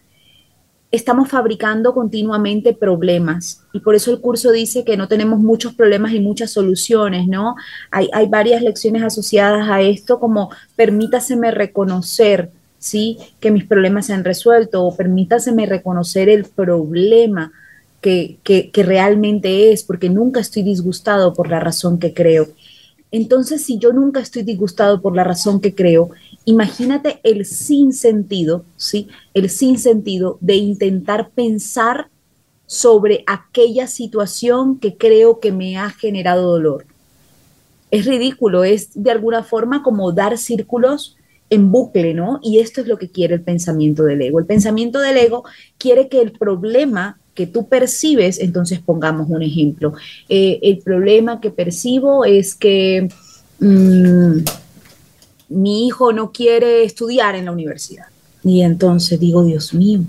estamos 0.95 1.29
fabricando 1.29 1.93
continuamente 1.93 2.73
problemas 2.73 3.65
y 3.73 3.81
por 3.81 3.97
eso 3.97 4.13
el 4.13 4.21
curso 4.21 4.53
dice 4.53 4.85
que 4.85 4.97
no 4.97 5.09
tenemos 5.09 5.41
muchos 5.41 5.75
problemas 5.75 6.13
y 6.13 6.21
muchas 6.21 6.53
soluciones, 6.53 7.27
¿no? 7.27 7.57
Hay, 7.91 8.29
varias 8.29 8.63
lecciones 8.63 9.03
asociadas 9.03 9.69
a 9.69 9.81
esto 9.81 10.21
como 10.21 10.51
permítaseme 10.77 11.51
reconocer, 11.51 12.51
¿sí? 12.79 13.19
Que 13.41 13.51
mis 13.51 13.65
problemas 13.65 14.07
se 14.07 14.13
han 14.13 14.23
resuelto 14.23 14.85
o 14.85 14.97
permítaseme 14.97 15.67
reconocer 15.67 16.29
el 16.29 16.45
problema 16.45 17.51
que, 18.01 18.39
que, 18.45 18.71
que 18.71 18.83
realmente 18.85 19.73
es 19.73 19.83
porque 19.83 20.09
nunca 20.09 20.39
estoy 20.39 20.63
disgustado 20.63 21.35
por 21.35 21.49
la 21.49 21.59
razón 21.59 21.99
que 21.99 22.15
creo. 22.15 22.47
Entonces, 23.11 23.65
si 23.65 23.79
yo 23.79 23.93
nunca 23.93 24.21
estoy 24.21 24.45
disgustado 24.45 25.01
por 25.01 25.17
la 25.17 25.25
razón 25.25 25.61
que 25.61 25.75
creo, 25.75 26.11
imagínate 26.45 27.21
el 27.23 27.45
sinsentido, 27.45 28.65
¿sí? 28.77 29.09
El 29.33 29.51
sinsentido 29.51 30.39
de 30.41 30.57
intentar 30.57 31.31
pensar 31.31 32.09
sobre 32.67 33.25
aquella 33.27 33.87
situación 33.87 34.79
que 34.79 34.97
creo 34.97 35.41
que 35.41 35.53
me 35.53 35.77
ha 35.77 35.91
generado 35.91 36.51
dolor. 36.51 36.87
Es 37.91 38.07
ridículo, 38.07 38.65
es 38.65 38.91
de 38.95 39.11
alguna 39.11 39.43
forma 39.43 39.83
como 39.83 40.13
dar 40.13 40.37
círculos 40.39 41.17
en 41.51 41.71
bucle, 41.71 42.15
¿no? 42.15 42.41
Y 42.43 42.59
esto 42.59 42.81
es 42.81 42.89
lo 42.89 42.99
que 42.99 43.11
quiere 43.11 43.35
el 43.35 43.43
pensamiento 43.43 44.05
del 44.05 44.23
ego. 44.23 44.39
El 44.39 44.47
pensamiento 44.47 44.99
del 44.99 45.17
ego 45.17 45.45
quiere 45.79 46.09
que 46.09 46.21
el 46.21 46.33
problema 46.33 47.21
que 47.35 47.47
tú 47.47 47.69
percibes, 47.69 48.39
entonces 48.39 48.81
pongamos 48.81 49.29
un 49.29 49.43
ejemplo. 49.43 49.93
Eh, 50.29 50.59
el 50.63 50.79
problema 50.79 51.41
que 51.41 51.51
percibo 51.51 52.25
es 52.25 52.55
que 52.55 53.09
mm, 53.61 54.39
mi 55.49 55.87
hijo 55.87 56.13
no 56.13 56.33
quiere 56.33 56.85
estudiar 56.85 57.35
en 57.35 57.47
la 57.47 57.53
universidad. 57.53 58.07
Y 58.43 58.63
entonces 58.63 59.19
digo, 59.19 59.45
Dios 59.45 59.73
mío, 59.73 60.01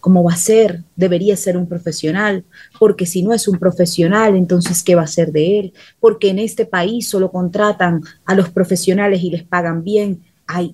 ¿cómo 0.00 0.22
va 0.22 0.32
a 0.32 0.36
ser? 0.36 0.82
Debería 0.96 1.36
ser 1.36 1.56
un 1.56 1.66
profesional, 1.66 2.44
porque 2.78 3.06
si 3.06 3.22
no 3.22 3.32
es 3.32 3.48
un 3.48 3.58
profesional, 3.58 4.36
entonces 4.36 4.82
¿qué 4.82 4.94
va 4.94 5.02
a 5.02 5.06
ser 5.06 5.32
de 5.32 5.58
él? 5.60 5.72
Porque 6.00 6.28
en 6.28 6.38
este 6.38 6.66
país 6.66 7.08
solo 7.08 7.30
contratan 7.30 8.02
a 8.24 8.34
los 8.34 8.50
profesionales 8.50 9.22
y 9.22 9.30
les 9.30 9.44
pagan 9.44 9.82
bien. 9.82 10.22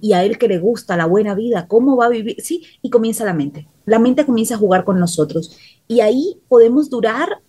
y 0.00 0.14
a 0.14 0.24
él 0.24 0.36
que 0.36 0.48
le 0.48 0.58
gusta 0.58 0.96
la 0.96 1.06
buena 1.06 1.34
vida, 1.34 1.66
¿cómo 1.68 1.96
va 1.96 2.06
a 2.06 2.08
vivir? 2.08 2.36
Sí, 2.42 2.64
y 2.82 2.90
comienza 2.90 3.24
la 3.24 3.34
mente 3.34 3.68
la 3.90 3.98
mente 3.98 4.24
comienza 4.24 4.54
a 4.54 4.58
jugar 4.58 4.84
con 4.84 4.98
nosotros. 4.98 5.56
Y 5.88 6.00
ahí 6.00 6.36
podemos 6.48 6.88
durar 6.88 7.40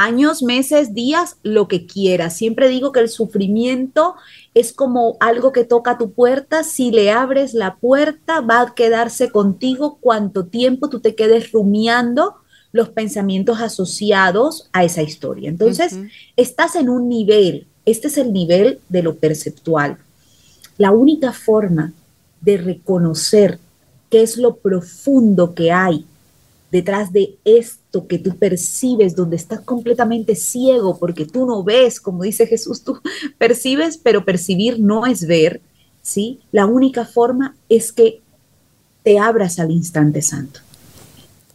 años, 0.00 0.42
meses, 0.42 0.94
días, 0.94 1.36
lo 1.42 1.68
que 1.68 1.86
quieras. 1.86 2.36
Siempre 2.36 2.68
digo 2.68 2.90
que 2.90 3.00
el 3.00 3.08
sufrimiento 3.08 4.14
es 4.54 4.72
como 4.72 5.16
algo 5.20 5.52
que 5.52 5.64
toca 5.64 5.98
tu 5.98 6.12
puerta. 6.12 6.64
Si 6.64 6.90
le 6.90 7.10
abres 7.10 7.52
la 7.52 7.76
puerta, 7.76 8.40
va 8.40 8.62
a 8.62 8.74
quedarse 8.74 9.30
contigo 9.30 9.98
cuanto 10.00 10.46
tiempo 10.46 10.88
tú 10.88 11.00
te 11.00 11.14
quedes 11.14 11.52
rumiando 11.52 12.36
los 12.72 12.88
pensamientos 12.88 13.60
asociados 13.60 14.70
a 14.72 14.84
esa 14.84 15.02
historia. 15.02 15.50
Entonces, 15.50 15.96
estás 16.36 16.76
en 16.76 16.88
un 16.88 17.08
nivel, 17.08 17.66
este 17.84 18.08
es 18.08 18.16
el 18.16 18.32
nivel 18.32 18.80
de 18.88 19.02
lo 19.02 19.16
perceptual. 19.16 19.98
La 20.78 20.92
única 20.92 21.32
forma 21.32 21.92
de 22.40 22.56
reconocer 22.56 23.58
qué 24.08 24.22
es 24.22 24.38
lo 24.38 24.56
profundo 24.56 25.54
que 25.54 25.72
hay 25.72 26.06
detrás 26.70 27.12
de 27.12 27.36
que 28.06 28.18
tú 28.18 28.36
percibes, 28.36 29.16
donde 29.16 29.36
estás 29.36 29.60
completamente 29.60 30.34
ciego 30.34 30.98
porque 30.98 31.26
tú 31.26 31.46
no 31.46 31.62
ves, 31.64 32.00
como 32.00 32.22
dice 32.22 32.46
Jesús, 32.46 32.82
tú 32.82 32.98
percibes, 33.38 33.98
pero 33.98 34.24
percibir 34.24 34.78
no 34.78 35.06
es 35.06 35.26
ver, 35.26 35.60
¿sí? 36.02 36.40
La 36.52 36.66
única 36.66 37.04
forma 37.04 37.56
es 37.68 37.92
que 37.92 38.20
te 39.02 39.18
abras 39.18 39.58
al 39.58 39.70
instante 39.70 40.22
santo. 40.22 40.60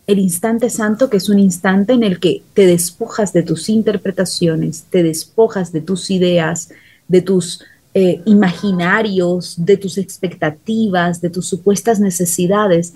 El 0.08 0.20
instante 0.20 0.70
santo 0.70 1.10
que 1.10 1.18
es 1.18 1.30
un 1.30 1.40
instante 1.40 1.94
en 1.94 2.04
el 2.04 2.20
que 2.20 2.44
te 2.54 2.68
despojas 2.68 3.34
de 3.34 3.44
tus 3.44 3.70
interpretaciones, 3.70 4.84
te 4.90 5.02
despojas 5.02 5.72
de 5.72 5.82
tus 5.82 6.12
ideas, 6.12 6.70
de 7.08 7.22
tus 7.22 7.64
eh, 7.94 8.22
imaginarios, 8.26 9.56
de 9.58 9.78
tus 9.78 9.98
expectativas, 9.98 11.22
de 11.22 11.30
tus 11.30 11.48
supuestas 11.48 12.00
necesidades 12.00 12.94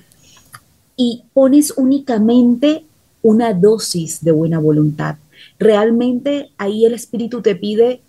y 0.98 1.24
pones 1.34 1.74
únicamente 1.78 2.84
una 3.22 3.54
dosis 3.54 4.24
de 4.24 4.32
buena 4.32 4.60
voluntad. 4.60 5.16
Realmente 5.58 6.52
ahí 6.58 6.86
el 6.86 6.94
Espíritu 6.94 7.42
te 7.42 7.56
pide, 7.56 8.02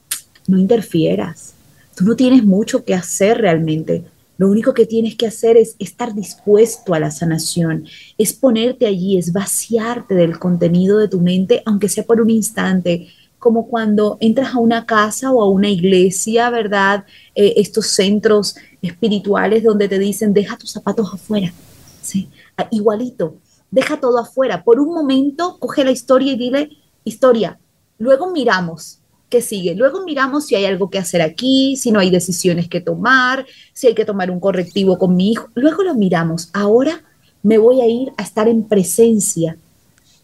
no 0.47 0.59
interfieras. 0.59 1.55
Tú 1.95 2.05
no 2.05 2.17
tienes 2.17 2.45
mucho 2.45 2.85
que 2.85 2.95
hacer 2.95 3.39
realmente. 3.39 4.05
Lo 4.39 4.49
único 4.49 4.73
que 4.73 4.87
tienes 4.87 5.17
que 5.17 5.27
hacer 5.27 5.59
es 5.59 5.77
estar 5.79 6.15
dispuesto 6.15 6.95
a 6.95 6.99
la 6.99 7.11
sanación, 7.11 7.85
es 8.17 8.33
ponerte 8.33 8.87
allí, 8.87 9.19
es 9.19 9.35
vaciarte 9.35 10.15
del 10.15 10.39
contenido 10.39 10.97
de 10.97 11.09
tu 11.09 11.21
mente, 11.21 11.63
aunque 11.67 11.91
sea 11.91 12.05
por 12.05 12.23
un 12.23 12.31
instante, 12.31 13.09
como 13.39 13.69
cuando 13.69 14.17
entras 14.19 14.55
a 14.55 14.59
una 14.59 14.87
casa 14.87 15.31
o 15.31 15.43
a 15.43 15.51
una 15.51 15.69
iglesia, 15.69 16.49
¿verdad? 16.49 17.05
Eh, 17.35 17.55
estos 17.57 17.89
centros 17.89 18.57
espirituales 18.81 19.63
donde 19.63 19.89
te 19.89 19.99
dicen, 19.99 20.33
deja 20.33 20.57
tus 20.57 20.71
zapatos 20.71 21.13
afuera, 21.13 21.53
¿sí? 22.01 22.31
Ah, 22.57 22.67
igualito, 22.71 23.37
deja 23.71 24.01
todo 24.01 24.19
afuera. 24.19 24.65
Por 24.65 24.81
un 24.81 24.95
momento, 24.95 25.59
coge 25.59 25.85
la 25.85 25.91
historia 25.91 26.33
y 26.33 26.37
dile, 26.37 26.71
historia, 27.05 27.59
luego 27.99 28.31
miramos 28.31 29.01
qué 29.31 29.41
sigue. 29.41 29.75
Luego 29.75 30.05
miramos 30.05 30.47
si 30.47 30.57
hay 30.57 30.67
algo 30.67 30.91
que 30.91 30.99
hacer 30.99 31.23
aquí, 31.23 31.77
si 31.77 31.93
no 31.93 32.01
hay 32.01 32.11
decisiones 32.11 32.69
que 32.69 32.81
tomar, 32.81 33.47
si 33.73 33.87
hay 33.87 33.95
que 33.95 34.05
tomar 34.05 34.31
un 34.31 34.41
correctivo 34.41 34.99
con 34.99 35.17
mi 35.17 35.31
hijo. 35.33 35.49
Luego 35.55 35.85
lo 35.85 35.95
miramos. 35.95 36.51
Ahora 36.53 37.03
me 37.43 37.57
voy 37.57 37.81
a 37.81 37.87
ir 37.87 38.13
a 38.17 38.23
estar 38.23 38.49
en 38.49 38.65
presencia, 38.65 39.57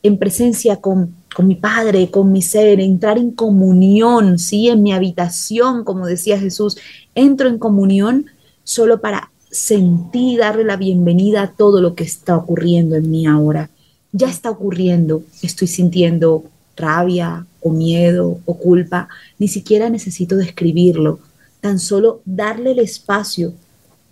en 0.03 0.19
presencia 0.19 0.81
con, 0.81 1.15
con 1.35 1.47
mi 1.47 1.55
padre, 1.55 2.11
con 2.11 2.33
mi 2.33 2.43
ser, 2.43 2.81
entrar 2.81 3.17
en 3.17 3.31
comunión, 3.31 4.39
¿sí? 4.39 4.69
En 4.69 4.83
mi 4.83 4.93
habitación, 4.93 5.85
como 5.85 6.07
decía 6.07 6.39
Jesús, 6.39 6.77
entro 7.15 7.49
en 7.49 7.59
comunión 7.59 8.27
solo 8.65 9.01
para 9.01 9.31
sentí 9.57 10.37
darle 10.37 10.65
la 10.65 10.77
bienvenida 10.77 11.41
a 11.43 11.51
todo 11.51 11.81
lo 11.81 11.95
que 11.95 12.05
está 12.05 12.37
ocurriendo 12.37 12.95
en 12.95 13.11
mí 13.11 13.27
ahora. 13.27 13.71
Ya 14.13 14.29
está 14.29 14.51
ocurriendo, 14.51 15.23
estoy 15.43 15.67
sintiendo 15.67 16.45
rabia 16.77 17.47
o 17.63 17.71
miedo 17.71 18.39
o 18.45 18.59
culpa, 18.59 19.09
ni 19.39 19.49
siquiera 19.49 19.89
necesito 19.89 20.37
describirlo, 20.37 21.21
tan 21.63 21.79
solo 21.79 22.21
darle 22.27 22.73
el 22.73 22.81
espacio 22.81 23.55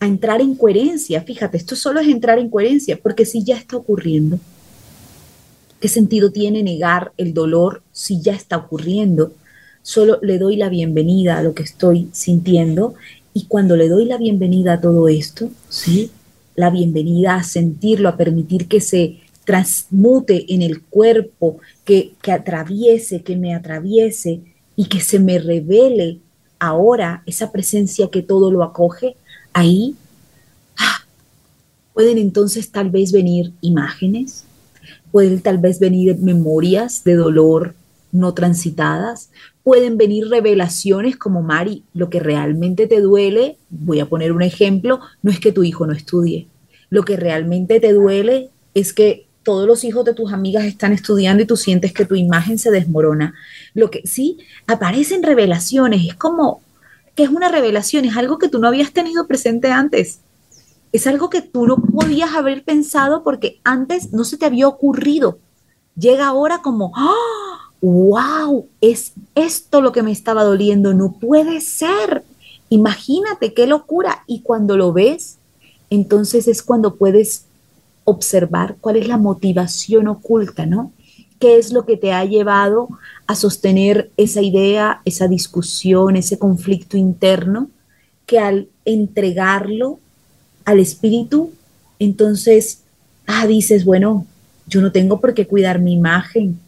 a 0.01 0.07
entrar 0.07 0.41
en 0.41 0.55
coherencia. 0.55 1.21
Fíjate, 1.21 1.59
esto 1.59 1.77
solo 1.77 2.01
es 2.01 2.09
entrar 2.09 2.39
en 2.39 2.49
coherencia, 2.49 2.99
porque 3.01 3.27
si 3.27 3.45
ya 3.45 3.59
está 3.59 3.77
ocurriendo, 3.77 4.39
¿qué 5.79 5.89
sentido 5.89 6.33
tiene 6.33 6.63
negar 6.63 7.13
el 7.19 7.35
dolor 7.35 7.83
si 7.93 8.19
ya 8.23 8.33
está 8.33 8.57
ocurriendo? 8.57 9.35
Solo 9.83 10.19
le 10.23 10.39
doy 10.39 10.57
la 10.57 10.71
bienvenida 10.71 11.37
a 11.37 11.43
lo 11.43 11.53
que 11.55 11.65
estoy 11.65 12.09
sintiendo 12.13 12.95
y 13.35 13.47
cuando 13.47 13.77
le 13.77 13.89
doy 13.89 14.05
la 14.05 14.17
bienvenida 14.17 14.75
a 14.75 14.81
todo 14.81 15.09
esto, 15.09 15.51
¿sí? 15.69 16.13
La 16.55 16.71
bienvenida 16.71 17.35
a 17.35 17.43
sentirlo, 17.43 18.09
a 18.09 18.17
permitir 18.17 18.69
que 18.69 18.81
se 18.81 19.19
transmute 19.45 20.55
en 20.55 20.63
el 20.63 20.81
cuerpo, 20.83 21.59
que, 21.85 22.15
que 22.23 22.31
atraviese, 22.31 23.23
que 23.23 23.37
me 23.37 23.53
atraviese 23.53 24.41
y 24.77 24.87
que 24.87 25.01
se 25.01 25.19
me 25.19 25.41
revele 25.41 26.21
ahora 26.61 27.25
esa 27.27 27.51
presencia 27.51 28.09
que 28.09 28.23
todo 28.23 28.53
lo 28.53 28.63
acoge, 28.63 29.17
ahí 29.53 29.97
¡ah! 30.79 31.01
pueden 31.93 32.19
entonces 32.19 32.71
tal 32.71 32.91
vez 32.91 33.11
venir 33.11 33.53
imágenes, 33.61 34.45
pueden 35.11 35.41
tal 35.41 35.59
vez 35.59 35.81
venir 35.81 36.17
memorias 36.19 37.03
de 37.03 37.17
dolor 37.17 37.75
no 38.15 38.33
transitadas, 38.33 39.31
pueden 39.65 39.99
venir 39.99 40.29
revelaciones 40.29 41.17
como 41.17 41.43
Mari, 41.43 41.83
lo 41.93 42.09
que 42.09 42.21
realmente 42.21 42.87
te 42.87 43.01
duele, 43.01 43.59
voy 43.71 43.99
a 43.99 44.07
poner 44.07 44.31
un 44.33 44.43
ejemplo, 44.43 45.01
no 45.23 45.31
es 45.33 45.41
que 45.41 45.53
tu 45.53 45.65
hijo 45.65 45.85
no 45.87 45.93
estudie, 45.93 46.47
lo 46.91 47.03
que 47.03 47.17
realmente 47.17 47.81
te 47.81 47.93
duele 47.93 48.51
es 48.73 48.93
que 48.93 49.27
todos 49.43 49.67
los 49.67 49.83
hijos 49.83 50.05
de 50.05 50.15
tus 50.15 50.33
amigas 50.33 50.65
están 50.65 50.93
estudiando 50.93 51.43
y 51.43 51.47
tú 51.47 51.57
sientes 51.57 51.93
que 51.93 52.07
tu 52.07 52.15
imagen 52.15 52.59
se 52.59 52.71
desmorona. 52.71 53.35
Lo 53.75 53.91
que 53.91 54.01
sí, 54.07 54.39
aparecen 54.67 55.23
revelaciones, 55.23 56.07
es 56.07 56.15
como 56.15 56.63
que 57.15 57.25
es 57.25 57.29
una 57.29 57.49
revelación, 57.49 58.05
es 58.05 58.17
algo 58.17 58.39
que 58.39 58.49
tú 58.49 58.59
no 58.59 58.69
habías 58.69 58.93
tenido 58.93 59.27
presente 59.27 59.71
antes. 59.71 60.21
Es 60.93 61.07
algo 61.09 61.31
que 61.31 61.43
tú 61.43 61.67
no 61.67 61.77
podías 61.77 62.33
haber 62.35 62.65
pensado 62.65 63.25
porque 63.25 63.61
antes 63.65 64.13
no 64.13 64.25
se 64.25 64.39
te 64.39 64.47
había 64.47 64.69
ocurrido. 64.69 65.39
Llega 65.97 66.27
ahora 66.27 66.63
como, 66.63 66.93
¡ah! 66.97 67.44
Wow, 67.85 68.67
es 68.81 69.13
esto 69.35 69.83
lo 69.83 69.93
que 69.93 70.03
me 70.03 70.13
estaba 70.13 70.43
doliendo, 70.43 70.95
no 70.95 71.13
puede 71.13 71.61
ser. 71.61 72.25
Imagínate 72.71 73.53
qué 73.53 73.67
locura. 73.67 74.25
Y 74.27 74.41
cuando 74.41 74.77
lo 74.77 74.93
ves, 74.93 75.37
entonces 75.91 76.49
es 76.49 76.63
cuando 76.63 76.97
puedes 76.97 77.45
observar 78.05 78.77
cuál 78.81 78.97
es 78.97 79.07
la 79.07 79.19
motivación 79.19 80.09
oculta, 80.09 80.65
¿no? 80.65 80.93
¿Qué 81.39 81.59
es 81.59 81.73
lo 81.73 81.85
que 81.85 81.99
te 81.99 82.13
ha 82.13 82.25
llevado 82.25 82.89
a 83.27 83.35
sostener 83.35 84.11
esa 84.17 84.41
idea, 84.41 85.03
esa 85.05 85.29
discusión, 85.29 86.17
ese 86.17 86.39
conflicto 86.39 86.97
interno, 86.97 87.69
que 88.25 88.39
al 88.39 88.69
entregarlo 88.87 89.99
al 90.65 90.81
espíritu, 90.81 91.51
entonces, 91.99 92.81
ah, 93.27 93.47
dices, 93.47 93.85
bueno, 93.85 94.27
yo 94.67 94.81
no 94.81 94.91
tengo 94.91 95.21
por 95.21 95.35
qué 95.35 95.47
cuidar 95.47 95.81
mi 95.81 95.93
imagen, 95.93 96.59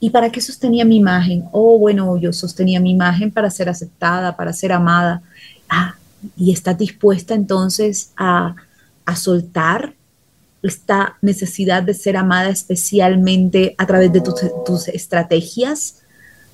¿Y 0.00 0.08
para 0.10 0.30
qué 0.32 0.40
sostenía 0.40 0.86
mi 0.86 0.96
imagen? 0.96 1.44
Oh, 1.52 1.78
bueno, 1.78 2.16
yo 2.16 2.32
sostenía 2.32 2.80
mi 2.80 2.90
imagen 2.90 3.30
para 3.30 3.50
ser 3.50 3.68
aceptada, 3.68 4.34
para 4.34 4.52
ser 4.54 4.72
amada. 4.72 5.22
Ah, 5.68 5.94
y 6.36 6.52
estás 6.52 6.78
dispuesta 6.78 7.34
entonces 7.34 8.12
a, 8.16 8.56
a 9.04 9.16
soltar 9.16 9.94
esta 10.62 11.16
necesidad 11.20 11.82
de 11.82 11.94
ser 11.94 12.16
amada 12.16 12.48
especialmente 12.48 13.74
a 13.78 13.86
través 13.86 14.12
de 14.12 14.20
tus, 14.20 14.40
tus 14.64 14.88
estrategias. 14.88 15.98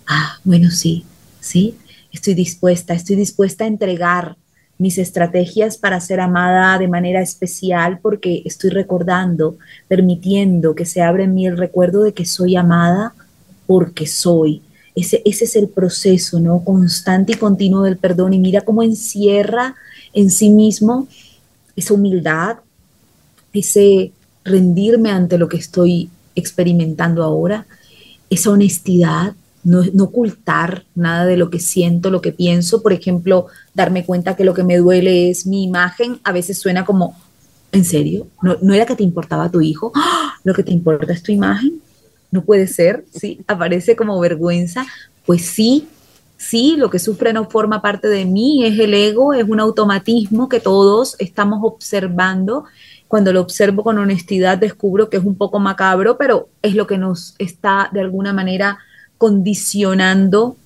Ah, 0.06 0.38
bueno, 0.44 0.70
sí, 0.70 1.04
sí, 1.40 1.76
estoy 2.12 2.35
dispuesta, 2.35 2.94
estoy 2.94 3.16
dispuesta 3.16 3.64
a 3.64 3.68
entregar 3.68 4.37
mis 4.78 4.98
estrategias 4.98 5.78
para 5.78 6.00
ser 6.00 6.20
amada 6.20 6.78
de 6.78 6.88
manera 6.88 7.22
especial 7.22 7.98
porque 8.00 8.42
estoy 8.44 8.70
recordando, 8.70 9.56
permitiendo 9.88 10.74
que 10.74 10.85
se 10.85 11.00
abra 11.00 11.24
en 11.24 11.35
mí 11.35 11.46
el 11.46 11.56
recuerdo 11.56 12.02
de 12.02 12.12
que 12.12 12.26
soy 12.26 12.56
amada 12.56 13.14
porque 13.66 14.07
soy. 14.07 14.62
Ese, 14.94 15.20
ese 15.24 15.44
es 15.44 15.57
el 15.57 15.68
proceso, 15.68 16.40
¿no? 16.40 16.64
Constante 16.64 17.33
y 17.33 17.37
continuo 17.37 17.83
del 17.83 17.98
perdón. 17.98 18.33
Y 18.33 18.38
mira 18.38 18.62
cómo 18.62 18.83
encierra 18.83 19.74
en 20.14 20.31
sí 20.31 20.48
mismo 20.48 21.07
esa 21.76 21.94
humildad, 21.94 22.57
ese 23.52 24.12
rendirme 24.44 25.11
ante 25.11 25.37
lo 25.37 25.48
que 25.48 25.59
estoy 25.59 26.09
experimentando 26.35 27.22
ahora, 27.22 27.66
esa 28.31 28.50
honestidad, 28.50 29.35
no, 29.64 29.83
no, 29.92 30.05
ocultar 30.05 30.85
nada 30.94 31.26
de 31.26 31.37
lo 31.37 31.50
que 31.50 31.59
siento, 31.59 32.11
lo 32.11 32.22
que 32.22 32.33
pienso. 32.33 32.83
Por 32.83 32.92
ejemplo, 32.92 33.46
darme 33.74 34.05
cuenta 34.05 34.37
que 34.37 34.44
lo 34.44 34.55
que 34.55 34.62
me 34.62 34.76
duele 34.76 35.29
es 35.31 35.46
mi 35.46 35.64
imagen. 35.64 36.20
A 36.22 36.33
veces 36.33 36.59
suena 36.59 36.85
como, 36.85 37.16
¿en 37.72 37.85
serio? 37.85 38.29
¿No, 38.42 38.57
no 38.62 38.74
era 38.74 38.87
que 38.87 38.96
te 38.96 39.02
importaba 39.02 39.50
tu 39.50 39.61
hijo? 39.61 39.92
¡Ah! 39.94 40.35
Lo 40.44 40.55
que 40.55 40.62
te 40.62 40.72
importa 40.72 41.12
es 41.12 41.22
tu 41.22 41.33
imagen 41.33 41.81
no 42.31 42.43
puede 42.43 42.67
ser, 42.67 43.05
¿sí? 43.12 43.41
Aparece 43.47 43.97
como 43.97 44.19
vergüenza, 44.21 44.87
pues 45.25 45.47
sí, 45.47 45.89
sí, 46.37 46.77
lo 46.77 46.91
que 46.91 46.99
sufre 46.99 47.33
no 47.33 47.49
forma 47.49 47.83
parte 47.83 48.09
de 48.09 48.25
mí, 48.25 48.65
es 48.65 48.79
el 48.79 48.95
ego, 48.95 49.33
es 49.33 49.45
un 49.45 49.61
automatismo 49.61 50.49
que 50.49 50.61
todos 50.61 51.17
estamos 51.19 51.61
observando. 51.62 52.65
Cuando 53.09 53.33
lo 53.33 53.41
observo 53.41 53.85
con 53.85 53.99
honestidad 53.99 54.59
descubro 54.59 55.09
que 55.09 55.17
es 55.17 55.25
un 55.25 55.37
poco 55.37 55.59
macabro, 55.59 56.17
pero 56.19 56.49
es 56.62 56.75
lo 56.75 56.87
que 56.87 56.99
nos 56.99 57.35
está 57.39 57.89
de 57.93 58.01
alguna 58.01 58.33
manera 58.33 58.79
condicionando 59.19 60.57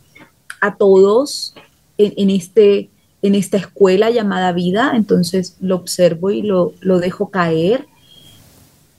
a 0.61 0.77
todos 0.77 1.55
en, 1.99 2.31
este, 2.31 2.88
en 3.23 3.35
esta 3.35 3.59
escuela 3.59 4.11
llamada 4.11 4.53
vida. 4.53 4.92
Entonces 4.94 5.57
lo 5.61 5.77
observo 5.77 6.31
y 6.31 6.42
lo, 6.42 6.73
lo 6.81 6.99
dejo 6.99 7.31
caer 7.31 7.87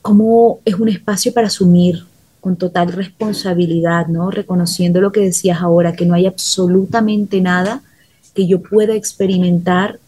como 0.01 0.59
es 0.65 0.75
un 0.75 0.89
espacio 0.89 1.33
para 1.33 1.47
asumir 1.47 2.05
con 2.41 2.57
total 2.57 2.91
responsabilidad, 2.91 4.07
¿no? 4.07 4.31
Reconociendo 4.31 4.99
lo 4.99 5.11
que 5.11 5.21
decías 5.21 5.61
ahora, 5.61 5.93
que 5.93 6.05
no 6.05 6.15
hay 6.15 6.25
absolutamente 6.25 7.39
nada 7.39 7.81
que 8.33 8.47
yo 8.47 8.61
pueda 8.61 8.95
experimentar 8.95 9.99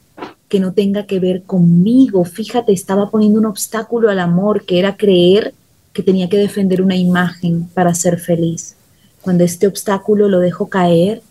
que 0.49 0.59
no 0.59 0.73
tenga 0.73 1.05
que 1.05 1.19
ver 1.19 1.43
conmigo. 1.43 2.25
Fíjate, 2.25 2.73
estaba 2.73 3.09
poniendo 3.09 3.39
un 3.39 3.45
obstáculo 3.45 4.09
al 4.09 4.19
amor, 4.19 4.65
que 4.65 4.79
era 4.79 4.97
creer 4.97 5.53
que 5.93 6.03
tenía 6.03 6.29
que 6.29 6.37
defender 6.37 6.81
una 6.81 6.95
imagen 6.95 7.67
para 7.73 7.93
ser 7.93 8.19
feliz. 8.19 8.75
Cuando 9.21 9.43
este 9.43 9.67
obstáculo 9.67 10.27
lo 10.27 10.39
dejo 10.39 10.67
caer, 10.67 11.21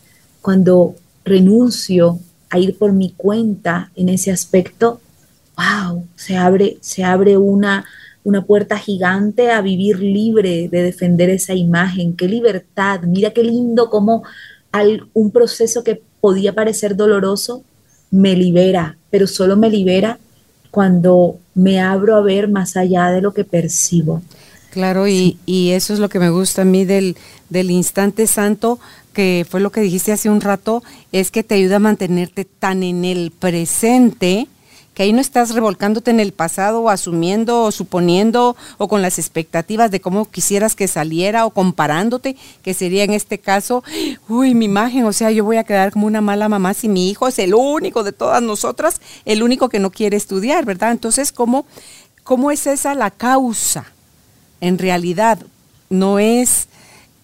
cuando 0.40 0.94
renuncio 1.24 2.18
a 2.50 2.58
ir 2.58 2.76
por 2.76 2.92
mi 2.92 3.10
cuenta 3.10 3.90
en 3.96 4.08
ese 4.08 4.30
aspecto, 4.30 5.00
wow, 5.56 6.04
se 6.16 6.36
abre, 6.36 6.78
se 6.80 7.04
abre 7.04 7.36
una, 7.36 7.84
una 8.24 8.44
puerta 8.44 8.78
gigante 8.78 9.50
a 9.50 9.60
vivir 9.60 10.00
libre 10.00 10.68
de 10.68 10.82
defender 10.82 11.30
esa 11.30 11.54
imagen. 11.54 12.16
Qué 12.16 12.28
libertad, 12.28 13.00
mira 13.02 13.30
qué 13.30 13.42
lindo 13.42 13.90
como 13.90 14.22
un 15.12 15.30
proceso 15.30 15.84
que 15.84 16.00
podía 16.20 16.54
parecer 16.54 16.96
doloroso 16.96 17.62
me 18.10 18.36
libera, 18.36 18.96
pero 19.10 19.26
solo 19.26 19.56
me 19.56 19.70
libera 19.70 20.18
cuando 20.70 21.38
me 21.54 21.80
abro 21.80 22.16
a 22.16 22.22
ver 22.22 22.48
más 22.48 22.76
allá 22.76 23.10
de 23.10 23.20
lo 23.20 23.34
que 23.34 23.44
percibo. 23.44 24.22
Claro, 24.70 25.06
y, 25.06 25.36
y 25.44 25.70
eso 25.70 25.92
es 25.92 25.98
lo 25.98 26.08
que 26.08 26.18
me 26.18 26.30
gusta 26.30 26.62
a 26.62 26.64
mí 26.64 26.84
del, 26.84 27.16
del 27.50 27.70
instante 27.70 28.26
santo, 28.26 28.78
que 29.12 29.46
fue 29.48 29.60
lo 29.60 29.70
que 29.70 29.82
dijiste 29.82 30.12
hace 30.12 30.30
un 30.30 30.40
rato, 30.40 30.82
es 31.10 31.30
que 31.30 31.42
te 31.42 31.56
ayuda 31.56 31.76
a 31.76 31.80
mantenerte 31.80 32.46
tan 32.46 32.82
en 32.82 33.04
el 33.04 33.32
presente 33.32 34.46
que 34.94 35.02
ahí 35.02 35.12
no 35.12 35.20
estás 35.20 35.54
revolcándote 35.54 36.10
en 36.10 36.20
el 36.20 36.32
pasado 36.32 36.80
o 36.80 36.90
asumiendo 36.90 37.62
o 37.62 37.72
suponiendo 37.72 38.56
o 38.78 38.88
con 38.88 39.02
las 39.02 39.18
expectativas 39.18 39.90
de 39.90 40.00
cómo 40.00 40.30
quisieras 40.30 40.74
que 40.74 40.88
saliera 40.88 41.46
o 41.46 41.50
comparándote, 41.50 42.36
que 42.62 42.74
sería 42.74 43.04
en 43.04 43.12
este 43.12 43.38
caso, 43.38 43.82
uy, 44.28 44.54
mi 44.54 44.66
imagen, 44.66 45.04
o 45.04 45.12
sea, 45.12 45.30
yo 45.30 45.44
voy 45.44 45.56
a 45.56 45.64
quedar 45.64 45.92
como 45.92 46.06
una 46.06 46.20
mala 46.20 46.48
mamá 46.48 46.74
si 46.74 46.88
mi 46.88 47.10
hijo 47.10 47.28
es 47.28 47.38
el 47.38 47.54
único 47.54 48.02
de 48.02 48.12
todas 48.12 48.42
nosotras, 48.42 49.00
el 49.24 49.42
único 49.42 49.68
que 49.68 49.78
no 49.78 49.90
quiere 49.90 50.16
estudiar, 50.16 50.64
¿verdad? 50.64 50.92
Entonces, 50.92 51.32
¿cómo, 51.32 51.66
cómo 52.22 52.50
es 52.50 52.66
esa 52.66 52.94
la 52.94 53.10
causa? 53.10 53.86
En 54.60 54.78
realidad, 54.78 55.38
no 55.88 56.18
es... 56.18 56.68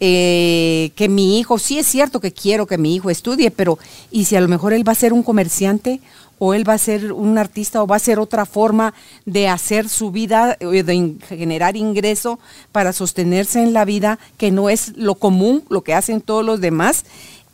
Eh, 0.00 0.92
que 0.94 1.08
mi 1.08 1.40
hijo, 1.40 1.58
sí 1.58 1.78
es 1.78 1.86
cierto 1.86 2.20
que 2.20 2.32
quiero 2.32 2.66
que 2.66 2.78
mi 2.78 2.94
hijo 2.94 3.10
estudie, 3.10 3.50
pero 3.50 3.78
¿y 4.12 4.26
si 4.26 4.36
a 4.36 4.40
lo 4.40 4.46
mejor 4.46 4.72
él 4.72 4.86
va 4.86 4.92
a 4.92 4.94
ser 4.94 5.12
un 5.12 5.24
comerciante 5.24 6.00
o 6.38 6.54
él 6.54 6.68
va 6.68 6.74
a 6.74 6.78
ser 6.78 7.12
un 7.12 7.36
artista 7.36 7.82
o 7.82 7.86
va 7.86 7.96
a 7.96 8.00
ser 8.00 8.18
otra 8.18 8.46
forma 8.46 8.94
de 9.26 9.48
hacer 9.48 9.88
su 9.88 10.10
vida, 10.10 10.56
de 10.60 11.16
generar 11.28 11.76
ingreso 11.76 12.38
para 12.72 12.92
sostenerse 12.92 13.62
en 13.62 13.72
la 13.72 13.84
vida, 13.84 14.18
que 14.36 14.50
no 14.50 14.70
es 14.70 14.96
lo 14.96 15.16
común, 15.16 15.64
lo 15.68 15.82
que 15.82 15.94
hacen 15.94 16.20
todos 16.20 16.44
los 16.44 16.60
demás. 16.60 17.04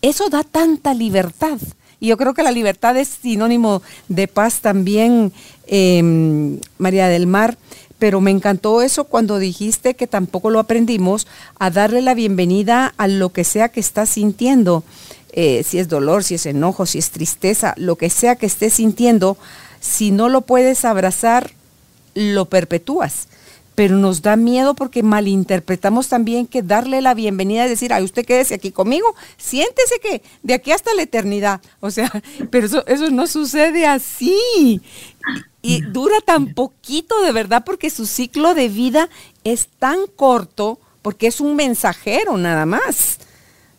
Eso 0.03 0.29
da 0.29 0.43
tanta 0.43 0.93
libertad. 0.93 1.59
Y 1.99 2.09
yo 2.09 2.19
creo 2.19 2.35
que 2.35 2.43
la 2.43 2.53
libertad 2.53 2.97
es 2.99 3.09
sinónimo 3.09 3.81
de 4.09 4.29
paz 4.29 4.61
también, 4.61 5.33
em, 5.67 6.61
María 6.77 7.09
del 7.09 7.27
Mar. 7.27 7.57
Pero 8.05 8.21
me 8.21 8.31
encantó 8.31 8.83
eso 8.83 9.05
cuando 9.05 9.38
dijiste 9.38 9.95
que 9.95 10.07
tampoco 10.07 10.51
lo 10.51 10.59
aprendimos 10.59 11.27
a 11.59 11.71
darle 11.71 12.03
la 12.03 12.12
bienvenida 12.12 12.93
a 12.99 13.09
lo 13.09 13.31
que 13.31 13.45
sea 13.45 13.71
que 13.71 13.81
estás 13.81 14.11
sintiendo. 14.11 14.85
Eh, 15.33 15.62
si 15.67 15.79
es 15.79 15.88
dolor, 15.88 16.23
si 16.23 16.35
es 16.35 16.45
enojo, 16.45 16.85
si 16.85 16.99
es 16.99 17.12
tristeza, 17.12 17.73
lo 17.79 17.97
que 17.97 18.11
sea 18.11 18.37
que 18.37 18.45
estés 18.45 18.75
sintiendo, 18.75 19.38
si 19.81 20.11
no 20.11 20.29
lo 20.29 20.43
puedes 20.43 20.85
abrazar, 20.85 21.53
lo 22.12 22.45
perpetúas. 22.45 23.27
Pero 23.75 23.97
nos 23.97 24.23
da 24.23 24.37
miedo 24.37 24.75
porque 24.75 25.03
malinterpretamos 25.03 26.09
también 26.09 26.47
que 26.47 26.63
darle 26.63 27.01
la 27.01 27.15
bienvenida 27.15 27.65
es 27.65 27.71
decir, 27.71 27.93
ay, 27.93 28.05
usted 28.05 28.25
quédese 28.25 28.55
aquí 28.55 28.71
conmigo, 28.71 29.15
siéntese 29.37 29.99
que 30.01 30.23
de 30.43 30.55
aquí 30.55 30.73
hasta 30.73 30.95
la 30.95 31.03
eternidad. 31.03 31.61
O 31.81 31.91
sea, 31.91 32.11
pero 32.51 32.67
eso, 32.67 32.87
eso 32.87 33.11
no 33.11 33.27
sucede 33.27 33.87
así. 33.87 34.81
Y 35.63 35.81
dura 35.81 36.21
tan 36.21 36.55
poquito 36.55 37.21
de 37.23 37.33
verdad 37.33 37.65
porque 37.65 37.91
su 37.91 38.07
ciclo 38.07 38.55
de 38.55 38.69
vida 38.69 39.09
es 39.45 39.69
tan 39.79 40.07
corto 40.15 40.79
porque 41.03 41.27
es 41.27 41.41
un 41.41 41.57
mensajero 41.57 42.37
nada 42.37 42.67
más. 42.67 43.19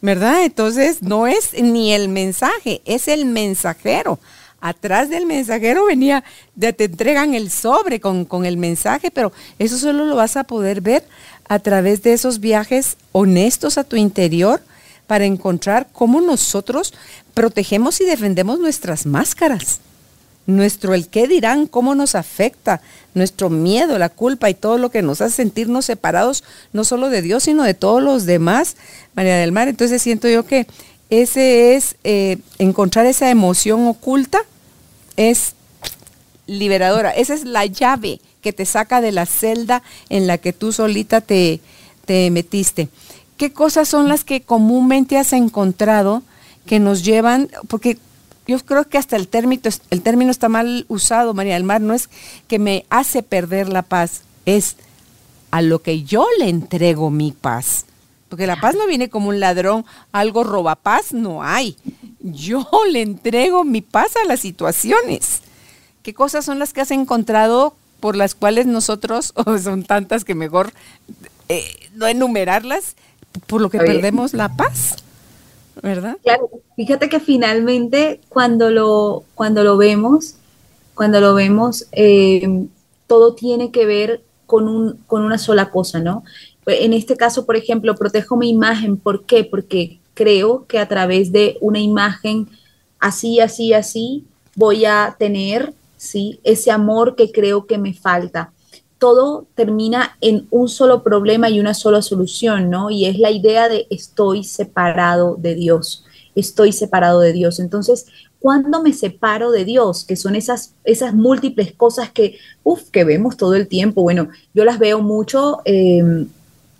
¿verdad? 0.05 0.43
Entonces 0.43 1.01
no 1.01 1.27
es 1.27 1.53
ni 1.53 1.93
el 1.93 2.09
mensaje, 2.09 2.81
es 2.85 3.07
el 3.07 3.25
mensajero. 3.25 4.19
Atrás 4.67 5.09
del 5.09 5.25
mensajero 5.25 5.85
venía, 5.85 6.23
de, 6.55 6.73
te 6.73 6.85
entregan 6.85 7.35
el 7.35 7.51
sobre 7.51 7.99
con, 7.99 8.25
con 8.25 8.45
el 8.45 8.57
mensaje, 8.57 9.11
pero 9.11 9.31
eso 9.59 9.77
solo 9.77 10.05
lo 10.05 10.15
vas 10.15 10.37
a 10.37 10.45
poder 10.45 10.81
ver 10.81 11.03
a 11.47 11.59
través 11.59 12.01
de 12.01 12.13
esos 12.13 12.39
viajes 12.39 12.97
honestos 13.11 13.77
a 13.77 13.83
tu 13.83 13.95
interior 13.95 14.61
para 15.05 15.25
encontrar 15.25 15.87
cómo 15.91 16.19
nosotros 16.19 16.93
protegemos 17.35 18.01
y 18.01 18.05
defendemos 18.05 18.59
nuestras 18.59 19.05
máscaras 19.05 19.81
nuestro 20.47 20.93
el 20.93 21.07
qué 21.07 21.27
dirán, 21.27 21.67
cómo 21.67 21.95
nos 21.95 22.15
afecta, 22.15 22.81
nuestro 23.13 23.49
miedo, 23.49 23.97
la 23.97 24.09
culpa 24.09 24.49
y 24.49 24.53
todo 24.53 24.77
lo 24.77 24.89
que 24.91 25.01
nos 25.01 25.21
hace 25.21 25.37
sentirnos 25.37 25.85
separados, 25.85 26.43
no 26.73 26.83
solo 26.83 27.09
de 27.09 27.21
Dios, 27.21 27.43
sino 27.43 27.63
de 27.63 27.73
todos 27.73 28.01
los 28.01 28.25
demás, 28.25 28.75
María 29.15 29.37
del 29.37 29.51
Mar. 29.51 29.67
Entonces 29.67 30.01
siento 30.01 30.27
yo 30.27 30.45
que 30.45 30.67
ese 31.09 31.75
es 31.75 31.95
eh, 32.03 32.37
encontrar 32.59 33.05
esa 33.05 33.29
emoción 33.29 33.87
oculta, 33.87 34.41
es 35.17 35.53
liberadora, 36.47 37.11
esa 37.11 37.33
es 37.33 37.43
la 37.43 37.65
llave 37.65 38.21
que 38.41 38.53
te 38.53 38.65
saca 38.65 39.01
de 39.01 39.11
la 39.11 39.25
celda 39.25 39.81
en 40.09 40.27
la 40.27 40.37
que 40.37 40.53
tú 40.53 40.71
solita 40.71 41.21
te, 41.21 41.59
te 42.05 42.29
metiste. 42.31 42.89
¿Qué 43.37 43.51
cosas 43.51 43.89
son 43.89 44.07
las 44.07 44.23
que 44.23 44.41
comúnmente 44.41 45.17
has 45.17 45.33
encontrado 45.33 46.23
que 46.65 46.79
nos 46.79 47.03
llevan, 47.03 47.49
porque 47.67 47.97
yo 48.47 48.59
creo 48.59 48.87
que 48.87 48.97
hasta 48.97 49.15
el 49.15 49.27
término, 49.27 49.61
el 49.89 50.01
término 50.01 50.31
está 50.31 50.49
mal 50.49 50.85
usado, 50.87 51.33
María 51.33 51.55
del 51.55 51.63
Mar, 51.63 51.81
no 51.81 51.93
es 51.93 52.09
que 52.47 52.59
me 52.59 52.85
hace 52.89 53.23
perder 53.23 53.69
la 53.69 53.81
paz, 53.81 54.21
es 54.45 54.77
a 55.51 55.61
lo 55.61 55.81
que 55.81 56.03
yo 56.03 56.25
le 56.39 56.49
entrego 56.49 57.09
mi 57.09 57.31
paz. 57.31 57.85
Porque 58.29 58.47
la 58.47 58.59
paz 58.59 58.75
no 58.75 58.87
viene 58.87 59.09
como 59.09 59.29
un 59.29 59.39
ladrón, 59.39 59.85
algo 60.11 60.43
roba 60.43 60.75
paz, 60.75 61.13
no 61.13 61.43
hay. 61.43 61.77
Yo 62.25 62.67
le 62.91 63.01
entrego 63.01 63.63
mi 63.63 63.81
paz 63.81 64.15
a 64.15 64.27
las 64.27 64.39
situaciones. 64.39 65.41
¿Qué 66.03 66.13
cosas 66.13 66.45
son 66.45 66.59
las 66.59 66.73
que 66.73 66.81
has 66.81 66.91
encontrado 66.91 67.75
por 67.99 68.15
las 68.15 68.35
cuales 68.35 68.65
nosotros, 68.65 69.33
o 69.45 69.57
son 69.57 69.83
tantas 69.83 70.25
que 70.25 70.35
mejor 70.35 70.73
eh, 71.49 71.63
no 71.93 72.07
enumerarlas, 72.07 72.95
por 73.47 73.61
lo 73.61 73.69
que 73.69 73.79
perdemos 73.79 74.33
la 74.33 74.55
paz? 74.55 74.97
¿verdad? 75.81 76.17
Claro, 76.23 76.49
fíjate 76.75 77.09
que 77.09 77.19
finalmente 77.19 78.21
cuando 78.29 78.69
lo, 78.69 79.23
cuando 79.35 79.63
lo 79.63 79.77
vemos, 79.77 80.35
cuando 80.93 81.19
lo 81.19 81.33
vemos, 81.33 81.87
eh, 81.91 82.65
todo 83.07 83.35
tiene 83.35 83.71
que 83.71 83.85
ver 83.85 84.21
con, 84.45 84.67
un, 84.67 84.97
con 85.07 85.23
una 85.23 85.37
sola 85.37 85.69
cosa, 85.71 85.99
¿no? 85.99 86.23
En 86.65 86.93
este 86.93 87.15
caso, 87.17 87.45
por 87.45 87.55
ejemplo, 87.55 87.95
protejo 87.95 88.37
mi 88.37 88.49
imagen. 88.49 88.97
¿Por 88.97 89.25
qué? 89.25 89.43
Porque 89.43 89.99
creo 90.15 90.65
que 90.65 90.79
a 90.79 90.87
través 90.87 91.31
de 91.31 91.57
una 91.61 91.79
imagen 91.79 92.49
así, 92.99 93.39
así, 93.39 93.73
así, 93.73 94.25
voy 94.55 94.85
a 94.85 95.15
tener, 95.19 95.73
¿sí? 95.97 96.39
Ese 96.43 96.71
amor 96.71 97.15
que 97.15 97.31
creo 97.31 97.67
que 97.67 97.77
me 97.77 97.93
falta 97.93 98.51
todo 98.97 99.45
termina 99.55 100.17
en 100.21 100.47
un 100.49 100.69
solo 100.69 101.03
problema 101.03 101.49
y 101.49 101.59
una 101.59 101.73
sola 101.73 102.01
solución, 102.01 102.69
¿no? 102.69 102.89
Y 102.89 103.05
es 103.05 103.19
la 103.19 103.29
idea 103.29 103.69
de 103.69 103.87
estoy 103.89 104.43
separado 104.43 105.35
de 105.35 105.53
Dios, 105.53 106.05
estoy 106.33 106.71
separado 106.71 107.19
de 107.19 107.33
Dios. 107.33 107.59
Entonces, 107.59 108.07
¿cuándo 108.39 108.81
me 108.81 108.93
separo 108.93 109.51
de 109.51 109.65
Dios? 109.65 110.05
Que 110.05 110.15
son 110.15 110.35
esas, 110.35 110.73
esas 110.85 111.13
múltiples 111.13 111.73
cosas 111.73 112.09
que, 112.09 112.37
uff, 112.63 112.89
que 112.89 113.03
vemos 113.03 113.37
todo 113.37 113.53
el 113.55 113.67
tiempo. 113.67 114.01
Bueno, 114.01 114.29
yo 114.53 114.63
las 114.63 114.79
veo 114.79 115.01
mucho. 115.01 115.59
Eh, 115.65 116.25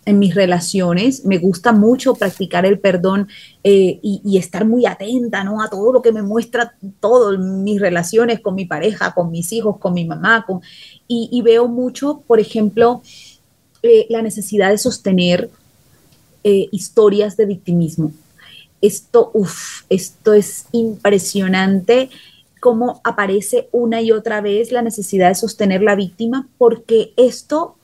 en 0.06 0.20
mis 0.20 0.36
relaciones. 0.36 1.26
Me 1.26 1.40
gusta 1.40 1.72
mucho 1.72 2.14
practicar 2.14 2.66
el 2.66 2.80
perdón 2.80 3.28
eh, 3.64 4.00
y, 4.02 4.38
estar 4.38 4.66
muy 4.66 4.86
atenta 4.86 5.44
¿no? 5.44 5.62
a 5.62 5.70
todo 5.70 5.92
lo 5.92 6.02
que 6.02 6.12
me 6.12 6.22
muestra 6.22 6.76
todo, 7.00 7.38
mis 7.38 7.82
relaciones 7.82 8.40
con 8.40 8.56
mi 8.56 8.66
pareja, 8.66 9.14
con 9.14 9.32
mis 9.32 9.52
hijos, 9.52 9.78
con 9.78 9.94
mi 9.94 10.06
mamá. 10.06 10.46
Con, 10.46 10.62
y, 11.08 11.42
veo 11.42 11.68
mucho, 11.68 12.22
por 12.28 12.40
ejemplo, 12.40 13.02
eh, 13.82 14.06
la 14.10 14.22
necesidad 14.22 14.70
de 14.70 14.78
sostener 14.78 15.50
eh, 16.44 16.68
historias 16.72 17.36
de 17.38 17.46
victimismo. 17.48 18.12
Esto, 18.82 19.32
uff, 19.34 19.84
esto 19.90 20.34
es 20.34 20.66
impresionante 20.72 22.10
cómo 22.60 23.02
aparece 23.04 23.70
una 23.72 24.02
y 24.02 24.12
otra 24.12 24.42
vez 24.42 24.72
la 24.72 24.82
necesidad 24.82 25.30
de 25.30 25.36
sostener 25.36 25.82
la 25.82 25.96
víctima, 25.96 26.48
porque 26.58 27.14
esto 27.16 27.76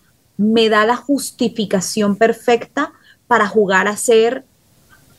me 0.42 0.70
da 0.70 0.86
la 0.86 0.96
justificación 0.96 2.16
perfecta 2.16 2.92
para 3.28 3.48
jugar 3.48 3.88
a 3.88 3.96
ser 3.96 4.44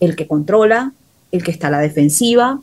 el 0.01 0.17
que 0.17 0.27
controla, 0.27 0.93
el 1.31 1.45
que 1.45 1.53
está 1.53 1.69
a 1.69 1.71
la 1.71 1.79
defensiva, 1.79 2.61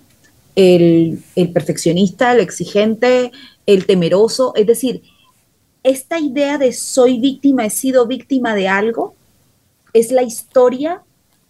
el, 0.56 1.24
perfeccionista, 1.54 2.34
el 2.34 2.42
exigente, 2.42 3.32
el 3.66 3.86
temeroso. 3.86 4.52
Es 4.56 4.68
decir, 4.68 5.04
esta 5.84 6.20
idea 6.20 6.58
de 6.58 6.74
soy 6.74 7.20
víctima, 7.20 7.66
he 7.66 7.70
sido 7.70 8.06
víctima 8.08 8.54
de 8.56 8.68
algo, 8.68 9.16
es 9.94 10.12
la 10.12 10.24
historia 10.24 11.02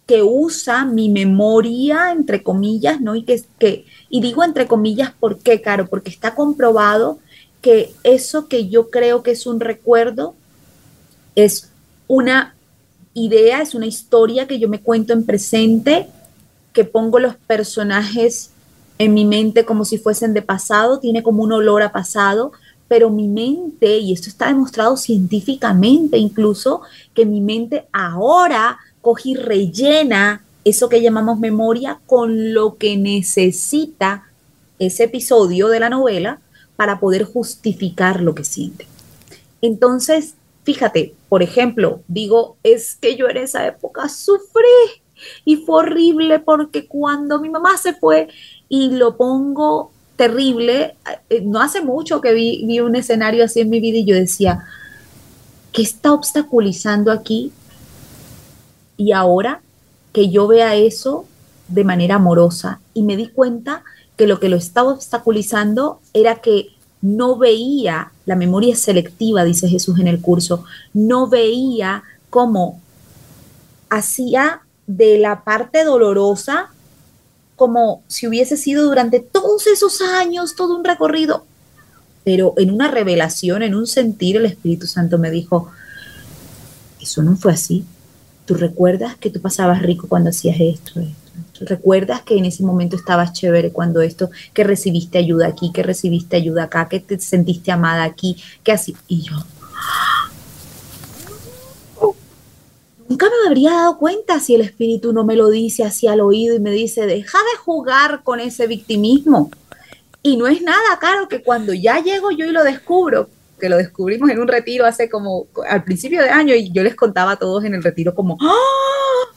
que 0.06 0.22
usa 0.22 0.84
mi 0.84 1.08
memoria, 1.08 2.12
entre 2.12 2.44
comillas, 2.44 3.00
¿no? 3.00 3.16
Y 3.16 3.24
que, 3.24 3.42
que 3.58 3.84
y 4.08 4.20
digo 4.20 4.44
entre 4.44 4.68
comillas, 4.68 5.12
¿por 5.18 5.40
qué, 5.40 5.60
Caro? 5.60 5.88
Porque 5.88 6.10
está 6.10 6.36
comprobado 6.36 7.18
que 7.60 7.92
eso 8.04 8.48
que 8.48 8.68
yo 8.68 8.90
creo 8.90 9.24
que 9.24 9.32
es 9.32 9.46
un 9.46 9.58
recuerdo 9.60 10.34
es 11.44 11.70
una 12.06 12.54
idea, 13.14 13.60
es 13.62 13.74
una 13.74 13.86
historia 13.86 14.46
que 14.46 14.58
yo 14.58 14.68
me 14.68 14.80
cuento 14.80 15.12
en 15.12 15.24
presente, 15.24 16.08
que 16.72 16.84
pongo 16.84 17.18
los 17.18 17.34
personajes 17.36 18.50
en 18.98 19.14
mi 19.14 19.24
mente 19.24 19.64
como 19.64 19.84
si 19.84 19.98
fuesen 19.98 20.34
de 20.34 20.42
pasado, 20.42 21.00
tiene 21.00 21.22
como 21.22 21.42
un 21.42 21.52
olor 21.52 21.82
a 21.82 21.92
pasado, 21.92 22.52
pero 22.86 23.08
mi 23.08 23.28
mente, 23.28 23.98
y 23.98 24.12
esto 24.12 24.28
está 24.28 24.48
demostrado 24.48 24.96
científicamente 24.96 26.18
incluso, 26.18 26.82
que 27.14 27.24
mi 27.24 27.40
mente 27.40 27.86
ahora 27.92 28.78
coge 29.00 29.30
y 29.30 29.34
rellena 29.36 30.44
eso 30.64 30.88
que 30.88 31.00
llamamos 31.00 31.38
memoria 31.38 32.00
con 32.06 32.52
lo 32.52 32.76
que 32.76 32.96
necesita 32.96 34.24
ese 34.78 35.04
episodio 35.04 35.68
de 35.68 35.80
la 35.80 35.88
novela 35.88 36.40
para 36.76 37.00
poder 37.00 37.24
justificar 37.24 38.20
lo 38.20 38.34
que 38.34 38.44
siente. 38.44 38.86
Entonces, 39.62 40.34
fíjate, 40.64 41.14
por 41.30 41.44
ejemplo, 41.44 42.02
digo, 42.08 42.56
es 42.64 42.96
que 42.96 43.16
yo 43.16 43.28
en 43.28 43.36
esa 43.36 43.64
época 43.64 44.08
sufrí 44.08 44.66
y 45.44 45.58
fue 45.58 45.84
horrible 45.84 46.40
porque 46.40 46.88
cuando 46.88 47.40
mi 47.40 47.48
mamá 47.48 47.78
se 47.78 47.94
fue 47.94 48.26
y 48.68 48.90
lo 48.90 49.16
pongo 49.16 49.92
terrible, 50.16 50.96
eh, 51.28 51.40
no 51.42 51.62
hace 51.62 51.82
mucho 51.82 52.20
que 52.20 52.32
vi, 52.32 52.66
vi 52.66 52.80
un 52.80 52.96
escenario 52.96 53.44
así 53.44 53.60
en 53.60 53.70
mi 53.70 53.78
vida 53.78 53.98
y 53.98 54.04
yo 54.04 54.16
decía, 54.16 54.64
¿qué 55.70 55.82
está 55.82 56.12
obstaculizando 56.12 57.12
aquí? 57.12 57.52
Y 58.96 59.12
ahora 59.12 59.62
que 60.12 60.30
yo 60.30 60.48
vea 60.48 60.74
eso 60.74 61.26
de 61.68 61.84
manera 61.84 62.16
amorosa 62.16 62.80
y 62.92 63.04
me 63.04 63.16
di 63.16 63.28
cuenta 63.28 63.84
que 64.16 64.26
lo 64.26 64.40
que 64.40 64.48
lo 64.48 64.56
estaba 64.56 64.90
obstaculizando 64.90 66.00
era 66.12 66.42
que 66.42 66.70
no 67.02 67.36
veía, 67.36 68.12
la 68.26 68.36
memoria 68.36 68.76
selectiva, 68.76 69.44
dice 69.44 69.68
Jesús 69.68 69.98
en 69.98 70.08
el 70.08 70.20
curso, 70.20 70.64
no 70.92 71.28
veía 71.28 72.02
cómo 72.28 72.80
hacía 73.88 74.62
de 74.86 75.18
la 75.18 75.42
parte 75.44 75.84
dolorosa 75.84 76.70
como 77.56 78.02
si 78.08 78.26
hubiese 78.26 78.56
sido 78.56 78.84
durante 78.84 79.20
todos 79.20 79.66
esos 79.66 80.00
años 80.00 80.56
todo 80.56 80.76
un 80.76 80.84
recorrido. 80.84 81.44
Pero 82.24 82.54
en 82.56 82.70
una 82.70 82.90
revelación, 82.90 83.62
en 83.62 83.74
un 83.74 83.86
sentir, 83.86 84.36
el 84.36 84.46
Espíritu 84.46 84.86
Santo 84.86 85.18
me 85.18 85.30
dijo, 85.30 85.70
eso 87.00 87.22
no 87.22 87.36
fue 87.36 87.52
así. 87.52 87.84
Tú 88.46 88.54
recuerdas 88.54 89.16
que 89.16 89.30
tú 89.30 89.40
pasabas 89.40 89.82
rico 89.82 90.06
cuando 90.08 90.30
hacías 90.30 90.56
esto, 90.58 91.00
esto 91.00 91.29
recuerdas 91.60 92.22
que 92.22 92.36
en 92.36 92.44
ese 92.44 92.62
momento 92.62 92.96
estabas 92.96 93.32
chévere 93.32 93.72
cuando 93.72 94.00
esto, 94.00 94.30
que 94.52 94.64
recibiste 94.64 95.18
ayuda 95.18 95.46
aquí, 95.46 95.72
que 95.72 95.82
recibiste 95.82 96.36
ayuda 96.36 96.64
acá, 96.64 96.88
que 96.88 97.00
te 97.00 97.18
sentiste 97.18 97.70
amada 97.70 98.04
aquí, 98.04 98.36
que 98.64 98.72
así. 98.72 98.96
Y 99.08 99.22
yo, 99.22 99.34
nunca 103.08 103.26
me 103.26 103.48
habría 103.48 103.72
dado 103.72 103.98
cuenta 103.98 104.40
si 104.40 104.54
el 104.54 104.60
espíritu 104.60 105.12
no 105.12 105.24
me 105.24 105.36
lo 105.36 105.48
dice 105.50 105.84
así 105.84 106.06
al 106.06 106.20
oído 106.20 106.56
y 106.56 106.60
me 106.60 106.70
dice, 106.70 107.06
deja 107.06 107.38
de 107.38 107.58
jugar 107.58 108.22
con 108.22 108.40
ese 108.40 108.66
victimismo. 108.66 109.50
Y 110.22 110.36
no 110.36 110.46
es 110.46 110.62
nada, 110.62 110.98
claro, 110.98 111.28
que 111.28 111.42
cuando 111.42 111.72
ya 111.72 112.02
llego 112.02 112.30
yo 112.30 112.46
y 112.46 112.52
lo 112.52 112.62
descubro, 112.62 113.28
que 113.60 113.68
lo 113.68 113.76
descubrimos 113.76 114.28
en 114.30 114.40
un 114.40 114.48
retiro 114.48 114.86
hace 114.86 115.08
como 115.08 115.46
al 115.68 115.84
principio 115.84 116.22
de 116.22 116.30
año 116.30 116.54
y 116.54 116.72
yo 116.72 116.82
les 116.82 116.96
contaba 116.96 117.32
a 117.32 117.36
todos 117.36 117.64
en 117.64 117.74
el 117.74 117.82
retiro 117.82 118.14
como, 118.14 118.36
¡Ah! 118.40 118.54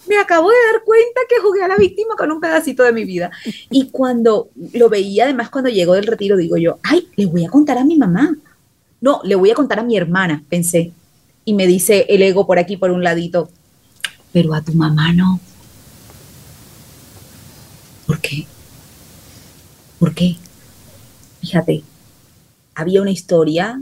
me 0.08 0.18
acabo 0.18 0.50
de 0.50 0.58
dar 0.72 0.84
cuenta 0.84 1.22
que 1.30 1.40
jugué 1.42 1.64
a 1.64 1.68
la 1.68 1.78
víctima 1.78 2.16
con 2.18 2.32
un 2.32 2.40
pedacito 2.40 2.84
de 2.84 2.92
mi 2.92 3.06
vida. 3.06 3.32
Y 3.70 3.90
cuando 3.90 4.50
lo 4.74 4.90
veía, 4.90 5.26
además 5.26 5.50
cuando 5.50 5.70
llegó 5.70 5.94
del 5.94 6.08
retiro, 6.08 6.38
digo 6.38 6.58
yo, 6.58 6.80
ay, 6.84 7.08
le 7.16 7.26
voy 7.26 7.46
a 7.46 7.50
contar 7.50 7.78
a 7.78 7.84
mi 7.84 7.98
mamá. 7.98 8.36
No, 9.02 9.22
le 9.24 9.36
voy 9.36 9.52
a 9.52 9.56
contar 9.56 9.80
a 9.80 9.84
mi 9.84 9.98
hermana, 9.98 10.44
pensé. 10.50 10.92
Y 11.46 11.54
me 11.54 11.68
dice 11.68 12.06
el 12.10 12.22
ego 12.22 12.48
por 12.48 12.58
aquí, 12.58 12.78
por 12.78 12.92
un 12.92 13.04
ladito, 13.04 13.50
pero 14.32 14.54
a 14.54 14.62
tu 14.62 14.74
mamá 14.74 15.14
no. 15.14 15.40
¿Por 18.08 18.20
qué? 18.20 18.48
¿Por 20.00 20.14
qué? 20.14 20.38
Fíjate, 21.42 21.84
había 22.76 23.02
una 23.02 23.12
historia 23.12 23.82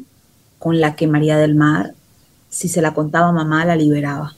con 0.61 0.79
la 0.79 0.95
que 0.95 1.07
María 1.07 1.37
del 1.37 1.55
Mar, 1.55 1.95
si 2.47 2.67
se 2.67 2.83
la 2.83 2.93
contaba 2.93 3.31
mamá, 3.31 3.65
la 3.65 3.75
liberaba 3.75 4.35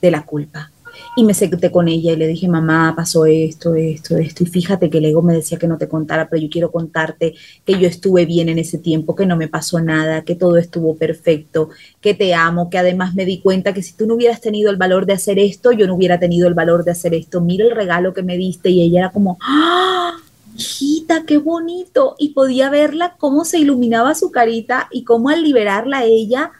de 0.00 0.10
la 0.12 0.22
culpa. 0.22 0.70
Y 1.16 1.24
me 1.24 1.34
senté 1.34 1.72
con 1.72 1.88
ella 1.88 2.12
y 2.12 2.16
le 2.16 2.28
dije, 2.28 2.46
mamá, 2.46 2.94
pasó 2.96 3.26
esto, 3.26 3.74
esto, 3.74 4.16
esto. 4.16 4.44
Y 4.44 4.46
fíjate 4.46 4.88
que 4.88 4.98
el 4.98 5.06
ego 5.06 5.20
me 5.20 5.34
decía 5.34 5.58
que 5.58 5.66
no 5.66 5.78
te 5.78 5.88
contara, 5.88 6.28
pero 6.28 6.40
yo 6.40 6.48
quiero 6.48 6.70
contarte 6.70 7.34
que 7.64 7.80
yo 7.80 7.88
estuve 7.88 8.24
bien 8.24 8.48
en 8.48 8.60
ese 8.60 8.78
tiempo, 8.78 9.16
que 9.16 9.26
no 9.26 9.36
me 9.36 9.48
pasó 9.48 9.80
nada, 9.80 10.22
que 10.22 10.36
todo 10.36 10.58
estuvo 10.58 10.94
perfecto, 10.96 11.70
que 12.00 12.14
te 12.14 12.34
amo, 12.34 12.70
que 12.70 12.78
además 12.78 13.16
me 13.16 13.24
di 13.24 13.40
cuenta 13.40 13.74
que 13.74 13.82
si 13.82 13.94
tú 13.94 14.06
no 14.06 14.14
hubieras 14.14 14.40
tenido 14.40 14.70
el 14.70 14.76
valor 14.76 15.06
de 15.06 15.14
hacer 15.14 15.40
esto, 15.40 15.72
yo 15.72 15.88
no 15.88 15.96
hubiera 15.96 16.20
tenido 16.20 16.46
el 16.46 16.54
valor 16.54 16.84
de 16.84 16.92
hacer 16.92 17.14
esto. 17.14 17.40
Mira 17.40 17.64
el 17.64 17.72
regalo 17.72 18.14
que 18.14 18.22
me 18.22 18.36
diste. 18.36 18.70
Y 18.70 18.80
ella 18.82 19.00
era 19.00 19.10
como, 19.10 19.38
¡ah! 19.42 20.18
Hijita, 20.58 21.24
qué 21.24 21.38
bonito. 21.38 22.16
Y 22.18 22.30
podía 22.30 22.68
verla 22.68 23.16
cómo 23.16 23.44
se 23.44 23.58
iluminaba 23.58 24.14
su 24.14 24.30
carita 24.30 24.88
y 24.90 25.04
cómo 25.04 25.30
al 25.30 25.42
liberarla 25.42 26.04
ella, 26.04 26.52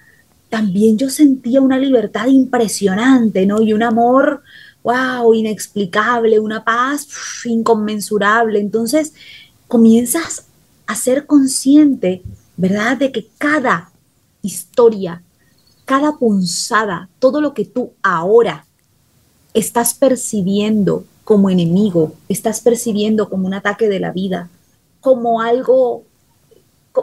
también 0.48 0.96
yo 0.96 1.10
sentía 1.10 1.60
una 1.60 1.78
libertad 1.78 2.28
impresionante, 2.28 3.44
¿no? 3.44 3.60
Y 3.60 3.74
un 3.74 3.82
amor, 3.82 4.42
wow, 4.82 5.34
inexplicable, 5.34 6.38
una 6.38 6.64
paz 6.64 7.06
inconmensurable. 7.44 8.60
Entonces, 8.60 9.12
comienzas 9.66 10.46
a 10.86 10.94
ser 10.94 11.26
consciente, 11.26 12.22
¿verdad? 12.56 12.96
De 12.96 13.12
que 13.12 13.28
cada 13.36 13.90
historia, 14.40 15.22
cada 15.84 16.16
punzada, 16.16 17.10
todo 17.18 17.40
lo 17.40 17.52
que 17.52 17.64
tú 17.64 17.92
ahora 18.02 18.64
estás 19.52 19.92
percibiendo 19.92 21.04
como 21.28 21.50
enemigo, 21.50 22.14
estás 22.26 22.62
percibiendo 22.62 23.28
como 23.28 23.46
un 23.46 23.52
ataque 23.52 23.86
de 23.86 24.00
la 24.00 24.12
vida, 24.12 24.48
como 25.02 25.42
algo 25.42 26.04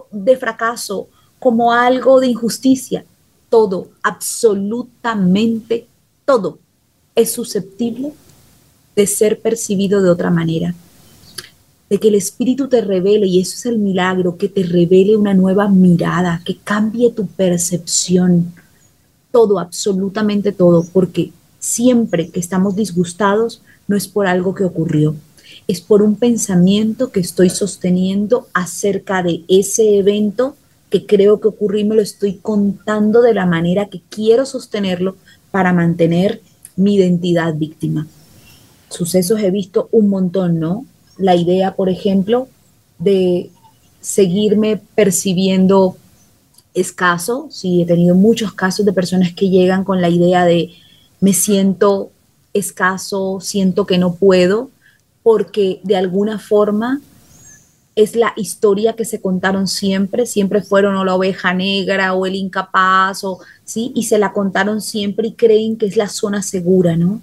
de 0.10 0.36
fracaso, 0.36 1.08
como 1.38 1.72
algo 1.72 2.20
de 2.20 2.30
injusticia. 2.30 3.06
Todo, 3.52 3.90
absolutamente 4.02 5.86
todo 6.26 6.58
es 7.14 7.34
susceptible 7.34 8.14
de 8.96 9.06
ser 9.06 9.42
percibido 9.42 10.02
de 10.02 10.10
otra 10.10 10.32
manera. 10.32 10.74
De 11.88 12.00
que 12.00 12.08
el 12.08 12.16
Espíritu 12.16 12.68
te 12.68 12.82
revele, 12.82 13.28
y 13.28 13.42
eso 13.42 13.54
es 13.54 13.68
el 13.68 13.78
milagro, 13.78 14.38
que 14.38 14.50
te 14.50 14.64
revele 14.64 15.16
una 15.16 15.36
nueva 15.36 15.70
mirada, 15.70 16.42
que 16.44 16.58
cambie 16.58 17.12
tu 17.12 17.28
percepción. 17.28 18.56
Todo, 19.32 19.60
absolutamente 19.60 20.52
todo, 20.52 20.84
porque 20.84 21.32
siempre 21.60 22.30
que 22.32 22.40
estamos 22.40 22.76
disgustados, 22.76 23.62
no 23.88 23.96
es 23.96 24.08
por 24.08 24.28
algo 24.28 24.56
que 24.56 24.64
ocurrió, 24.64 25.16
es 25.68 25.82
por 25.82 26.02
un 26.02 26.16
pensamiento 26.16 27.12
que 27.12 27.20
estoy 27.20 27.50
sosteniendo 27.50 28.48
acerca 28.54 29.24
de 29.24 29.44
ese 29.48 29.98
evento 29.98 30.56
que 30.90 31.06
creo 31.06 31.40
que 31.40 31.48
ocurrió 31.48 31.82
y 31.82 31.86
me 31.86 31.96
lo 31.96 32.02
estoy 32.02 32.36
contando 32.36 33.22
de 33.22 33.34
la 33.34 33.46
manera 33.46 33.88
que 33.88 34.02
quiero 34.10 34.46
sostenerlo 34.46 35.16
para 35.52 35.74
mantener 35.74 36.42
mi 36.76 36.96
identidad 36.96 37.56
víctima. 37.56 38.08
Sucesos 38.90 39.42
he 39.42 39.52
visto 39.52 39.90
un 39.92 40.10
montón, 40.10 40.60
¿no? 40.60 40.86
La 41.18 41.36
idea, 41.36 41.76
por 41.76 41.90
ejemplo, 41.90 42.48
de 43.00 43.50
seguirme 44.00 44.80
percibiendo 44.94 45.98
escaso, 46.74 47.48
sí, 47.50 47.82
he 47.82 47.86
tenido 47.86 48.16
muchos 48.16 48.54
casos 48.54 48.86
de 48.86 48.94
personas 48.94 49.34
que 49.34 49.50
llegan 49.50 49.84
con 49.84 50.02
la 50.02 50.10
idea 50.10 50.46
de 50.46 50.72
me 51.20 51.34
siento 51.34 52.12
escaso, 52.56 53.40
siento 53.42 53.86
que 53.86 53.98
no 53.98 54.16
puedo, 54.16 54.72
porque 55.22 55.80
de 55.84 55.98
alguna 55.98 56.40
forma 56.40 57.02
es 57.96 58.16
la 58.16 58.34
historia 58.36 58.94
que 58.94 59.06
se 59.06 59.22
contaron 59.22 59.68
siempre, 59.68 60.26
siempre 60.26 60.62
fueron 60.62 60.96
o 60.96 61.06
la 61.06 61.16
oveja 61.16 61.54
negra 61.54 62.14
o 62.14 62.26
el 62.26 62.36
incapaz, 62.36 63.24
o, 63.24 63.40
¿sí? 63.64 63.92
Y 63.96 64.04
se 64.04 64.18
la 64.18 64.34
contaron 64.34 64.82
siempre 64.82 65.30
y 65.30 65.34
creen 65.34 65.78
que 65.78 65.86
es 65.86 65.96
la 65.96 66.10
zona 66.10 66.42
segura, 66.42 66.98
¿no? 66.98 67.22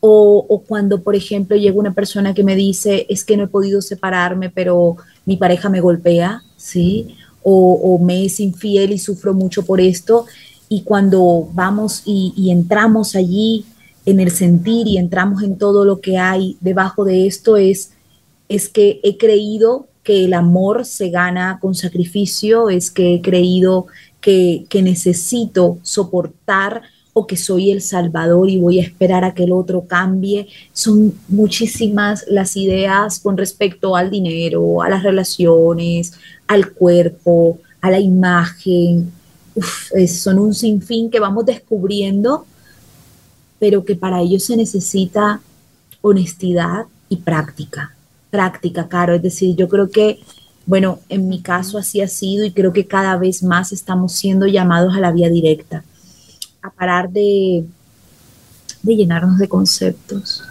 O, 0.00 0.44
o, 0.48 0.60
cuando, 0.60 1.02
por 1.02 1.14
ejemplo, 1.14 1.56
llega 1.56 1.78
una 1.78 1.94
persona 1.94 2.34
que 2.34 2.44
me 2.44 2.56
dice, 2.56 3.06
es 3.08 3.24
que 3.24 3.36
no 3.36 3.44
he 3.44 3.48
podido 3.48 3.80
separarme, 3.82 4.50
pero 4.50 4.96
mi 5.24 5.36
pareja 5.36 5.68
me 5.68 5.80
golpea, 5.80 6.42
¿sí? 6.56 7.16
O, 7.42 7.98
me 7.98 8.24
es 8.24 8.40
infiel 8.40 8.92
y 8.92 8.98
sufro 8.98 9.34
mucho 9.34 9.64
por 9.64 9.80
esto. 9.80 10.26
Y 10.68 10.82
cuando 10.82 11.48
vamos 11.52 12.02
y 12.06 12.50
entramos 12.50 13.14
allí 13.14 13.66
en 14.06 14.20
el 14.20 14.30
sentir 14.30 14.86
y 14.86 14.98
entramos 14.98 15.42
en 15.42 15.56
todo 15.56 15.84
lo 15.84 16.00
que 16.00 16.18
hay 16.18 16.56
debajo 16.60 17.04
de 17.04 17.26
esto 17.26 17.56
es, 17.56 17.92
es 18.48 18.68
que 18.68 19.00
he 19.02 19.16
creído 19.16 19.86
que 20.02 20.24
el 20.24 20.34
amor 20.34 20.84
se 20.84 21.08
gana 21.08 21.58
con 21.60 21.74
sacrificio, 21.74 22.68
es 22.68 22.90
que 22.90 23.14
he 23.14 23.22
creído 23.22 23.86
que, 24.20 24.66
que 24.68 24.82
necesito 24.82 25.78
soportar 25.82 26.82
o 27.14 27.26
que 27.26 27.36
soy 27.36 27.70
el 27.70 27.80
salvador 27.80 28.50
y 28.50 28.58
voy 28.58 28.80
a 28.80 28.82
esperar 28.82 29.24
a 29.24 29.32
que 29.32 29.44
el 29.44 29.52
otro 29.52 29.86
cambie. 29.86 30.48
Son 30.72 31.14
muchísimas 31.28 32.24
las 32.28 32.56
ideas 32.56 33.20
con 33.20 33.36
respecto 33.36 33.96
al 33.96 34.10
dinero, 34.10 34.82
a 34.82 34.90
las 34.90 35.02
relaciones, 35.02 36.12
al 36.48 36.72
cuerpo, 36.72 37.60
a 37.80 37.90
la 37.90 38.00
imagen. 38.00 39.12
son 40.08 40.38
un 40.40 40.52
sinfín 40.52 41.08
que 41.08 41.20
vamos 41.20 41.46
descubriendo, 41.46 42.44
pero 43.58 43.84
que 43.84 43.96
para 43.96 44.20
ello 44.20 44.38
se 44.40 44.56
necesita 44.56 45.40
honestidad 46.00 46.86
y 47.08 47.16
práctica. 47.16 47.94
Práctica, 48.30 48.88
Caro. 48.88 49.14
Es 49.14 49.22
decir, 49.22 49.56
yo 49.56 49.68
creo 49.68 49.90
que 49.90 50.20
bueno, 50.66 51.00
en 51.08 51.28
mi 51.28 51.42
caso 51.42 51.78
así 51.78 52.00
ha 52.00 52.08
sido 52.08 52.44
y 52.44 52.52
creo 52.52 52.72
que 52.72 52.86
cada 52.86 53.16
vez 53.16 53.42
más 53.42 53.72
estamos 53.72 54.12
siendo 54.12 54.46
llamados 54.46 54.96
a 54.96 55.00
la 55.00 55.12
vía 55.12 55.28
directa, 55.28 55.84
a 56.62 56.70
parar 56.70 57.10
de, 57.10 57.64
de 58.82 58.96
llenarnos 58.96 59.38
de 59.38 59.48
conceptos. 59.48 60.42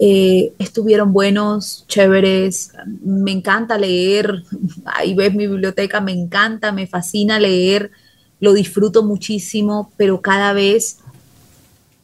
Eh, 0.00 0.52
estuvieron 0.58 1.12
buenos, 1.12 1.84
chéveres, 1.88 2.72
me 3.04 3.32
encanta 3.32 3.78
leer, 3.78 4.42
ahí 4.84 5.14
ves 5.14 5.34
mi 5.34 5.46
biblioteca, 5.46 6.00
me 6.00 6.12
encanta, 6.12 6.72
me 6.72 6.86
fascina 6.86 7.38
leer, 7.38 7.90
lo 8.40 8.52
disfruto 8.52 9.02
muchísimo, 9.02 9.92
pero 9.96 10.20
cada 10.20 10.52
vez 10.52 10.98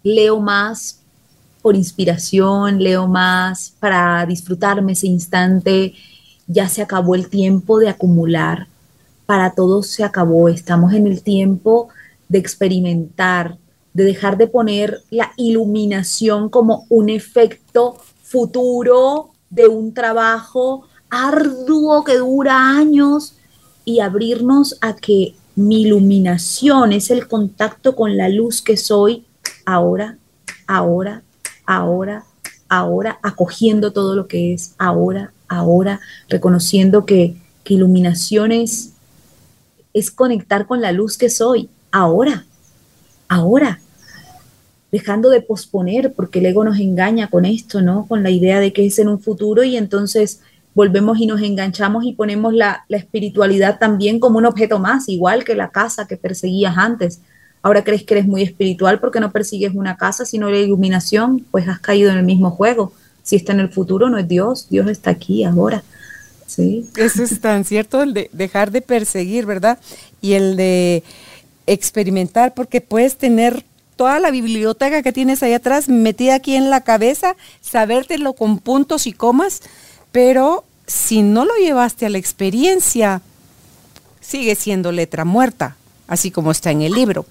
leo 0.04 0.38
más 0.38 1.00
por 1.62 1.74
inspiración, 1.74 2.78
leo 2.78 3.08
más 3.08 3.74
para 3.80 4.24
disfrutarme 4.26 4.92
ese 4.92 5.08
instante. 5.08 5.94
Ya 6.46 6.68
se 6.68 6.82
acabó 6.82 7.14
el 7.14 7.28
tiempo 7.28 7.78
de 7.78 7.88
acumular, 7.88 8.68
para 9.26 9.54
todos 9.54 9.86
se 9.88 10.04
acabó, 10.04 10.50
estamos 10.50 10.92
en 10.92 11.06
el 11.06 11.22
tiempo 11.22 11.88
de 12.28 12.38
experimentar, 12.38 13.56
de 13.94 14.04
dejar 14.04 14.36
de 14.36 14.46
poner 14.46 15.02
la 15.10 15.32
iluminación 15.36 16.50
como 16.50 16.84
un 16.90 17.08
efecto 17.08 17.96
futuro 18.22 19.30
de 19.48 19.66
un 19.66 19.94
trabajo 19.94 20.82
arduo 21.08 22.04
que 22.04 22.18
dura 22.18 22.76
años 22.76 23.36
y 23.86 24.00
abrirnos 24.00 24.76
a 24.82 24.94
que 24.96 25.34
mi 25.56 25.82
iluminación 25.82 26.92
es 26.92 27.10
el 27.10 27.28
contacto 27.28 27.94
con 27.94 28.16
la 28.16 28.28
luz 28.28 28.60
que 28.60 28.76
soy 28.76 29.24
ahora, 29.64 30.18
ahora, 30.66 31.22
ahora, 31.66 32.24
ahora, 32.68 33.18
acogiendo 33.22 33.92
todo 33.92 34.14
lo 34.14 34.26
que 34.26 34.54
es 34.54 34.74
ahora, 34.78 35.32
ahora, 35.48 36.00
reconociendo 36.28 37.06
que, 37.06 37.36
iluminación 37.66 38.52
es, 38.52 38.92
es 39.94 40.10
conectar 40.10 40.66
con 40.66 40.82
la 40.82 40.92
luz 40.92 41.16
que 41.16 41.30
soy, 41.30 41.70
ahora, 41.90 42.44
ahora, 43.26 43.80
dejando 44.92 45.30
de 45.30 45.40
posponer, 45.40 46.12
porque 46.12 46.40
el 46.40 46.46
ego 46.46 46.62
nos 46.62 46.78
engaña 46.78 47.30
con 47.30 47.46
esto, 47.46 47.80
¿no? 47.80 48.06
Con 48.06 48.22
la 48.22 48.28
idea 48.28 48.60
de 48.60 48.74
que 48.74 48.84
es 48.84 48.98
en 48.98 49.08
un 49.08 49.18
futuro 49.18 49.64
y 49.64 49.78
entonces 49.78 50.40
volvemos 50.74 51.18
y 51.18 51.26
nos 51.26 51.40
enganchamos 51.40 52.04
y 52.04 52.12
ponemos 52.12 52.52
la, 52.52 52.84
la, 52.88 52.98
espiritualidad 52.98 53.78
también 53.78 54.20
como 54.20 54.38
un 54.38 54.46
objeto 54.46 54.78
más, 54.78 55.08
igual 55.08 55.42
que 55.42 55.54
la 55.54 55.70
casa 55.70 56.06
que 56.06 56.18
perseguías 56.18 56.76
antes. 56.76 57.20
Ahora 57.64 57.82
crees 57.82 58.04
que 58.04 58.12
eres 58.12 58.26
muy 58.26 58.42
espiritual 58.42 59.00
porque 59.00 59.20
no 59.20 59.32
persigues 59.32 59.74
una 59.74 59.96
casa, 59.96 60.26
sino 60.26 60.50
la 60.50 60.58
iluminación, 60.58 61.46
pues 61.50 61.66
has 61.66 61.80
caído 61.80 62.10
en 62.10 62.18
el 62.18 62.24
mismo 62.24 62.50
juego 62.50 62.92
si 63.24 63.36
está 63.36 63.52
en 63.52 63.60
el 63.60 63.70
futuro, 63.70 64.10
no 64.10 64.18
es 64.18 64.28
Dios, 64.28 64.68
Dios 64.68 64.86
está 64.86 65.10
aquí 65.10 65.44
ahora. 65.44 65.82
¿sí? 66.46 66.86
Eso 66.96 67.22
es 67.24 67.40
tan 67.40 67.64
cierto, 67.64 68.02
el 68.02 68.12
de 68.12 68.28
dejar 68.32 68.70
de 68.70 68.82
perseguir, 68.82 69.46
¿verdad? 69.46 69.78
Y 70.20 70.34
el 70.34 70.56
de 70.56 71.02
experimentar, 71.66 72.52
porque 72.52 72.82
puedes 72.82 73.16
tener 73.16 73.64
toda 73.96 74.20
la 74.20 74.30
biblioteca 74.30 75.02
que 75.02 75.12
tienes 75.12 75.42
ahí 75.42 75.54
atrás 75.54 75.88
metida 75.88 76.34
aquí 76.34 76.54
en 76.54 76.68
la 76.68 76.82
cabeza, 76.82 77.34
sabértelo 77.62 78.34
con 78.34 78.58
puntos 78.58 79.06
y 79.06 79.12
comas, 79.12 79.62
pero 80.12 80.64
si 80.86 81.22
no 81.22 81.46
lo 81.46 81.54
llevaste 81.56 82.04
a 82.04 82.10
la 82.10 82.18
experiencia, 82.18 83.22
sigue 84.20 84.54
siendo 84.54 84.92
letra 84.92 85.24
muerta, 85.24 85.78
así 86.08 86.30
como 86.30 86.50
está 86.50 86.70
en 86.70 86.82
el 86.82 86.92
libro. 86.92 87.24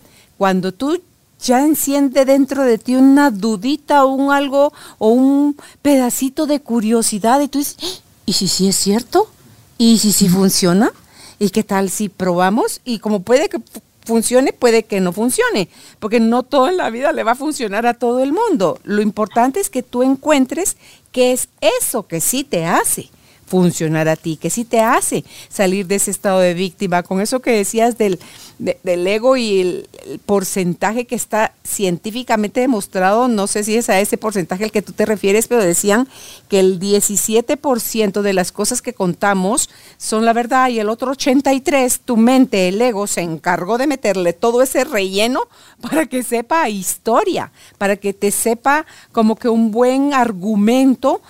Cuando 0.43 0.73
tú 0.73 1.01
ya 1.41 1.63
enciende 1.63 2.25
dentro 2.25 2.65
de 2.65 2.77
ti 2.77 2.95
una 2.95 3.31
dudita 3.31 4.03
o 4.03 4.09
un 4.09 4.29
algo 4.29 4.73
o 4.97 5.07
un 5.07 5.55
pedacito 5.81 6.47
de 6.47 6.59
curiosidad 6.59 7.39
y 7.39 7.47
tú 7.47 7.59
dices, 7.59 7.77
¡Ah! 7.81 8.01
¿y 8.25 8.33
si 8.33 8.49
sí 8.49 8.67
es 8.67 8.75
cierto? 8.75 9.29
¿Y 9.77 9.99
si 9.99 10.11
sí 10.11 10.27
funciona? 10.27 10.91
¿Y 11.39 11.51
qué 11.51 11.63
tal 11.63 11.89
si 11.89 12.09
probamos? 12.09 12.81
Y 12.83 12.99
como 12.99 13.21
puede 13.21 13.47
que 13.47 13.61
funcione, 14.05 14.51
puede 14.51 14.83
que 14.83 14.99
no 14.99 15.13
funcione, 15.13 15.69
porque 15.99 16.19
no 16.19 16.43
todo 16.43 16.67
en 16.67 16.75
la 16.75 16.89
vida 16.89 17.13
le 17.13 17.23
va 17.23 17.31
a 17.31 17.35
funcionar 17.35 17.87
a 17.87 17.93
todo 17.93 18.21
el 18.21 18.33
mundo. 18.33 18.81
Lo 18.83 19.01
importante 19.01 19.61
es 19.61 19.69
que 19.69 19.81
tú 19.81 20.03
encuentres 20.03 20.75
qué 21.13 21.31
es 21.31 21.47
eso 21.61 22.05
que 22.05 22.19
sí 22.19 22.43
te 22.43 22.65
hace 22.65 23.09
funcionar 23.45 24.09
a 24.09 24.15
ti, 24.15 24.35
que 24.35 24.49
sí 24.49 24.65
te 24.65 24.81
hace 24.81 25.23
salir 25.47 25.85
de 25.87 25.95
ese 25.95 26.11
estado 26.11 26.39
de 26.39 26.53
víctima, 26.53 27.03
con 27.03 27.21
eso 27.21 27.39
que 27.39 27.51
decías 27.51 27.97
del, 27.97 28.19
del 28.63 29.07
ego 29.07 29.35
y 29.37 29.59
el, 29.59 29.89
porcentaje 30.25 31.05
que 31.05 31.15
está 31.15 31.53
científicamente 31.63 32.59
demostrado, 32.59 33.27
no 33.27 33.47
sé 33.47 33.63
si 33.63 33.75
es 33.75 33.89
a 33.89 33.99
ese 33.99 34.17
porcentaje 34.17 34.65
al 34.65 34.71
que 34.71 34.81
tú 34.81 34.91
te 34.91 35.05
refieres, 35.05 35.47
pero 35.47 35.63
decían 35.63 36.07
que 36.49 36.59
el 36.59 36.79
17% 36.79 38.21
de 38.21 38.33
las 38.33 38.51
cosas 38.51 38.81
que 38.81 38.93
contamos 38.93 39.69
son 39.97 40.25
la 40.25 40.33
verdad 40.33 40.69
y 40.69 40.79
el 40.79 40.89
otro 40.89 41.13
83%, 41.13 41.99
tu 42.03 42.17
mente, 42.17 42.67
el 42.67 42.81
ego, 42.81 43.07
se 43.07 43.21
encargó 43.21 43.77
de 43.77 43.87
meterle 43.87 44.33
todo 44.33 44.61
ese 44.61 44.83
relleno 44.83 45.47
para 45.81 46.05
que 46.05 46.23
sepa 46.23 46.69
historia, 46.69 47.51
para 47.77 47.95
que 47.95 48.13
te 48.13 48.31
sepa 48.31 48.85
como 49.11 49.35
que 49.35 49.49
un 49.49 49.71
buen 49.71 50.13
argumento 50.13 51.21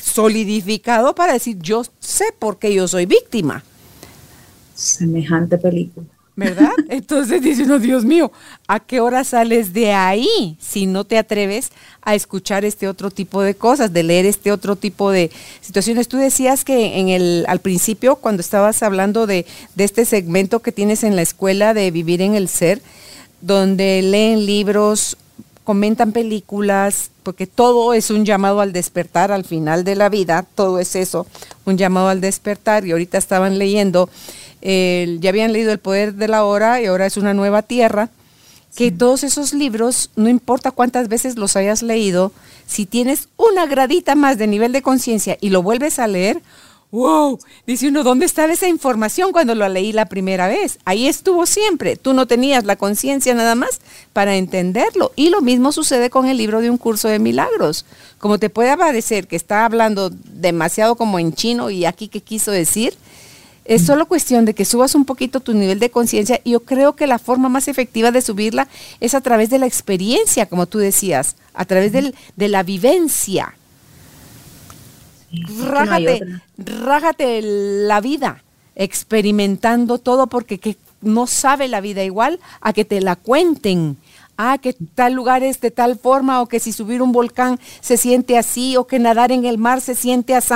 solidificado 0.00 1.14
para 1.14 1.34
decir, 1.34 1.58
yo 1.60 1.82
sé 2.00 2.26
por 2.38 2.58
qué 2.58 2.74
yo 2.74 2.88
soy 2.88 3.06
víctima. 3.06 3.62
Semejante 4.74 5.58
película. 5.58 6.13
¿Verdad? 6.36 6.72
Entonces 6.88 7.42
dice 7.42 7.62
uno, 7.62 7.78
Dios 7.78 8.04
mío, 8.04 8.32
¿a 8.66 8.80
qué 8.80 9.00
hora 9.00 9.22
sales 9.22 9.72
de 9.72 9.92
ahí 9.92 10.56
si 10.60 10.86
no 10.86 11.04
te 11.04 11.16
atreves 11.16 11.70
a 12.02 12.14
escuchar 12.14 12.64
este 12.64 12.88
otro 12.88 13.10
tipo 13.10 13.42
de 13.42 13.54
cosas, 13.54 13.92
de 13.92 14.02
leer 14.02 14.26
este 14.26 14.50
otro 14.50 14.76
tipo 14.76 15.10
de 15.10 15.30
situaciones? 15.60 16.08
Tú 16.08 16.16
decías 16.16 16.64
que 16.64 16.98
en 16.98 17.08
el, 17.08 17.44
al 17.48 17.60
principio, 17.60 18.16
cuando 18.16 18.40
estabas 18.40 18.82
hablando 18.82 19.26
de, 19.26 19.46
de 19.74 19.84
este 19.84 20.04
segmento 20.04 20.60
que 20.60 20.72
tienes 20.72 21.04
en 21.04 21.16
la 21.16 21.22
escuela 21.22 21.72
de 21.72 21.90
vivir 21.90 22.20
en 22.20 22.34
el 22.34 22.48
ser, 22.48 22.82
donde 23.40 24.02
leen 24.02 24.46
libros, 24.46 25.16
comentan 25.64 26.12
películas, 26.12 27.10
porque 27.22 27.46
todo 27.46 27.94
es 27.94 28.10
un 28.10 28.24
llamado 28.24 28.60
al 28.60 28.72
despertar 28.72 29.32
al 29.32 29.44
final 29.44 29.82
de 29.82 29.96
la 29.96 30.10
vida, 30.10 30.44
todo 30.54 30.78
es 30.78 30.94
eso, 30.94 31.26
un 31.64 31.78
llamado 31.78 32.08
al 32.08 32.20
despertar. 32.20 32.86
Y 32.86 32.92
ahorita 32.92 33.18
estaban 33.18 33.58
leyendo, 33.58 34.10
ya 34.64 35.28
habían 35.28 35.52
leído 35.52 35.72
El 35.72 35.78
Poder 35.78 36.14
de 36.14 36.26
la 36.26 36.44
Hora 36.44 36.80
y 36.80 36.86
ahora 36.86 37.06
es 37.06 37.16
una 37.16 37.34
nueva 37.34 37.62
tierra, 37.62 38.08
que 38.74 38.90
todos 38.90 39.22
esos 39.22 39.52
libros, 39.52 40.10
no 40.16 40.28
importa 40.28 40.70
cuántas 40.72 41.08
veces 41.08 41.36
los 41.36 41.54
hayas 41.54 41.82
leído, 41.82 42.32
si 42.66 42.86
tienes 42.86 43.28
una 43.36 43.66
gradita 43.66 44.14
más 44.14 44.38
de 44.38 44.46
nivel 44.46 44.72
de 44.72 44.82
conciencia 44.82 45.36
y 45.40 45.50
lo 45.50 45.62
vuelves 45.62 45.98
a 45.98 46.08
leer, 46.08 46.42
wow, 46.94 47.40
dice 47.66 47.88
uno, 47.88 48.04
¿dónde 48.04 48.24
estaba 48.24 48.52
esa 48.52 48.68
información 48.68 49.32
cuando 49.32 49.54
lo 49.54 49.68
leí 49.68 49.92
la 49.92 50.06
primera 50.06 50.46
vez? 50.46 50.78
Ahí 50.84 51.08
estuvo 51.08 51.44
siempre, 51.44 51.96
tú 51.96 52.14
no 52.14 52.26
tenías 52.26 52.64
la 52.64 52.76
conciencia 52.76 53.34
nada 53.34 53.56
más 53.56 53.80
para 54.12 54.36
entenderlo. 54.36 55.10
Y 55.16 55.30
lo 55.30 55.40
mismo 55.40 55.72
sucede 55.72 56.08
con 56.08 56.26
el 56.26 56.36
libro 56.36 56.60
de 56.60 56.70
un 56.70 56.78
curso 56.78 57.08
de 57.08 57.18
milagros. 57.18 57.84
Como 58.18 58.38
te 58.38 58.48
puede 58.48 58.76
parecer 58.76 59.26
que 59.26 59.34
está 59.34 59.64
hablando 59.64 60.10
demasiado 60.10 60.94
como 60.94 61.18
en 61.18 61.34
chino 61.34 61.68
y 61.68 61.84
aquí 61.84 62.06
qué 62.06 62.20
quiso 62.20 62.52
decir, 62.52 62.94
es 63.64 63.86
solo 63.86 64.06
cuestión 64.06 64.44
de 64.44 64.54
que 64.54 64.64
subas 64.64 64.94
un 64.94 65.04
poquito 65.04 65.40
tu 65.40 65.54
nivel 65.54 65.78
de 65.78 65.90
conciencia 65.90 66.40
y 66.44 66.52
yo 66.52 66.60
creo 66.60 66.94
que 66.94 67.06
la 67.06 67.18
forma 67.18 67.48
más 67.48 67.68
efectiva 67.68 68.10
de 68.10 68.20
subirla 68.20 68.68
es 69.00 69.14
a 69.14 69.20
través 69.20 69.50
de 69.50 69.58
la 69.58 69.66
experiencia, 69.66 70.46
como 70.46 70.66
tú 70.66 70.78
decías, 70.78 71.36
a 71.54 71.64
través 71.64 71.92
del, 71.92 72.14
de 72.36 72.48
la 72.48 72.62
vivencia 72.62 73.54
rájate, 75.66 76.20
rájate 76.56 77.40
la 77.42 78.00
vida 78.00 78.42
experimentando 78.76 79.98
todo 79.98 80.26
porque 80.26 80.58
que 80.58 80.76
no 81.00 81.26
sabe 81.26 81.68
la 81.68 81.80
vida 81.80 82.02
igual 82.02 82.40
a 82.60 82.72
que 82.72 82.84
te 82.84 83.00
la 83.00 83.16
cuenten. 83.16 83.96
Ah, 84.36 84.58
que 84.58 84.72
tal 84.72 85.12
lugar 85.12 85.44
es 85.44 85.60
de 85.60 85.70
tal 85.70 85.96
forma 85.96 86.42
o 86.42 86.46
que 86.46 86.58
si 86.58 86.72
subir 86.72 87.02
un 87.02 87.12
volcán 87.12 87.60
se 87.80 87.96
siente 87.96 88.36
así 88.36 88.76
o 88.76 88.86
que 88.86 88.98
nadar 88.98 89.30
en 89.30 89.44
el 89.44 89.58
mar 89.58 89.80
se 89.80 89.94
siente 89.94 90.34
así. 90.34 90.54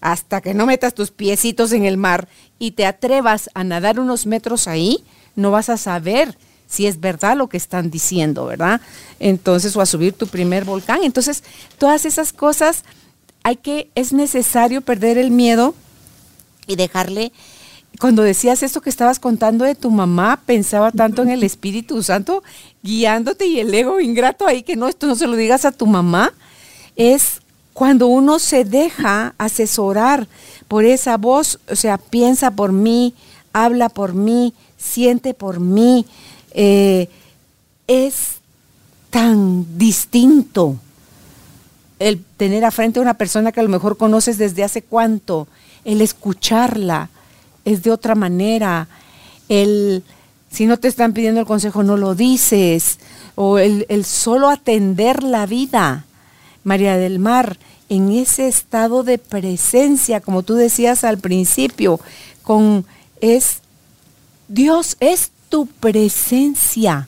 Hasta 0.00 0.40
que 0.40 0.54
no 0.54 0.66
metas 0.66 0.94
tus 0.94 1.10
piecitos 1.10 1.72
en 1.72 1.84
el 1.84 1.96
mar 1.96 2.28
y 2.58 2.72
te 2.72 2.86
atrevas 2.86 3.50
a 3.54 3.64
nadar 3.64 3.98
unos 3.98 4.26
metros 4.26 4.68
ahí, 4.68 5.04
no 5.34 5.50
vas 5.50 5.68
a 5.68 5.76
saber 5.76 6.36
si 6.66 6.86
es 6.86 7.00
verdad 7.00 7.36
lo 7.36 7.48
que 7.48 7.56
están 7.56 7.90
diciendo, 7.90 8.46
¿verdad? 8.46 8.80
Entonces, 9.20 9.76
o 9.76 9.80
a 9.80 9.86
subir 9.86 10.12
tu 10.12 10.26
primer 10.26 10.64
volcán. 10.64 11.00
Entonces, 11.02 11.44
todas 11.78 12.04
esas 12.04 12.32
cosas 12.32 12.84
hay 13.42 13.56
que, 13.56 13.90
es 13.94 14.12
necesario 14.12 14.80
perder 14.80 15.18
el 15.18 15.30
miedo 15.30 15.74
y 16.66 16.76
dejarle 16.76 17.32
cuando 17.98 18.22
decías 18.22 18.62
esto 18.62 18.80
que 18.80 18.90
estabas 18.90 19.18
contando 19.18 19.64
de 19.64 19.74
tu 19.74 19.90
mamá, 19.90 20.42
pensaba 20.44 20.90
tanto 20.92 21.22
en 21.22 21.30
el 21.30 21.42
Espíritu 21.42 22.02
Santo 22.02 22.42
guiándote 22.82 23.46
y 23.46 23.60
el 23.60 23.72
ego 23.72 24.00
ingrato 24.00 24.46
ahí, 24.46 24.62
que 24.62 24.76
no, 24.76 24.88
esto 24.88 25.06
no 25.06 25.14
se 25.14 25.26
lo 25.26 25.36
digas 25.36 25.64
a 25.64 25.72
tu 25.72 25.86
mamá, 25.86 26.34
es 26.96 27.40
cuando 27.76 28.06
uno 28.06 28.38
se 28.38 28.64
deja 28.64 29.34
asesorar 29.36 30.28
por 30.66 30.86
esa 30.86 31.18
voz, 31.18 31.60
o 31.68 31.76
sea, 31.76 31.98
piensa 31.98 32.50
por 32.50 32.72
mí, 32.72 33.12
habla 33.52 33.90
por 33.90 34.14
mí, 34.14 34.54
siente 34.78 35.34
por 35.34 35.60
mí, 35.60 36.06
eh, 36.52 37.10
es 37.86 38.36
tan 39.10 39.76
distinto 39.76 40.76
el 41.98 42.24
tener 42.38 42.64
a 42.64 42.70
frente 42.70 42.98
a 42.98 43.02
una 43.02 43.12
persona 43.12 43.52
que 43.52 43.60
a 43.60 43.64
lo 43.64 43.68
mejor 43.68 43.98
conoces 43.98 44.38
desde 44.38 44.64
hace 44.64 44.80
cuánto, 44.80 45.46
el 45.84 46.00
escucharla 46.00 47.10
es 47.66 47.82
de 47.82 47.90
otra 47.90 48.14
manera, 48.14 48.88
el 49.50 50.02
si 50.50 50.64
no 50.64 50.78
te 50.78 50.88
están 50.88 51.12
pidiendo 51.12 51.40
el 51.40 51.46
consejo 51.46 51.82
no 51.82 51.98
lo 51.98 52.14
dices, 52.14 53.00
o 53.34 53.58
el, 53.58 53.84
el 53.90 54.06
solo 54.06 54.48
atender 54.48 55.22
la 55.22 55.44
vida 55.44 56.05
María 56.66 56.96
del 56.96 57.20
Mar, 57.20 57.58
en 57.88 58.10
ese 58.10 58.48
estado 58.48 59.04
de 59.04 59.18
presencia, 59.18 60.20
como 60.20 60.42
tú 60.42 60.54
decías 60.54 61.04
al 61.04 61.18
principio, 61.18 62.00
con 62.42 62.84
es 63.20 63.60
Dios 64.48 64.96
es 64.98 65.30
tu 65.48 65.66
presencia. 65.66 67.06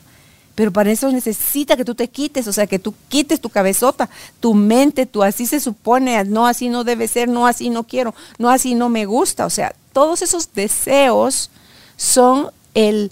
Pero 0.55 0.71
para 0.71 0.91
eso 0.91 1.11
necesita 1.11 1.75
que 1.75 1.83
tú 1.83 1.93
te 1.93 2.07
quites, 2.07 2.47
o 2.47 2.53
sea, 2.53 2.67
que 2.67 2.79
tú 2.79 2.93
quites 3.09 3.41
tu 3.41 3.49
cabezota, 3.49 4.09
tu 4.39 4.53
mente, 4.53 5.05
tú 5.05 5.23
así 5.23 5.45
se 5.45 5.59
supone, 5.59 6.23
no 6.23 6.47
así 6.47 6.69
no 6.69 6.85
debe 6.85 7.09
ser, 7.09 7.27
no 7.27 7.45
así 7.45 7.69
no 7.69 7.83
quiero, 7.83 8.15
no 8.37 8.49
así 8.49 8.75
no 8.75 8.87
me 8.87 9.05
gusta. 9.05 9.45
O 9.45 9.49
sea, 9.49 9.75
todos 9.91 10.21
esos 10.21 10.53
deseos 10.53 11.49
son 11.97 12.49
el 12.75 13.11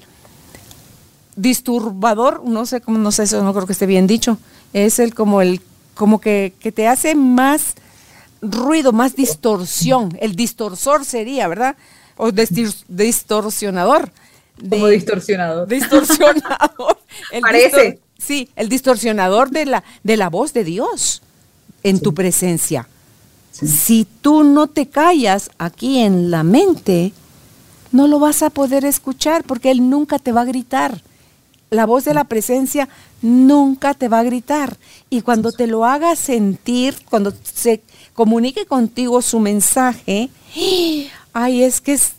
disturbador, 1.35 2.41
no 2.45 2.65
sé 2.65 2.79
cómo, 2.79 2.99
no 2.99 3.11
sé, 3.11 3.23
eso 3.23 3.43
no 3.43 3.53
creo 3.53 3.65
que 3.67 3.73
esté 3.73 3.85
bien 3.85 4.07
dicho, 4.07 4.37
es 4.71 4.99
el 4.99 5.13
como 5.13 5.41
el 5.41 5.61
como 5.97 6.21
que, 6.21 6.53
te 6.73 6.87
hace 6.87 7.15
más 7.15 7.73
ruido, 8.41 8.93
más 8.93 9.15
distorsión. 9.15 10.17
El 10.21 10.35
distorsor 10.35 11.03
sería, 11.03 11.47
¿verdad? 11.47 11.75
O 12.15 12.31
distorsionador. 12.31 14.11
como 14.69 14.87
distorsionador. 14.87 15.67
Distorsionador. 15.67 16.99
Parece. 17.41 17.99
sí, 18.17 18.49
el 18.55 18.69
distorsionador 18.69 19.49
de 19.49 19.65
la, 19.65 19.83
de 20.03 20.17
la 20.17 20.29
voz 20.29 20.53
de 20.53 20.63
Dios 20.63 21.21
en 21.83 21.99
tu 21.99 22.13
presencia. 22.13 22.87
Si 23.51 24.07
tú 24.21 24.43
no 24.43 24.67
te 24.67 24.87
callas 24.87 25.49
aquí 25.57 25.99
en 25.99 26.29
la 26.29 26.43
mente, 26.43 27.11
no 27.91 28.07
lo 28.07 28.19
vas 28.19 28.43
a 28.43 28.51
poder 28.51 28.85
escuchar 28.85 29.43
porque 29.43 29.71
Él 29.71 29.89
nunca 29.89 30.19
te 30.19 30.31
va 30.31 30.41
a 30.41 30.45
gritar 30.45 31.01
la 31.69 31.85
voz 31.85 32.05
de 32.05 32.13
la 32.13 32.23
presencia 32.23 32.87
nunca 33.21 33.93
te 33.93 34.07
va 34.07 34.19
a 34.19 34.23
gritar. 34.23 34.77
Y 35.09 35.21
cuando 35.21 35.51
te 35.51 35.67
lo 35.67 35.85
haga 35.85 36.15
sentir, 36.15 36.95
cuando 37.09 37.33
se 37.43 37.81
comunique 38.13 38.65
contigo 38.65 39.21
su 39.21 39.39
mensaje, 39.39 40.29
ay, 41.33 41.63
es 41.63 41.81
que 41.81 41.93
es, 41.93 42.13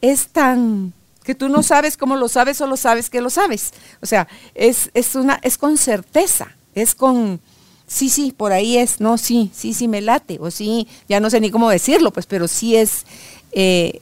es 0.00 0.28
tan 0.28 0.92
que 1.24 1.34
tú 1.34 1.48
no 1.48 1.64
sabes 1.64 1.96
cómo 1.96 2.14
lo 2.14 2.28
sabes, 2.28 2.56
solo 2.56 2.76
sabes 2.76 3.10
que 3.10 3.20
lo 3.20 3.30
sabes. 3.30 3.72
O 4.00 4.06
sea, 4.06 4.28
es, 4.54 4.90
es 4.94 5.16
una, 5.16 5.40
es 5.42 5.58
con 5.58 5.76
certeza, 5.76 6.54
es 6.74 6.94
con 6.94 7.40
sí, 7.88 8.08
sí, 8.08 8.32
por 8.36 8.52
ahí 8.52 8.78
es, 8.78 9.00
no, 9.00 9.18
sí, 9.18 9.50
sí, 9.52 9.74
sí 9.74 9.88
me 9.88 10.00
late, 10.00 10.38
o 10.40 10.50
sí, 10.50 10.86
ya 11.08 11.18
no 11.18 11.28
sé 11.30 11.40
ni 11.40 11.50
cómo 11.50 11.68
decirlo, 11.68 12.12
pues, 12.12 12.26
pero 12.26 12.46
sí 12.46 12.76
es, 12.76 13.06
eh, 13.52 14.00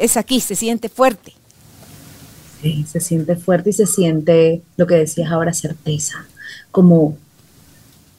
es 0.00 0.16
aquí, 0.18 0.40
se 0.40 0.54
siente 0.54 0.88
fuerte 0.88 1.32
se 2.86 3.00
siente 3.00 3.36
fuerte 3.36 3.70
y 3.70 3.72
se 3.72 3.86
siente 3.86 4.62
lo 4.76 4.86
que 4.86 4.96
decías 4.96 5.30
ahora, 5.30 5.52
certeza, 5.52 6.26
como, 6.70 7.16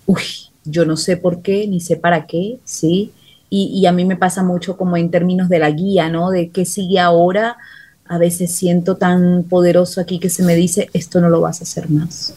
uy, 0.06 0.22
yo 0.64 0.86
no 0.86 0.98
sé 0.98 1.18
por 1.18 1.42
qué, 1.42 1.68
ni 1.68 1.80
sé 1.80 1.96
para 1.96 2.26
qué, 2.26 2.60
¿sí? 2.64 3.12
Y, 3.50 3.86
a 3.86 3.94
mí 3.94 4.04
me 4.04 4.18
pasa 4.18 4.44
mucho 4.44 4.76
como 4.76 4.98
en 4.98 5.12
términos 5.12 5.48
de 5.48 5.60
la 5.60 5.72
guía, 5.72 6.10
¿no? 6.10 6.30
De 6.30 6.50
qué 6.50 6.66
sigue 6.66 7.00
ahora, 7.00 7.58
a 8.06 8.18
veces 8.18 8.54
siento 8.54 8.98
tan 8.98 9.44
poderoso 9.44 10.02
aquí 10.02 10.20
que 10.20 10.30
se 10.30 10.44
me 10.44 10.56
dice, 10.56 10.90
esto 10.92 11.22
no 11.22 11.30
lo 11.30 11.40
vas 11.40 11.62
a 11.62 11.64
hacer 11.64 11.90
más. 11.90 12.34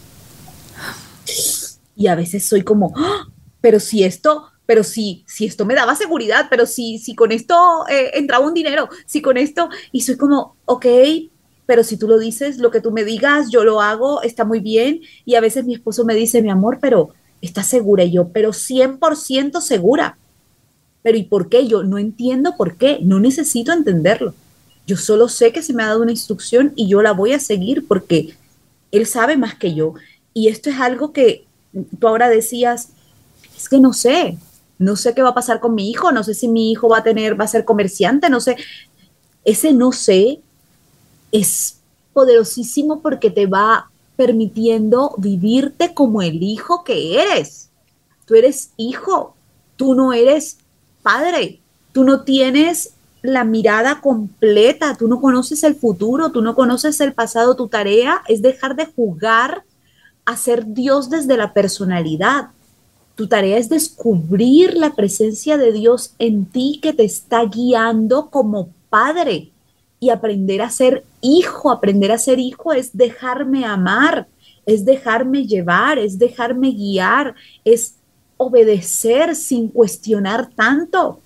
Y 1.97 2.07
a 2.07 2.15
veces 2.15 2.47
soy 2.47 2.63
como, 2.63 2.93
¡Ah! 2.95 3.27
pero 3.61 3.81
si 3.81 4.05
esto, 4.05 4.47
pero 4.65 4.85
si, 4.85 5.25
si 5.27 5.47
esto 5.47 5.65
me 5.65 5.75
daba 5.75 5.97
seguridad, 5.97 6.47
pero 6.51 6.67
si, 6.67 6.99
si 6.99 7.17
con 7.17 7.33
esto 7.33 7.85
eh, 7.91 8.11
entraba 8.15 8.47
un 8.47 8.55
dinero, 8.55 8.89
si 9.07 9.21
con 9.21 9.37
esto, 9.39 9.71
y 9.91 10.03
soy 10.03 10.17
como, 10.17 10.57
ok, 10.67 10.87
pero 11.69 11.85
si 11.85 11.99
tú 11.99 12.09
lo 12.09 12.19
dices, 12.19 12.57
lo 12.57 12.71
que 12.71 12.81
tú 12.81 12.93
me 12.93 13.05
digas, 13.05 13.51
yo 13.51 13.62
lo 13.62 13.83
hago, 13.83 14.23
está 14.23 14.47
muy 14.47 14.59
bien. 14.59 15.03
Y 15.27 15.35
a 15.35 15.43
veces 15.43 15.66
mi 15.66 15.75
esposo 15.75 16.03
me 16.07 16.14
dice, 16.14 16.41
mi 16.41 16.49
amor, 16.49 16.79
pero 16.81 17.11
¿estás 17.43 17.66
segura? 17.66 18.07
Yo, 18.07 18.29
pero 18.29 18.55
100% 18.55 19.61
segura. 19.61 20.16
Pero 21.03 21.19
¿y 21.19 21.25
por 21.25 21.51
qué? 21.51 21.69
Yo 21.69 21.83
no 21.83 21.99
entiendo 21.99 22.57
por 22.57 22.79
qué, 22.79 23.01
no 23.03 23.21
necesito 23.21 23.71
entenderlo. 23.71 24.33
Yo 24.87 24.97
solo 24.97 25.29
sé 25.29 25.53
que 25.53 25.61
se 25.61 25.75
me 25.75 25.83
ha 25.83 25.89
dado 25.89 26.01
una 26.01 26.11
instrucción 26.11 26.73
y 26.75 26.89
yo 26.89 27.03
la 27.03 27.12
voy 27.12 27.35
a 27.35 27.39
seguir 27.39 27.87
porque 27.87 28.35
él 28.91 29.05
sabe 29.05 29.37
más 29.37 29.55
que 29.55 29.75
yo. 29.75 29.93
Y 30.33 30.49
esto 30.49 30.71
es 30.71 30.81
algo 30.81 31.12
que 31.12 31.45
tú 32.01 32.09
ahora 32.09 32.31
decías, 32.31 32.93
es 33.55 33.69
que 33.69 33.79
no 33.79 33.93
sé, 33.93 34.39
no 34.79 34.97
sé 34.97 35.12
qué 35.12 35.21
va 35.21 35.29
a 35.29 35.35
pasar 35.35 35.61
con 35.61 35.75
mi 35.75 35.91
hijo, 35.91 36.12
no 36.12 36.25
sé 36.25 36.33
si 36.33 36.49
mi 36.49 36.71
hijo 36.71 36.89
va 36.89 37.01
a 37.01 37.05
tener, 37.05 37.39
va 37.39 37.45
a 37.45 37.49
ser 37.49 37.66
comerciante, 37.66 38.31
no 38.31 38.41
sé. 38.41 38.57
Ese 39.45 39.75
no 39.75 39.93
sé 39.93 40.41
es 41.33 41.79
poderosísimo 42.12 43.01
porque 43.01 43.31
te 43.31 43.47
va 43.47 43.91
permitiendo 44.16 45.14
vivirte 45.18 45.95
como 45.95 46.22
el 46.22 46.43
hijo 46.43 46.83
que 46.85 47.22
eres. 47.22 47.70
Tú 48.26 48.35
eres 48.35 48.72
hijo, 48.76 49.35
tú 49.76 49.95
no 49.95 50.12
eres 50.12 50.59
padre, 51.03 51.61
tú 51.93 52.05
no 52.05 52.24
tienes 52.24 52.95
la 53.22 53.45
mirada 53.45 54.01
completa, 54.01 54.97
tú 54.97 55.09
no 55.09 55.20
conoces 55.20 55.62
el 55.62 55.74
futuro, 55.76 56.31
tú 56.31 56.43
no 56.43 56.55
conoces 56.55 57.01
el 57.01 57.12
pasado, 57.12 57.57
tu 57.57 57.68
tarea 57.68 58.22
es 58.29 58.43
dejar 58.43 58.76
de 58.76 58.87
jugar 58.87 59.62
a 60.24 60.37
ser 60.37 60.66
Dios 60.66 61.11
desde 61.11 61.37
la 61.37 61.53
personalidad. 61.53 62.51
Tu 63.14 63.29
tarea 63.29 63.57
es 63.57 63.68
descubrir 63.68 64.74
la 64.74 64.95
presencia 64.95 65.57
de 65.57 65.72
Dios 65.72 66.14
en 66.18 66.47
ti 66.47 66.81
que 66.83 66.93
te 66.93 67.05
está 67.05 67.45
guiando 67.45 68.31
como 68.31 68.68
padre 68.91 69.51
y 70.01 70.11
aprender 70.11 70.62
a 70.62 70.70
ser 70.70 71.05
hijo, 71.20 71.70
aprender 71.70 72.12
a 72.12 72.18
ser 72.18 72.38
hijo 72.38 72.72
es 72.72 72.96
dejarme 72.96 73.64
amar, 73.64 74.28
es 74.66 74.84
dejarme 74.84 75.46
llevar, 75.46 75.99
es 75.99 76.18
dejarme 76.18 76.70
guiar, 76.70 77.34
es 77.64 77.94
obedecer 78.36 79.34
sin 79.34 79.68
cuestionar 79.68 80.51
tanto. 80.55 81.20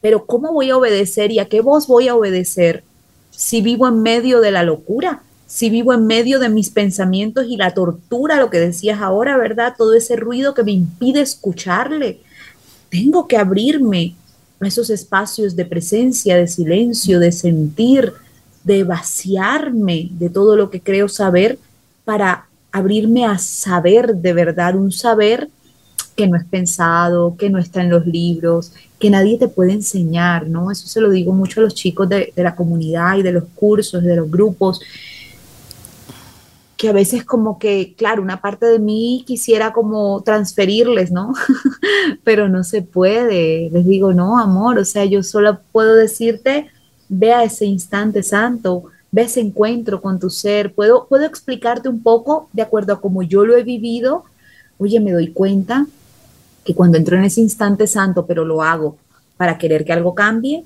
Pero 0.00 0.24
¿cómo 0.24 0.52
voy 0.52 0.70
a 0.70 0.76
obedecer 0.76 1.32
y 1.32 1.38
a 1.38 1.48
qué 1.48 1.60
voz 1.60 1.86
voy 1.86 2.08
a 2.08 2.14
obedecer 2.14 2.84
si 3.30 3.60
vivo 3.60 3.88
en 3.88 4.02
medio 4.02 4.40
de 4.40 4.50
la 4.50 4.62
locura? 4.62 5.22
Si 5.46 5.70
vivo 5.70 5.92
en 5.92 6.06
medio 6.06 6.40
de 6.40 6.48
mis 6.48 6.70
pensamientos 6.70 7.46
y 7.48 7.56
la 7.56 7.72
tortura, 7.72 8.36
lo 8.36 8.50
que 8.50 8.58
decías 8.58 9.00
ahora, 9.00 9.36
¿verdad? 9.36 9.74
Todo 9.76 9.94
ese 9.94 10.16
ruido 10.16 10.54
que 10.54 10.64
me 10.64 10.72
impide 10.72 11.20
escucharle. 11.20 12.20
Tengo 12.88 13.28
que 13.28 13.36
abrirme 13.36 14.16
esos 14.60 14.90
espacios 14.90 15.54
de 15.54 15.64
presencia, 15.64 16.36
de 16.36 16.46
silencio, 16.46 17.20
de 17.20 17.32
sentir, 17.32 18.12
de 18.64 18.84
vaciarme 18.84 20.08
de 20.12 20.30
todo 20.30 20.56
lo 20.56 20.70
que 20.70 20.80
creo 20.80 21.08
saber 21.08 21.58
para 22.04 22.46
abrirme 22.72 23.24
a 23.24 23.38
saber 23.38 24.14
de 24.14 24.32
verdad, 24.32 24.76
un 24.76 24.92
saber 24.92 25.48
que 26.16 26.26
no 26.26 26.36
es 26.36 26.44
pensado, 26.44 27.36
que 27.36 27.50
no 27.50 27.58
está 27.58 27.82
en 27.82 27.90
los 27.90 28.06
libros, 28.06 28.72
que 28.98 29.10
nadie 29.10 29.38
te 29.38 29.48
puede 29.48 29.72
enseñar, 29.72 30.48
¿no? 30.48 30.70
Eso 30.70 30.86
se 30.86 31.00
lo 31.00 31.10
digo 31.10 31.32
mucho 31.32 31.60
a 31.60 31.64
los 31.64 31.74
chicos 31.74 32.08
de 32.08 32.32
la 32.36 32.56
comunidad 32.56 33.18
y 33.18 33.22
de 33.22 33.32
los 33.32 33.44
cursos, 33.54 34.02
de 34.02 34.16
los 34.16 34.30
grupos, 34.30 34.80
que 36.76 36.90
a 36.90 36.92
veces 36.92 37.24
como 37.24 37.58
que, 37.58 37.94
claro, 37.96 38.22
una 38.22 38.40
parte 38.40 38.66
de 38.66 38.78
mí 38.78 39.24
quisiera 39.26 39.72
como 39.72 40.22
transferirles, 40.22 41.10
¿no? 41.10 41.32
Pero 42.24 42.48
no 42.48 42.64
se 42.64 42.82
puede. 42.82 43.70
Les 43.70 43.86
digo, 43.86 44.12
no, 44.12 44.38
amor, 44.38 44.78
o 44.78 44.84
sea, 44.84 45.04
yo 45.06 45.22
solo 45.22 45.60
puedo 45.72 45.94
decirte, 45.94 46.68
ve 47.08 47.32
a 47.32 47.44
ese 47.44 47.64
instante 47.64 48.22
santo, 48.22 48.84
ve 49.10 49.22
ese 49.22 49.40
encuentro 49.40 50.02
con 50.02 50.18
tu 50.18 50.28
ser. 50.28 50.74
Puedo, 50.74 51.06
puedo 51.06 51.24
explicarte 51.24 51.88
un 51.88 52.02
poco 52.02 52.50
de 52.52 52.62
acuerdo 52.62 52.92
a 52.92 53.00
cómo 53.00 53.22
yo 53.22 53.46
lo 53.46 53.56
he 53.56 53.62
vivido. 53.62 54.24
Oye, 54.78 55.00
me 55.00 55.12
doy 55.12 55.28
cuenta 55.28 55.86
que 56.62 56.74
cuando 56.74 56.98
entro 56.98 57.16
en 57.16 57.24
ese 57.24 57.40
instante 57.40 57.86
santo, 57.86 58.26
pero 58.26 58.44
lo 58.44 58.62
hago 58.62 58.98
para 59.38 59.56
querer 59.56 59.84
que 59.84 59.94
algo 59.94 60.14
cambie, 60.14 60.64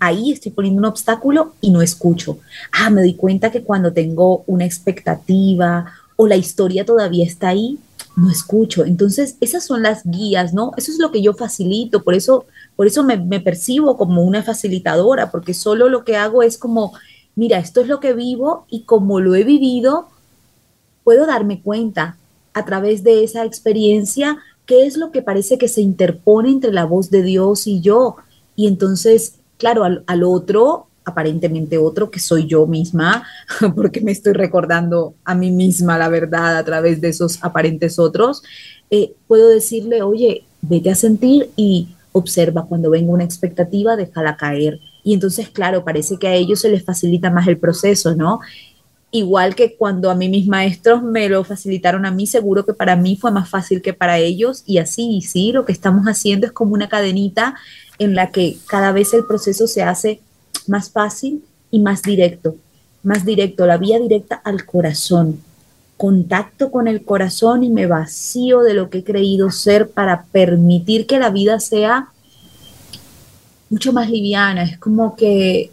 ahí 0.00 0.32
estoy 0.32 0.52
poniendo 0.52 0.80
un 0.80 0.86
obstáculo 0.86 1.54
y 1.60 1.70
no 1.70 1.82
escucho. 1.82 2.38
Ah, 2.72 2.90
me 2.90 3.00
doy 3.00 3.14
cuenta 3.14 3.50
que 3.50 3.62
cuando 3.62 3.92
tengo 3.92 4.44
una 4.46 4.64
expectativa 4.64 5.86
o 6.16 6.26
la 6.26 6.36
historia 6.36 6.84
todavía 6.84 7.24
está 7.24 7.48
ahí, 7.48 7.78
no 8.16 8.30
escucho. 8.30 8.84
Entonces, 8.84 9.36
esas 9.40 9.64
son 9.64 9.82
las 9.82 10.02
guías, 10.04 10.52
¿no? 10.52 10.72
Eso 10.76 10.90
es 10.90 10.98
lo 10.98 11.12
que 11.12 11.22
yo 11.22 11.34
facilito, 11.34 12.02
por 12.02 12.14
eso, 12.14 12.46
por 12.74 12.86
eso 12.86 13.04
me, 13.04 13.16
me, 13.16 13.40
percibo 13.40 13.96
como 13.96 14.22
una 14.22 14.42
facilitadora, 14.42 15.30
porque 15.30 15.54
solo 15.54 15.88
lo 15.88 16.04
que 16.04 16.16
hago 16.16 16.42
es 16.42 16.58
como, 16.58 16.92
mira, 17.36 17.58
esto 17.58 17.80
es 17.80 17.86
lo 17.86 18.00
que 18.00 18.14
vivo 18.14 18.66
y 18.68 18.82
como 18.82 19.20
lo 19.20 19.36
he 19.36 19.44
vivido, 19.44 20.08
puedo 21.04 21.26
darme 21.26 21.62
cuenta 21.62 22.16
a 22.52 22.64
través 22.64 23.04
de 23.04 23.22
esa 23.22 23.44
experiencia 23.44 24.38
qué 24.66 24.86
es 24.86 24.96
lo 24.96 25.10
que 25.12 25.22
parece 25.22 25.56
que 25.56 25.68
se 25.68 25.80
interpone 25.80 26.50
entre 26.50 26.72
la 26.72 26.84
voz 26.84 27.10
de 27.10 27.22
Dios 27.22 27.66
y 27.66 27.80
yo. 27.80 28.16
Y 28.56 28.66
entonces, 28.66 29.37
claro, 29.58 29.84
al, 29.84 30.22
otro 30.22 30.86
aparentemente 31.04 31.78
otro 31.78 32.10
que 32.10 32.20
soy 32.20 32.46
yo 32.46 32.66
misma, 32.66 33.26
porque 33.74 34.00
me 34.02 34.12
estoy 34.12 34.34
recordando 34.34 35.14
a 35.24 35.34
mí 35.34 35.50
misma 35.50 35.96
la 35.96 36.08
verdad 36.08 36.58
a 36.58 36.64
través 36.64 37.00
de 37.00 37.08
esos 37.08 37.42
aparentes 37.42 37.98
otros, 37.98 38.42
eh, 38.90 39.14
puedo 39.26 39.48
decirle, 39.48 40.02
oye, 40.02 40.44
vete 40.60 40.90
a 40.90 40.94
sentir 40.94 41.50
y 41.56 41.88
observa 42.12 42.66
cuando 42.66 42.90
venga 42.90 43.12
una 43.12 43.24
expectativa, 43.24 43.96
déjala 43.96 44.36
caer. 44.36 44.80
Y 45.02 45.14
entonces, 45.14 45.48
claro, 45.48 45.84
parece 45.84 46.18
que 46.18 46.28
a 46.28 46.34
ellos 46.34 46.60
se 46.60 46.70
les 46.70 46.84
facilita 46.84 47.30
más 47.30 47.46
el 47.48 47.58
proceso, 47.58 48.14
¿no? 48.14 48.40
Igual 49.10 49.54
que 49.54 49.74
cuando 49.76 50.10
a 50.10 50.14
mí 50.14 50.28
mis 50.28 50.46
maestros 50.46 51.02
me 51.02 51.28
lo 51.30 51.42
facilitaron 51.42 52.04
a 52.04 52.10
mí, 52.10 52.26
seguro 52.26 52.66
que 52.66 52.74
para 52.74 52.94
mí 52.94 53.16
fue 53.16 53.30
más 53.30 53.48
fácil 53.48 53.80
que 53.80 53.94
para 53.94 54.18
ellos. 54.18 54.62
Y 54.66 54.78
así, 54.78 55.22
sí, 55.22 55.52
lo 55.52 55.64
que 55.64 55.72
estamos 55.72 56.04
haciendo 56.04 56.46
es 56.46 56.52
como 56.52 56.74
una 56.74 56.90
cadenita 56.90 57.54
en 57.98 58.14
la 58.14 58.30
que 58.30 58.56
cada 58.66 58.92
vez 58.92 59.12
el 59.14 59.24
proceso 59.24 59.66
se 59.66 59.82
hace 59.82 60.20
más 60.66 60.90
fácil 60.90 61.44
y 61.70 61.80
más 61.80 62.02
directo, 62.02 62.56
más 63.02 63.24
directo, 63.24 63.66
la 63.66 63.76
vía 63.76 63.98
directa 63.98 64.40
al 64.44 64.64
corazón. 64.64 65.40
Contacto 65.96 66.70
con 66.70 66.86
el 66.86 67.04
corazón 67.04 67.64
y 67.64 67.70
me 67.70 67.86
vacío 67.86 68.60
de 68.60 68.74
lo 68.74 68.88
que 68.88 68.98
he 68.98 69.04
creído 69.04 69.50
ser 69.50 69.90
para 69.90 70.24
permitir 70.24 71.06
que 71.06 71.18
la 71.18 71.30
vida 71.30 71.58
sea 71.58 72.08
mucho 73.68 73.92
más 73.92 74.08
liviana. 74.08 74.62
Es 74.62 74.78
como 74.78 75.16
que, 75.16 75.72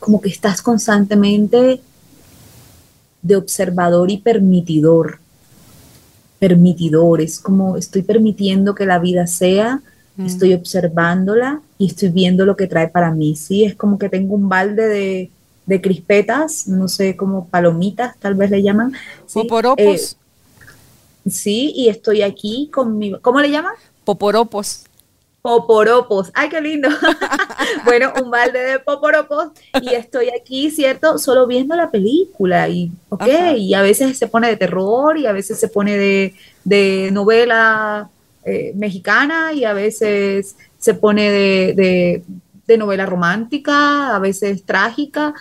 como 0.00 0.20
que 0.20 0.28
estás 0.28 0.60
constantemente 0.60 1.80
de 3.22 3.36
observador 3.36 4.10
y 4.10 4.18
permitidor. 4.18 5.20
Permitidor, 6.40 7.20
es 7.20 7.38
como 7.38 7.76
estoy 7.76 8.02
permitiendo 8.02 8.74
que 8.74 8.86
la 8.86 8.98
vida 8.98 9.26
sea 9.26 9.82
estoy 10.26 10.54
observándola 10.54 11.60
y 11.78 11.86
estoy 11.86 12.08
viendo 12.10 12.44
lo 12.44 12.56
que 12.56 12.66
trae 12.66 12.88
para 12.88 13.10
mí, 13.10 13.36
¿sí? 13.36 13.64
Es 13.64 13.74
como 13.74 13.98
que 13.98 14.08
tengo 14.08 14.34
un 14.34 14.48
balde 14.48 14.86
de, 14.86 15.30
de 15.66 15.80
crispetas, 15.80 16.66
no 16.66 16.88
sé, 16.88 17.16
como 17.16 17.46
palomitas, 17.46 18.16
tal 18.18 18.34
vez 18.34 18.50
le 18.50 18.62
llaman. 18.62 18.92
¿sí? 19.26 19.40
Poporopos. 19.40 20.16
Eh, 21.24 21.30
sí, 21.30 21.72
y 21.76 21.88
estoy 21.88 22.22
aquí 22.22 22.68
con 22.72 22.98
mi... 22.98 23.18
¿Cómo 23.20 23.40
le 23.40 23.50
llaman? 23.50 23.74
Poporopos. 24.04 24.84
Poporopos. 25.42 26.30
¡Ay, 26.34 26.48
qué 26.48 26.60
lindo! 26.60 26.88
bueno, 27.84 28.12
un 28.22 28.30
balde 28.30 28.58
de 28.58 28.78
poporopos 28.78 29.48
y 29.80 29.94
estoy 29.94 30.28
aquí, 30.28 30.70
¿cierto? 30.70 31.18
Solo 31.18 31.46
viendo 31.46 31.74
la 31.76 31.90
película 31.90 32.68
y, 32.68 32.90
ok, 33.08 33.26
y 33.56 33.72
a 33.72 33.80
veces 33.80 34.18
se 34.18 34.26
pone 34.26 34.48
de 34.48 34.56
terror 34.56 35.16
y 35.16 35.26
a 35.26 35.32
veces 35.32 35.58
se 35.58 35.68
pone 35.68 35.96
de, 35.96 36.34
de 36.64 37.10
novela 37.12 38.10
eh, 38.44 38.72
mexicana 38.74 39.52
y 39.52 39.64
a 39.64 39.74
veces 39.74 40.56
se 40.78 40.94
pone 40.94 41.30
de, 41.30 42.22
novela 42.78 43.04
romántica, 43.04 44.14
a 44.14 44.18
veces 44.18 44.62
trágica. 44.64 45.34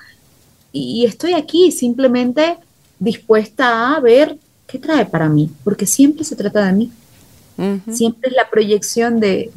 Y, 0.72 1.06
estoy 1.06 1.34
aquí 1.34 1.72
simplemente 1.72 2.58
dispuesta 3.00 3.96
a 3.96 4.00
ver 4.00 4.38
qué 4.68 4.80
trae 4.80 5.06
para 5.06 5.30
mí, 5.30 5.50
porque 5.64 5.86
siempre 5.86 6.24
se 6.24 6.36
trata 6.36 6.66
de 6.66 6.74
mí. 6.74 6.92
Siempre 7.92 8.30
es 8.30 8.36
la 8.36 8.50
proyección 8.50 9.20
de, 9.20 9.52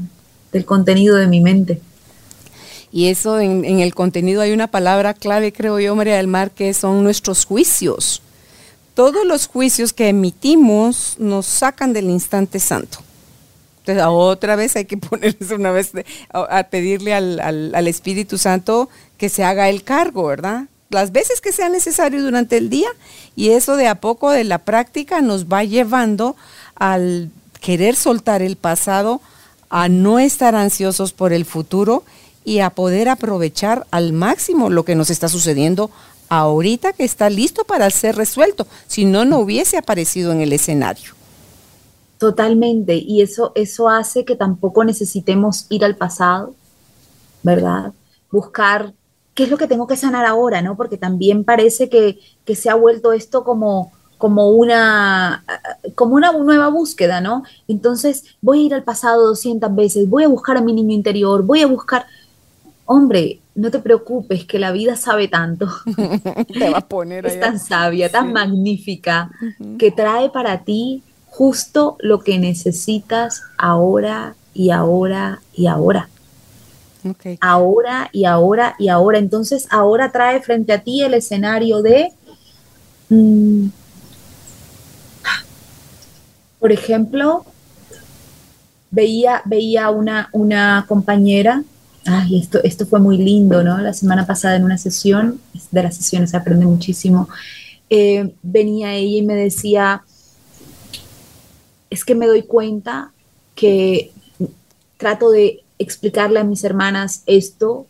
del 0.51 0.65
contenido 0.65 1.17
de 1.17 1.29
mi 1.29 1.41
mente. 1.41 1.81
Y 2.91 3.07
eso 3.07 3.39
en, 3.39 3.65
en, 3.65 3.79
el 3.79 3.95
contenido 3.95 4.43
hay 4.43 4.53
una 4.53 4.67
palabra 4.67 5.15
clave, 5.15 5.53
creo 5.53 5.79
yo, 5.79 5.95
María 5.95 6.17
del 6.17 6.27
Mar, 6.27 6.51
que 6.51 6.75
son 6.75 7.05
nuestros 7.05 7.45
juicios. 7.45 8.21
Todos 8.95 9.25
los 9.25 9.47
juicios 9.47 9.93
que 9.93 10.09
emitimos 10.09 11.15
nos 11.19 11.47
sacan 11.47 11.93
del 11.93 12.11
instante 12.11 12.59
santo. 12.59 12.99
Entonces, 13.83 14.05
otra 14.07 14.57
vez 14.57 14.77
hay 14.77 14.85
que 14.85 14.97
ponerse 14.99 15.55
una 15.55 15.73
vez 15.73 15.93
a, 16.33 16.63
pedirle 16.65 17.15
al, 17.15 17.89
Espíritu 17.89 18.39
Santo 18.39 18.89
que 19.19 19.29
se 19.29 19.45
haga 19.45 19.69
el 19.69 19.83
cargo, 19.83 20.27
¿verdad? 20.27 20.67
Las 20.91 21.13
veces 21.13 21.41
que 21.41 21.53
sea 21.53 21.69
necesario 21.69 22.23
durante 22.23 22.57
el 22.57 22.71
día 22.71 22.89
y 23.35 23.51
eso 23.51 23.77
de 23.77 23.89
a 23.89 23.97
poco 23.97 24.31
de 24.31 24.45
la 24.45 24.59
práctica 24.59 25.21
nos 25.21 25.47
va 25.47 25.65
llevando 25.65 26.37
al 26.75 27.31
querer 27.61 27.97
soltar 27.97 28.43
el 28.43 28.57
pasado, 28.57 29.21
a 29.71 29.89
no 29.89 30.19
estar 30.19 30.55
ansiosos 30.55 31.13
por 31.13 31.33
el 31.33 31.45
futuro 31.45 32.05
y 32.45 32.59
a 32.59 32.71
poder 32.71 33.09
aprovechar 33.09 33.87
al 33.91 34.13
máximo 34.13 34.69
lo 34.69 34.85
que 34.85 34.95
nos 34.95 35.11
está 35.11 35.29
sucediendo 35.29 35.91
ahorita 36.29 36.93
que 36.93 37.05
está 37.05 37.31
listo 37.31 37.65
para 37.65 37.89
ser 37.91 38.17
resuelto, 38.17 38.67
si 38.87 39.05
no, 39.05 39.25
no 39.25 39.39
hubiese 39.39 39.77
aparecido 39.79 40.33
en 40.33 40.41
el 40.41 40.53
escenario. 40.53 41.22
Totalmente, 42.23 42.95
y 42.95 43.21
eso, 43.21 43.51
eso 43.57 43.89
hace 43.89 44.25
que 44.25 44.37
tampoco 44.37 44.85
necesitemos 44.85 45.67
ir 45.71 45.85
al 45.85 45.97
pasado, 45.97 46.55
¿verdad? 47.43 47.95
Buscar 48.31 48.95
qué 49.35 49.43
es 49.43 49.51
lo 49.51 49.59
que 49.59 49.67
tengo 49.67 49.89
que 49.89 49.97
sanar 49.97 50.25
ahora, 50.25 50.63
¿no? 50.63 50.77
Porque 50.77 50.97
también 50.97 51.43
parece 51.43 51.89
que, 51.89 52.21
se 52.55 52.71
ha 52.71 52.77
vuelto 52.77 53.13
esto 53.13 53.43
como, 53.43 53.91
como, 54.19 54.51
una, 54.51 55.45
como 55.97 56.15
una 56.15 56.31
nueva 56.31 56.69
búsqueda, 56.69 57.21
¿no? 57.21 57.43
Entonces 57.67 58.23
voy 58.41 58.61
a 58.61 58.67
ir 58.67 58.75
al 58.75 58.85
pasado 58.85 59.27
200 59.27 59.75
veces, 59.75 60.09
voy 60.09 60.23
a 60.23 60.29
buscar 60.29 60.57
a 60.57 60.61
mi 60.61 60.73
niño 60.73 60.95
interior, 60.95 61.43
voy 61.43 61.63
a 61.63 61.67
buscar... 61.67 62.07
Hombre, 62.85 63.41
no 63.57 63.73
te 63.73 63.81
preocupes, 63.81 64.45
que 64.45 64.61
la 64.61 64.71
vida 64.71 64.95
sabe 64.95 65.27
tanto. 65.27 65.67
te 66.53 66.71
va 66.71 66.79
a 66.79 66.89
poner 66.89 67.27
es 67.27 67.41
tan 67.41 67.59
sabia, 67.59 68.13
tan 68.13 68.33
magnífica, 68.33 69.29
que 69.77 69.91
trae 69.91 70.31
para 70.31 70.63
ti 70.63 71.03
justo 71.33 71.97
lo 72.01 72.21
que 72.21 72.39
necesitas 72.39 73.43
ahora 73.57 74.35
y 74.53 74.71
ahora 74.71 75.41
y 75.55 75.67
ahora. 75.67 76.11
Ahora 77.41 78.11
y 78.13 78.27
ahora 78.27 78.77
y 78.79 78.89
ahora. 78.89 79.19
Entonces 79.19 79.67
ahora 79.71 80.13
trae 80.13 80.43
frente 80.43 80.75
a 80.75 80.83
ti 80.83 81.03
el 81.03 81.15
escenario 81.15 81.81
de, 81.81 82.13
mm, 83.09 83.69
por 86.61 86.71
ejemplo, 86.71 87.47
veía, 88.91 89.41
veía 89.47 89.89
una, 89.89 90.29
una 90.33 90.85
compañera, 90.87 91.65
ay, 92.05 92.41
esto, 92.41 92.63
esto 92.63 92.87
fue 92.87 93.01
muy 93.01 93.17
lindo, 93.17 93.65
¿no? 93.65 93.79
La 93.79 93.95
semana 93.95 94.27
pasada 94.27 94.57
en 94.57 94.65
una 94.65 94.77
sesión, 94.77 95.41
de 95.71 95.83
las 95.83 95.97
sesiones 95.97 96.31
se 96.31 96.37
aprende 96.37 96.67
muchísimo, 96.67 97.29
eh, 97.89 98.35
venía 98.43 98.93
ella 98.93 99.19
y 99.19 99.23
me 99.23 99.35
decía, 99.35 100.03
es 101.93 102.07
que 102.07 102.15
me 102.15 102.27
doy 102.27 102.45
cuenta 102.45 103.13
que 103.55 104.13
trato 104.97 105.31
de 105.31 105.63
explicarle 105.79 106.41
a 106.41 106.45
mis 106.45 106.65
hermanas 106.65 107.23
esto 107.27 107.87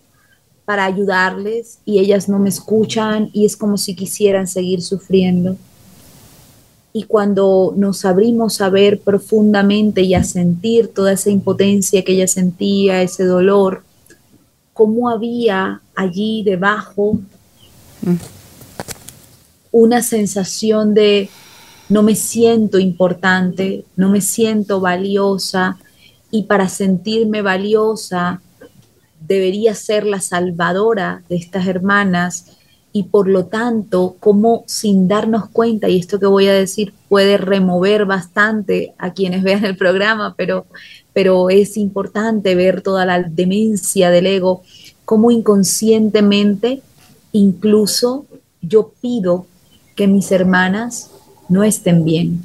para 0.64 0.84
ayudarles 0.84 1.78
y 1.84 2.00
ellas 2.00 2.28
no 2.28 2.40
me 2.40 2.48
escuchan 2.48 3.30
y 3.32 3.46
es 3.46 3.56
como 3.56 3.78
si 3.78 3.94
quisieran 3.94 4.48
seguir 4.48 4.82
sufriendo. 4.82 5.56
Y 6.92 7.04
cuando 7.04 7.74
nos 7.76 8.04
abrimos 8.04 8.60
a 8.60 8.70
ver 8.70 8.98
profundamente 8.98 10.02
y 10.02 10.14
a 10.14 10.24
sentir 10.24 10.88
toda 10.88 11.12
esa 11.12 11.30
impotencia 11.30 12.02
que 12.02 12.14
ella 12.14 12.26
sentía, 12.26 13.02
ese 13.02 13.24
dolor, 13.24 13.84
cómo 14.72 15.10
había 15.10 15.80
allí 15.94 16.42
debajo 16.42 17.20
mm. 18.02 18.14
una 19.70 20.02
sensación 20.02 20.92
de 20.92 21.30
no 21.92 22.02
me 22.02 22.14
siento 22.16 22.78
importante, 22.78 23.84
no 23.96 24.08
me 24.08 24.22
siento 24.22 24.80
valiosa 24.80 25.76
y 26.30 26.44
para 26.44 26.70
sentirme 26.70 27.42
valiosa 27.42 28.40
debería 29.20 29.74
ser 29.74 30.06
la 30.06 30.22
salvadora 30.22 31.22
de 31.28 31.36
estas 31.36 31.66
hermanas 31.66 32.56
y 32.94 33.02
por 33.04 33.28
lo 33.28 33.44
tanto, 33.44 34.16
como 34.20 34.64
sin 34.66 35.06
darnos 35.06 35.50
cuenta, 35.50 35.90
y 35.90 35.98
esto 35.98 36.18
que 36.18 36.24
voy 36.24 36.48
a 36.48 36.54
decir 36.54 36.94
puede 37.10 37.36
remover 37.36 38.06
bastante 38.06 38.94
a 38.96 39.12
quienes 39.12 39.42
vean 39.42 39.66
el 39.66 39.76
programa, 39.76 40.34
pero, 40.34 40.64
pero 41.12 41.50
es 41.50 41.76
importante 41.76 42.54
ver 42.54 42.80
toda 42.80 43.04
la 43.04 43.22
demencia 43.22 44.08
del 44.08 44.26
ego, 44.28 44.62
como 45.04 45.30
inconscientemente 45.30 46.80
incluso 47.32 48.24
yo 48.62 48.92
pido 49.02 49.44
que 49.94 50.06
mis 50.06 50.32
hermanas 50.32 51.10
no 51.48 51.64
estén 51.64 52.04
bien. 52.04 52.44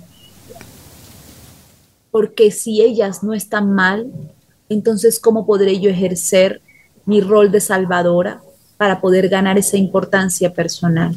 Porque 2.12 2.52
si 2.52 2.82
ellas 2.82 3.24
no 3.24 3.34
están 3.34 3.74
mal, 3.74 4.12
entonces 4.70 5.20
¿cómo 5.20 5.46
podré 5.46 5.80
yo 5.80 5.90
ejercer 5.90 6.62
mi 7.06 7.22
rol 7.22 7.52
de 7.52 7.62
salvadora 7.62 8.42
para 8.78 9.02
poder 9.02 9.30
ganar 9.30 9.58
esa 9.58 9.78
importancia 9.78 10.54
personal? 10.54 11.16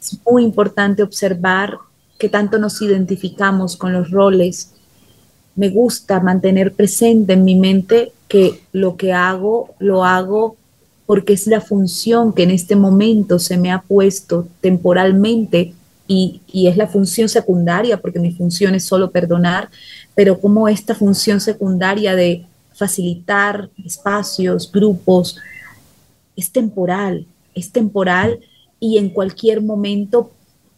Es 0.00 0.18
muy 0.28 0.44
importante 0.44 1.02
observar 1.02 1.78
que 2.18 2.28
tanto 2.28 2.58
nos 2.58 2.80
identificamos 2.82 3.76
con 3.76 3.92
los 3.92 4.10
roles, 4.10 4.72
me 5.54 5.68
gusta 5.68 6.20
mantener 6.20 6.72
presente 6.72 7.34
en 7.34 7.44
mi 7.44 7.56
mente 7.56 8.12
que 8.28 8.62
lo 8.72 8.96
que 8.96 9.12
hago, 9.12 9.74
lo 9.78 10.04
hago 10.04 10.56
porque 11.06 11.34
es 11.34 11.46
la 11.46 11.60
función 11.60 12.32
que 12.32 12.44
en 12.44 12.50
este 12.50 12.76
momento 12.76 13.38
se 13.38 13.58
me 13.58 13.70
ha 13.70 13.82
puesto 13.82 14.46
temporalmente 14.60 15.74
y, 16.12 16.68
es 16.68 16.76
la 16.76 16.86
función 16.86 17.28
secundaria, 17.28 18.00
porque 18.00 18.18
mi 18.18 18.32
función 18.32 18.74
es 18.74 18.84
solo 18.84 19.10
perdonar, 19.10 19.70
pero 20.14 20.40
como 20.40 20.68
esta 20.68 20.94
función 20.94 21.40
secundaria 21.40 22.14
de 22.14 22.44
facilitar 22.74 23.70
espacios, 23.84 24.70
grupos, 24.70 25.36
es 26.36 26.50
temporal, 26.50 27.26
es 27.54 27.70
temporal 27.70 28.40
y 28.80 28.98
en 28.98 29.10
cualquier 29.10 29.62
momento 29.62 30.30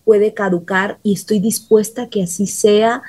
puede 0.04 0.34
caducar 0.34 0.98
y 1.02 1.14
estoy 1.14 1.40
dispuesta 1.40 2.02
a 2.02 2.08
que 2.08 2.22
así 2.22 2.46
sea 2.46 3.02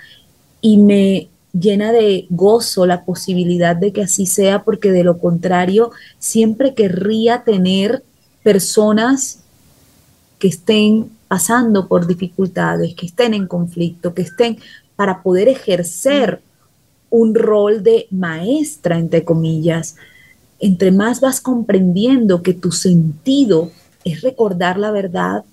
y 0.61 0.77
me 0.77 1.27
llena 1.53 1.91
de 1.91 2.25
gozo 2.29 2.85
la 2.85 3.05
posibilidad 3.05 3.75
de 3.75 3.91
que 3.91 4.03
así 4.03 4.25
sea, 4.25 4.63
porque 4.63 4.91
de 4.91 5.03
lo 5.03 5.19
contrario 5.19 5.91
siempre 6.19 6.73
querría 6.73 7.43
tener 7.43 8.03
personas 8.43 9.39
que 10.39 10.47
estén 10.47 11.11
pasando 11.35 11.89
por 11.89 12.07
dificultades, 12.07 12.95
que 12.95 13.07
estén 13.07 13.33
en 13.33 13.45
conflicto, 13.45 14.13
que 14.13 14.21
estén 14.21 14.57
para 14.95 15.21
poder 15.21 15.49
ejercer 15.49 16.39
un 17.09 17.35
rol 17.35 17.83
de 17.83 18.07
maestra, 18.09 18.97
entre 18.97 19.25
comillas. 19.25 19.97
Entre 20.61 20.93
más 20.93 21.19
vas 21.19 21.41
comprendiendo 21.41 22.41
que 22.41 22.53
tu 22.53 22.71
sentido 22.71 23.69
es 24.05 24.21
recordar 24.21 24.79
la 24.79 24.91
verdad, 24.91 25.43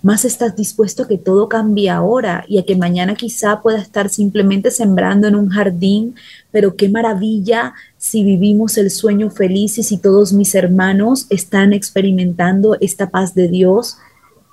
más 0.00 0.24
estás 0.24 0.56
dispuesto 0.56 1.02
a 1.02 1.06
que 1.06 1.18
todo 1.18 1.50
cambie 1.50 1.90
ahora 1.90 2.46
y 2.48 2.56
a 2.56 2.64
que 2.64 2.74
mañana 2.74 3.14
quizá 3.14 3.60
pueda 3.60 3.78
estar 3.78 4.08
simplemente 4.08 4.70
sembrando 4.70 5.28
en 5.28 5.36
un 5.36 5.50
jardín, 5.50 6.14
pero 6.50 6.76
qué 6.76 6.88
maravilla 6.88 7.74
si 7.98 8.24
vivimos 8.24 8.78
el 8.78 8.90
sueño 8.90 9.28
feliz 9.28 9.76
y 9.76 9.82
si 9.82 9.98
todos 9.98 10.32
mis 10.32 10.54
hermanos 10.54 11.26
están 11.28 11.74
experimentando 11.74 12.78
esta 12.80 13.10
paz 13.10 13.34
de 13.34 13.48
Dios 13.48 13.98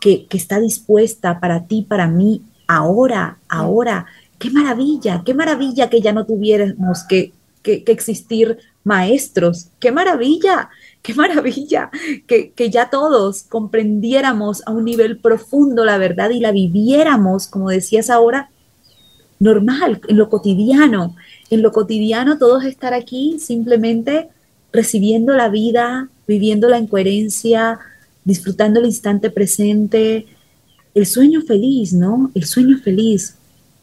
que, 0.04 0.26
que 0.26 0.36
está 0.36 0.60
dispuesta 0.60 1.39
para 1.39 1.66
ti, 1.66 1.86
para 1.88 2.08
mí, 2.08 2.41
ahora, 2.68 3.38
ahora. 3.47 4.06
Qué 4.38 4.49
maravilla, 4.49 5.22
qué 5.24 5.34
maravilla 5.34 5.89
que 5.89 6.01
ya 6.01 6.12
no 6.12 6.26
tuviéramos 6.26 7.06
que, 7.08 7.32
que, 7.62 7.86
que 7.86 7.93
existir 7.93 8.58
maestros, 8.84 9.70
qué 9.80 9.93
maravilla 9.93 10.70
qué 11.01 11.14
maravilla 11.14 11.89
que, 12.28 12.70
ya 12.70 12.89
todos 12.89 13.43
comprendiéramos 13.43 14.62
a 14.66 14.72
un 14.72 14.84
nivel 14.84 15.20
profundo 15.20 15.86
la 15.86 15.97
verdad 15.97 16.32
y 16.32 16.41
la 16.41 16.51
viviéramos, 16.51 17.47
como 17.47 17.70
decías 17.70 18.10
ahora, 18.10 18.49
normal, 19.39 20.01
en 20.08 20.18
lo 20.18 20.30
cotidiano. 20.30 21.16
En 21.49 21.62
lo 21.62 21.72
cotidiano 21.72 22.38
todos 22.38 22.66
estar 22.66 22.93
aquí 22.93 23.38
simplemente 23.39 24.30
recibiendo 24.74 25.34
la 25.34 25.47
vida, 25.47 26.10
viviéndola 26.28 26.78
en 26.78 26.88
coherencia, 26.88 27.80
disfrutando 28.26 28.80
el 28.80 28.86
instante 28.86 29.30
presente, 29.30 30.26
el 30.93 31.05
sueño 31.05 31.41
feliz, 31.41 31.93
¿no? 31.93 32.32
El 32.34 32.45
sueño 32.45 32.78
feliz. 32.78 33.36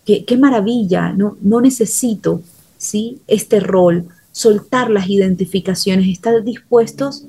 Qué, 0.05 0.25
qué 0.25 0.37
maravilla, 0.37 1.13
no, 1.13 1.37
no 1.43 1.61
necesito, 1.61 2.43
¿sí? 2.79 3.21
Este 3.27 3.61
rol 3.61 4.07
soltar 4.33 4.91
las 4.91 5.09
identificaciones, 5.09 6.09
estar 6.09 6.43
dispuestos 6.43 7.25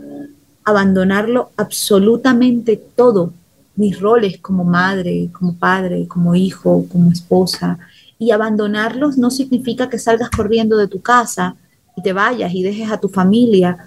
a 0.63 0.71
abandonarlo 0.71 1.51
absolutamente 1.57 2.81
todo, 2.95 3.33
mis 3.75 3.99
roles 3.99 4.37
como 4.39 4.63
madre, 4.63 5.29
como 5.31 5.55
padre, 5.55 6.07
como 6.07 6.35
hijo, 6.35 6.85
como 6.91 7.11
esposa. 7.11 7.79
Y 8.19 8.31
abandonarlos 8.31 9.17
no 9.17 9.31
significa 9.31 9.89
que 9.89 9.97
salgas 9.97 10.29
corriendo 10.29 10.77
de 10.77 10.87
tu 10.87 11.01
casa 11.01 11.55
y 11.97 12.03
te 12.03 12.13
vayas 12.13 12.53
y 12.53 12.61
dejes 12.61 12.91
a 12.91 12.99
tu 12.99 13.09
familia, 13.09 13.77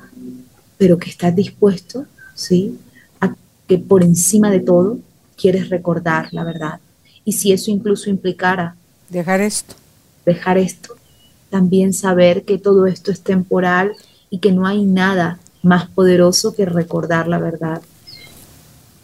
pero 0.76 0.98
que 0.98 1.10
estás 1.10 1.34
dispuesto, 1.34 2.06
¿sí? 2.34 2.76
Que 3.68 3.78
por 3.78 4.02
encima 4.02 4.50
de 4.50 4.60
todo 4.60 4.98
quieres 5.36 5.70
recordar 5.70 6.28
la 6.32 6.44
verdad. 6.44 6.80
Y 7.24 7.32
si 7.32 7.52
eso 7.52 7.70
incluso 7.70 8.10
implicara... 8.10 8.76
Dejar 9.08 9.40
esto. 9.40 9.74
Dejar 10.24 10.58
esto 10.58 10.94
también 11.54 11.92
saber 11.92 12.42
que 12.42 12.58
todo 12.58 12.84
esto 12.86 13.12
es 13.12 13.20
temporal 13.20 13.92
y 14.28 14.38
que 14.38 14.50
no 14.50 14.66
hay 14.66 14.82
nada 14.82 15.38
más 15.62 15.86
poderoso 15.88 16.52
que 16.52 16.66
recordar 16.66 17.28
la 17.28 17.38
verdad. 17.38 17.80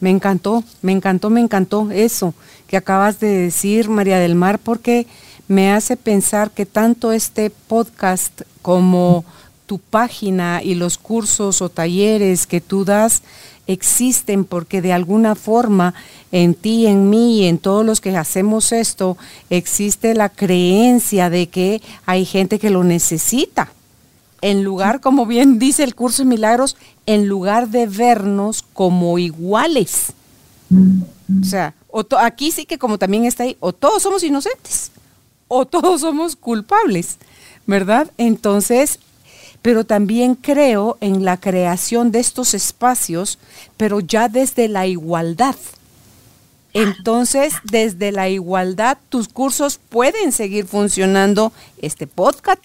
Me 0.01 0.11
encantó, 0.11 0.65
me 0.83 0.91
encantó, 0.91 1.31
me 1.31 1.41
encantó 1.41 1.93
eso 1.93 2.35
que 2.67 2.77
acabas 2.77 3.21
de 3.21 3.29
decir, 3.29 3.89
María 3.89 4.19
del 4.19 4.35
Mar, 4.35 4.59
porque 4.59 5.07
me 5.47 5.71
hace 5.71 5.97
pensar 5.97 6.51
que 6.51 6.67
tanto 6.67 7.13
este 7.13 7.51
podcast 7.51 8.43
como 8.63 9.25
tu 9.67 9.79
página 9.79 10.61
y 10.61 10.75
los 10.75 10.99
cursos 10.99 11.63
o 11.63 11.69
talleres 11.69 12.49
que 12.49 12.61
tú 12.61 12.85
das 12.85 13.23
existen 13.67 14.45
porque 14.45 14.83
de 14.83 14.93
alguna 14.93 15.35
forma 15.35 15.95
en 16.33 16.55
ti, 16.55 16.87
en 16.87 17.11
mí 17.11 17.41
y 17.41 17.47
en 17.47 17.59
todos 17.59 17.85
los 17.85 18.01
que 18.01 18.17
hacemos 18.17 18.73
esto 18.73 19.17
existe 19.49 20.15
la 20.15 20.29
creencia 20.29 21.31
de 21.31 21.49
que 21.49 21.83
hay 22.07 22.25
gente 22.25 22.59
que 22.59 22.71
lo 22.71 22.85
necesita. 22.85 23.73
En 24.43 24.65
lugar, 24.65 25.01
como 25.01 25.27
bien 25.27 25.59
dice 25.59 25.85
el 25.85 25.95
curso 25.95 26.23
de 26.23 26.29
milagros, 26.29 26.77
en 27.07 27.29
lugar 27.29 27.69
de 27.69 27.87
vernos 27.87 28.63
como 28.73 29.19
iguales. 29.19 30.13
O 30.71 31.45
sea, 31.45 31.75
aquí 32.21 32.51
sí 32.53 32.65
que 32.65 32.79
como 32.79 32.99
también 32.99 33.25
está 33.25 33.43
ahí, 33.43 33.57
o 33.61 33.73
todos 33.73 34.03
somos 34.03 34.23
inocentes, 34.23 34.93
o 35.49 35.67
todos 35.67 36.01
somos 36.01 36.37
culpables, 36.37 37.19
¿verdad? 37.67 38.11
Entonces, 38.17 38.99
pero 39.63 39.85
también 39.85 40.35
creo 40.35 40.97
en 41.01 41.25
la 41.25 41.39
creación 41.39 42.13
de 42.13 42.21
estos 42.21 42.55
espacios, 42.55 43.39
pero 43.77 44.01
ya 44.01 44.29
desde 44.29 44.69
la 44.69 44.87
igualdad. 44.87 45.57
Entonces, 46.73 47.55
desde 47.65 48.13
la 48.13 48.29
igualdad, 48.29 48.97
tus 49.09 49.29
cursos 49.29 49.81
pueden 49.89 50.33
seguir 50.33 50.67
funcionando, 50.67 51.53
este 51.79 52.07
podcast 52.07 52.63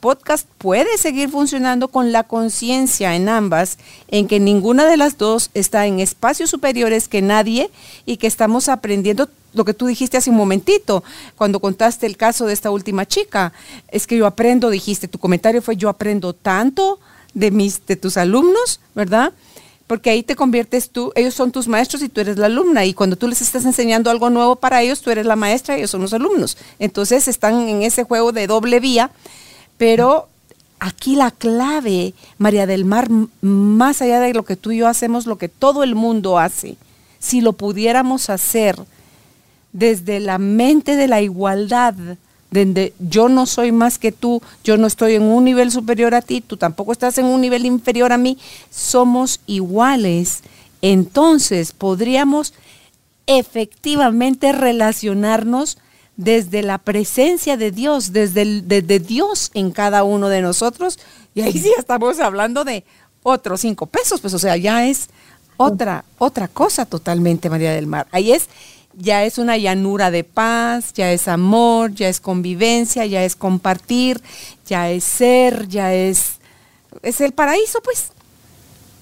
podcast 0.00 0.48
puede 0.58 0.98
seguir 0.98 1.28
funcionando 1.28 1.88
con 1.88 2.12
la 2.12 2.24
conciencia 2.24 3.14
en 3.14 3.28
ambas, 3.28 3.78
en 4.08 4.28
que 4.28 4.40
ninguna 4.40 4.86
de 4.86 4.96
las 4.96 5.18
dos 5.18 5.50
está 5.54 5.86
en 5.86 6.00
espacios 6.00 6.50
superiores 6.50 7.08
que 7.08 7.22
nadie 7.22 7.70
y 8.06 8.16
que 8.16 8.26
estamos 8.26 8.68
aprendiendo 8.68 9.28
lo 9.54 9.64
que 9.64 9.74
tú 9.74 9.86
dijiste 9.86 10.16
hace 10.16 10.30
un 10.30 10.36
momentito, 10.36 11.02
cuando 11.36 11.60
contaste 11.60 12.06
el 12.06 12.16
caso 12.16 12.46
de 12.46 12.52
esta 12.52 12.70
última 12.70 13.06
chica. 13.06 13.52
Es 13.88 14.06
que 14.06 14.16
yo 14.16 14.26
aprendo, 14.26 14.70
dijiste, 14.70 15.08
tu 15.08 15.18
comentario 15.18 15.62
fue 15.62 15.76
yo 15.76 15.88
aprendo 15.88 16.32
tanto 16.32 17.00
de 17.34 17.50
mis 17.50 17.84
de 17.86 17.96
tus 17.96 18.16
alumnos, 18.16 18.80
¿verdad? 18.94 19.32
Porque 19.86 20.10
ahí 20.10 20.22
te 20.22 20.36
conviertes 20.36 20.90
tú, 20.90 21.12
ellos 21.14 21.34
son 21.34 21.50
tus 21.50 21.66
maestros 21.66 22.02
y 22.02 22.10
tú 22.10 22.20
eres 22.20 22.36
la 22.36 22.46
alumna 22.46 22.84
y 22.84 22.92
cuando 22.92 23.16
tú 23.16 23.26
les 23.26 23.40
estás 23.40 23.64
enseñando 23.64 24.10
algo 24.10 24.28
nuevo 24.28 24.56
para 24.56 24.82
ellos, 24.82 25.00
tú 25.00 25.10
eres 25.10 25.24
la 25.24 25.34
maestra 25.34 25.74
y 25.74 25.78
ellos 25.78 25.90
son 25.90 26.02
los 26.02 26.12
alumnos. 26.12 26.58
Entonces 26.78 27.26
están 27.26 27.68
en 27.68 27.82
ese 27.82 28.04
juego 28.04 28.32
de 28.32 28.46
doble 28.46 28.80
vía 28.80 29.10
pero 29.78 30.28
aquí 30.80 31.16
la 31.16 31.30
clave, 31.30 32.14
María 32.36 32.66
del 32.66 32.84
Mar, 32.84 33.08
más 33.40 34.02
allá 34.02 34.20
de 34.20 34.34
lo 34.34 34.44
que 34.44 34.56
tú 34.56 34.72
y 34.72 34.78
yo 34.78 34.88
hacemos, 34.88 35.26
lo 35.26 35.38
que 35.38 35.48
todo 35.48 35.82
el 35.82 35.94
mundo 35.94 36.38
hace, 36.38 36.76
si 37.18 37.40
lo 37.40 37.52
pudiéramos 37.54 38.30
hacer 38.30 38.76
desde 39.72 40.20
la 40.20 40.38
mente 40.38 40.96
de 40.96 41.08
la 41.08 41.20
igualdad, 41.20 41.94
donde 42.50 42.94
yo 42.98 43.28
no 43.28 43.46
soy 43.46 43.72
más 43.72 43.98
que 43.98 44.12
tú, 44.12 44.40
yo 44.64 44.76
no 44.76 44.86
estoy 44.86 45.14
en 45.14 45.22
un 45.22 45.44
nivel 45.44 45.70
superior 45.70 46.14
a 46.14 46.22
ti, 46.22 46.40
tú 46.40 46.56
tampoco 46.56 46.92
estás 46.92 47.18
en 47.18 47.26
un 47.26 47.40
nivel 47.40 47.66
inferior 47.66 48.12
a 48.12 48.18
mí, 48.18 48.38
somos 48.70 49.40
iguales, 49.46 50.42
entonces 50.80 51.72
podríamos 51.72 52.54
efectivamente 53.26 54.52
relacionarnos 54.52 55.78
desde 56.18 56.64
la 56.64 56.78
presencia 56.78 57.56
de 57.56 57.70
Dios, 57.70 58.12
desde, 58.12 58.98
Dios 58.98 59.50
en 59.54 59.70
cada 59.70 60.02
uno 60.02 60.28
de 60.28 60.42
nosotros. 60.42 60.98
Y 61.34 61.42
ahí 61.42 61.52
sí 61.52 61.72
estamos 61.78 62.18
hablando 62.18 62.64
de 62.64 62.84
otros 63.22 63.60
cinco 63.60 63.86
pesos, 63.86 64.20
pues 64.20 64.34
o 64.34 64.38
sea, 64.38 64.56
ya 64.56 64.86
es 64.86 65.08
otra, 65.56 66.04
otra 66.18 66.48
cosa 66.48 66.86
totalmente, 66.86 67.48
María 67.48 67.72
del 67.72 67.86
Mar. 67.86 68.08
Ahí 68.10 68.32
es, 68.32 68.48
ya 68.96 69.24
es 69.24 69.38
una 69.38 69.56
llanura 69.56 70.10
de 70.10 70.24
paz, 70.24 70.92
ya 70.92 71.12
es 71.12 71.28
amor, 71.28 71.92
ya 71.94 72.08
es 72.08 72.18
convivencia, 72.20 73.06
ya 73.06 73.22
es 73.24 73.36
compartir, 73.36 74.20
ya 74.66 74.90
es 74.90 75.04
ser, 75.04 75.68
ya 75.68 75.94
es, 75.94 76.38
es 77.02 77.20
el 77.20 77.30
paraíso, 77.30 77.80
pues. 77.80 78.10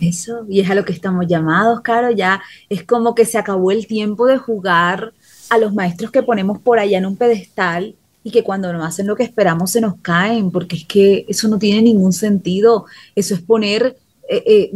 Eso, 0.00 0.44
y 0.50 0.60
es 0.60 0.68
a 0.68 0.74
lo 0.74 0.84
que 0.84 0.92
estamos 0.92 1.26
llamados, 1.26 1.80
Caro, 1.80 2.10
ya 2.10 2.42
es 2.68 2.84
como 2.84 3.14
que 3.14 3.24
se 3.24 3.38
acabó 3.38 3.70
el 3.70 3.86
tiempo 3.86 4.26
de 4.26 4.36
jugar 4.36 5.14
a 5.51 5.59
los 5.59 5.74
maestros 5.74 6.11
que 6.11 6.22
ponemos 6.22 6.59
por 6.59 6.78
allá 6.78 6.99
en 6.99 7.07
un 7.07 7.16
pedestal 7.16 7.94
y 8.24 8.30
que 8.30 8.42
cuando 8.42 8.72
no 8.72 8.84
hacen 8.84 9.07
lo 9.07 9.14
que 9.14 9.22
esperamos 9.22 9.70
se 9.70 9.80
nos 9.80 9.97
caen, 10.03 10.51
porque 10.51 10.76
es 10.76 10.84
que 10.84 11.24
eso 11.28 11.47
no 11.49 11.59
tiene 11.59 11.82
ningún 11.82 12.12
sentido. 12.12 12.86
Eso 13.14 13.34
es 13.34 13.40
poner 13.40 13.97
eh, 14.28 14.42
eh, 14.47 14.72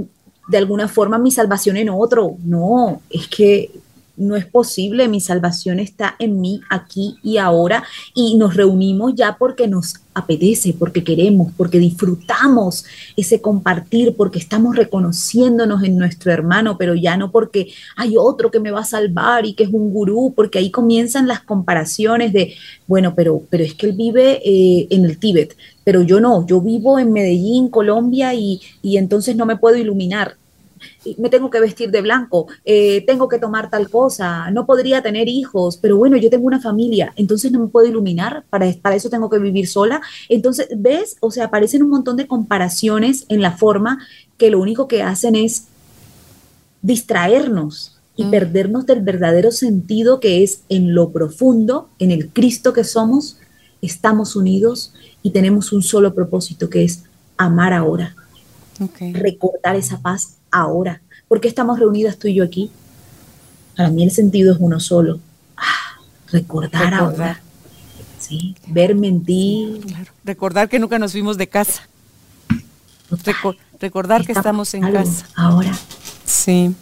de 0.49 0.59
alguna 0.59 0.87
forma 0.87 1.19
mi 1.19 1.31
salvación 1.31 1.77
en 1.77 1.89
otro. 1.89 2.37
No, 2.45 3.03
es 3.11 3.27
que 3.27 3.71
no 4.21 4.37
es 4.37 4.47
posible, 4.47 5.09
mi 5.09 5.21
salvación 5.21 5.81
está 5.81 6.15
en 6.19 6.41
mí 6.41 6.61
aquí 6.69 7.17
y 7.23 7.39
ahora. 7.39 7.83
Y 8.15 8.37
nos 8.37 8.55
reunimos 8.55 9.15
ya 9.15 9.37
porque 9.39 9.67
nos 9.67 9.95
apetece, 10.13 10.75
porque 10.79 11.03
queremos, 11.03 11.53
porque 11.57 11.79
disfrutamos 11.79 12.85
ese 13.17 13.41
compartir, 13.41 14.15
porque 14.17 14.39
estamos 14.39 14.77
reconociéndonos 14.77 15.83
en 15.85 15.97
nuestro 15.97 16.33
hermano, 16.33 16.77
pero 16.77 16.95
ya 16.95 17.17
no 17.17 17.31
porque 17.31 17.73
hay 17.97 18.17
otro 18.17 18.51
que 18.51 18.61
me 18.61 18.71
va 18.71 18.81
a 18.81 18.85
salvar 18.85 19.47
y 19.47 19.55
que 19.55 19.65
es 19.65 19.71
un 19.71 19.93
gurú, 19.93 20.33
porque 20.37 20.59
ahí 20.59 20.71
comienzan 20.71 21.27
las 21.27 21.41
comparaciones 21.41 22.33
de, 22.33 22.55
bueno, 22.87 23.15
pero, 23.15 23.43
pero 23.49 23.65
es 23.65 23.75
que 23.75 23.87
él 23.87 23.93
vive 23.93 24.43
eh, 24.45 24.87
en 24.91 25.05
el 25.05 25.19
Tíbet, 25.19 25.57
pero 25.85 26.03
yo 26.03 26.21
no, 26.21 26.47
yo 26.47 26.61
vivo 26.61 26.99
en 26.99 27.13
Medellín, 27.13 27.69
Colombia, 27.69 28.35
y, 28.35 28.61
y 28.83 28.99
entonces 28.99 29.37
no 29.37 29.47
me 29.47 29.57
puedo 29.57 29.77
iluminar 29.77 30.37
me 31.19 31.29
tengo 31.29 31.51
que 31.51 31.61
vestir 31.61 31.91
de 31.91 32.03
blanco, 32.03 32.47
eh, 32.65 33.05
tengo 33.07 33.29
que 33.29 33.39
tomar 33.39 33.71
tal 33.71 33.89
cosa, 33.91 34.51
no 34.51 34.67
podría 34.67 35.03
tener 35.03 35.29
hijos, 35.29 35.77
pero 35.77 35.97
bueno, 35.97 36.17
yo 36.17 36.31
tengo 36.31 36.47
una 36.47 36.61
familia, 36.61 37.13
entonces 37.17 37.53
no 37.53 37.61
me 37.61 37.69
puedo 37.69 37.87
iluminar, 37.87 38.45
para, 38.51 38.73
para 38.81 38.97
eso 38.97 39.11
tengo 39.11 39.31
que 39.31 39.39
vivir 39.39 39.67
sola. 39.69 40.01
Entonces, 40.29 40.69
¿ves? 40.77 41.17
O 41.21 41.31
sea, 41.31 41.47
aparecen 41.47 41.83
un 41.83 41.91
montón 41.91 42.17
de 42.17 42.27
comparaciones 42.27 43.27
en 43.29 43.43
la 43.43 43.53
forma 43.53 43.99
que 44.37 44.51
lo 44.51 44.61
único 44.61 44.89
que 44.89 45.03
hacen 45.03 45.35
es 45.35 45.67
distraernos 46.83 47.99
y 48.17 48.25
mm. 48.25 48.31
perdernos 48.31 48.87
del 48.87 49.03
verdadero 49.03 49.51
sentido 49.51 50.21
que 50.21 50.43
es 50.43 50.63
en 50.69 50.95
lo 50.95 51.11
profundo, 51.11 51.89
en 51.99 52.11
el 52.11 52.29
Cristo 52.29 52.73
que 52.73 52.85
somos, 52.85 53.39
estamos 53.83 54.37
unidos 54.37 54.93
y 55.23 55.31
tenemos 55.31 55.73
un 55.73 55.83
solo 55.83 56.15
propósito 56.15 56.69
que 56.69 56.85
es 56.85 57.05
amar 57.37 57.73
ahora. 57.73 58.15
Recordar 59.13 59.77
esa 59.77 60.01
paz 60.01 60.37
ahora. 60.51 61.01
¿Por 61.29 61.41
qué 61.41 61.49
estamos 61.49 61.79
reunidas 61.79 62.19
tú 62.19 62.29
y 62.29 62.35
yo 62.35 62.45
aquí? 62.45 62.71
Para 63.77 63.91
mí 63.91 64.05
el 64.05 64.11
sentido 64.11 64.53
es 64.53 64.59
uno 64.61 64.81
solo. 64.81 65.21
Ah, 65.57 66.01
recordar, 66.33 66.95
ahora. 66.95 67.41
¿sí? 68.19 68.57
Verme 68.67 69.09
en 69.09 69.25
ti. 69.25 69.81
Recordar 70.25 70.69
que 70.69 70.79
nunca 70.79 70.99
nos 70.99 71.13
fuimos 71.13 71.37
de 71.37 71.49
casa. 71.49 71.89
recordar 73.81 74.25
que 74.27 74.33
estamos 74.33 74.75
en 74.75 74.93
casa. 74.93 75.27
Ahora. 75.35 75.73
Sí. 76.25 76.75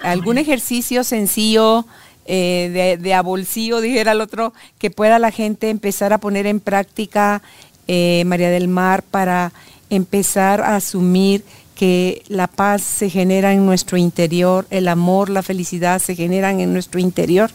¿Algún 0.00 0.38
ejercicio 0.38 1.04
sencillo 1.04 1.84
eh, 2.26 2.96
de, 3.00 3.02
de 3.02 3.80
dijera 3.80 4.12
el 4.12 4.20
otro, 4.20 4.52
que 4.78 4.90
pueda 4.90 5.18
la 5.18 5.30
gente 5.30 5.68
empezar 5.68 6.12
a 6.12 6.18
poner 6.18 6.46
en 6.46 6.60
práctica, 6.60 7.42
eh, 7.88 8.22
María 8.24 8.50
del 8.50 8.68
Mar, 8.68 9.02
para 9.02 9.52
empezar 9.90 10.60
a 10.60 10.76
asumir 10.76 11.44
que 11.80 12.24
la 12.28 12.46
paz 12.46 12.82
se 12.82 13.08
genera 13.08 13.54
en 13.54 13.64
nuestro 13.64 13.96
interior, 13.96 14.66
el 14.68 14.86
amor, 14.86 15.30
la 15.30 15.42
felicidad 15.42 15.98
se 15.98 16.14
generan 16.14 16.60
en 16.60 16.74
nuestro 16.74 17.00
interior? 17.00 17.50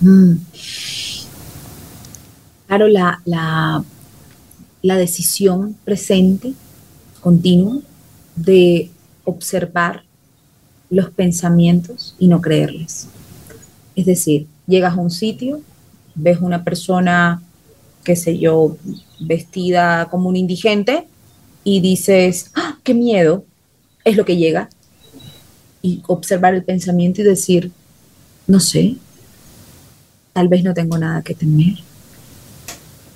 Mm. 0.00 0.32
Claro, 2.66 2.88
la, 2.88 3.22
la, 3.24 3.84
la 4.82 4.96
decisión 4.96 5.76
presente, 5.84 6.54
continua, 7.20 7.76
de 8.34 8.90
observar 9.22 10.02
los 10.88 11.10
pensamientos 11.10 12.16
y 12.18 12.26
no 12.26 12.40
creerles. 12.40 13.06
Es 13.94 14.06
decir, 14.06 14.48
llegas 14.66 14.94
a 14.94 15.00
un 15.00 15.12
sitio, 15.12 15.60
ves 16.16 16.40
una 16.40 16.64
persona, 16.64 17.40
qué 18.02 18.16
sé 18.16 18.40
yo, 18.40 18.76
vestida 19.20 20.08
como 20.10 20.28
un 20.28 20.34
indigente, 20.34 21.06
y 21.64 21.80
dices, 21.80 22.50
¡Ah, 22.54 22.78
qué 22.82 22.94
miedo, 22.94 23.44
es 24.04 24.16
lo 24.16 24.24
que 24.24 24.36
llega. 24.36 24.68
Y 25.82 26.02
observar 26.06 26.54
el 26.54 26.64
pensamiento 26.64 27.20
y 27.20 27.24
decir, 27.24 27.72
no 28.46 28.60
sé, 28.60 28.96
tal 30.32 30.48
vez 30.48 30.62
no 30.64 30.74
tengo 30.74 30.98
nada 30.98 31.22
que 31.22 31.34
temer. 31.34 31.78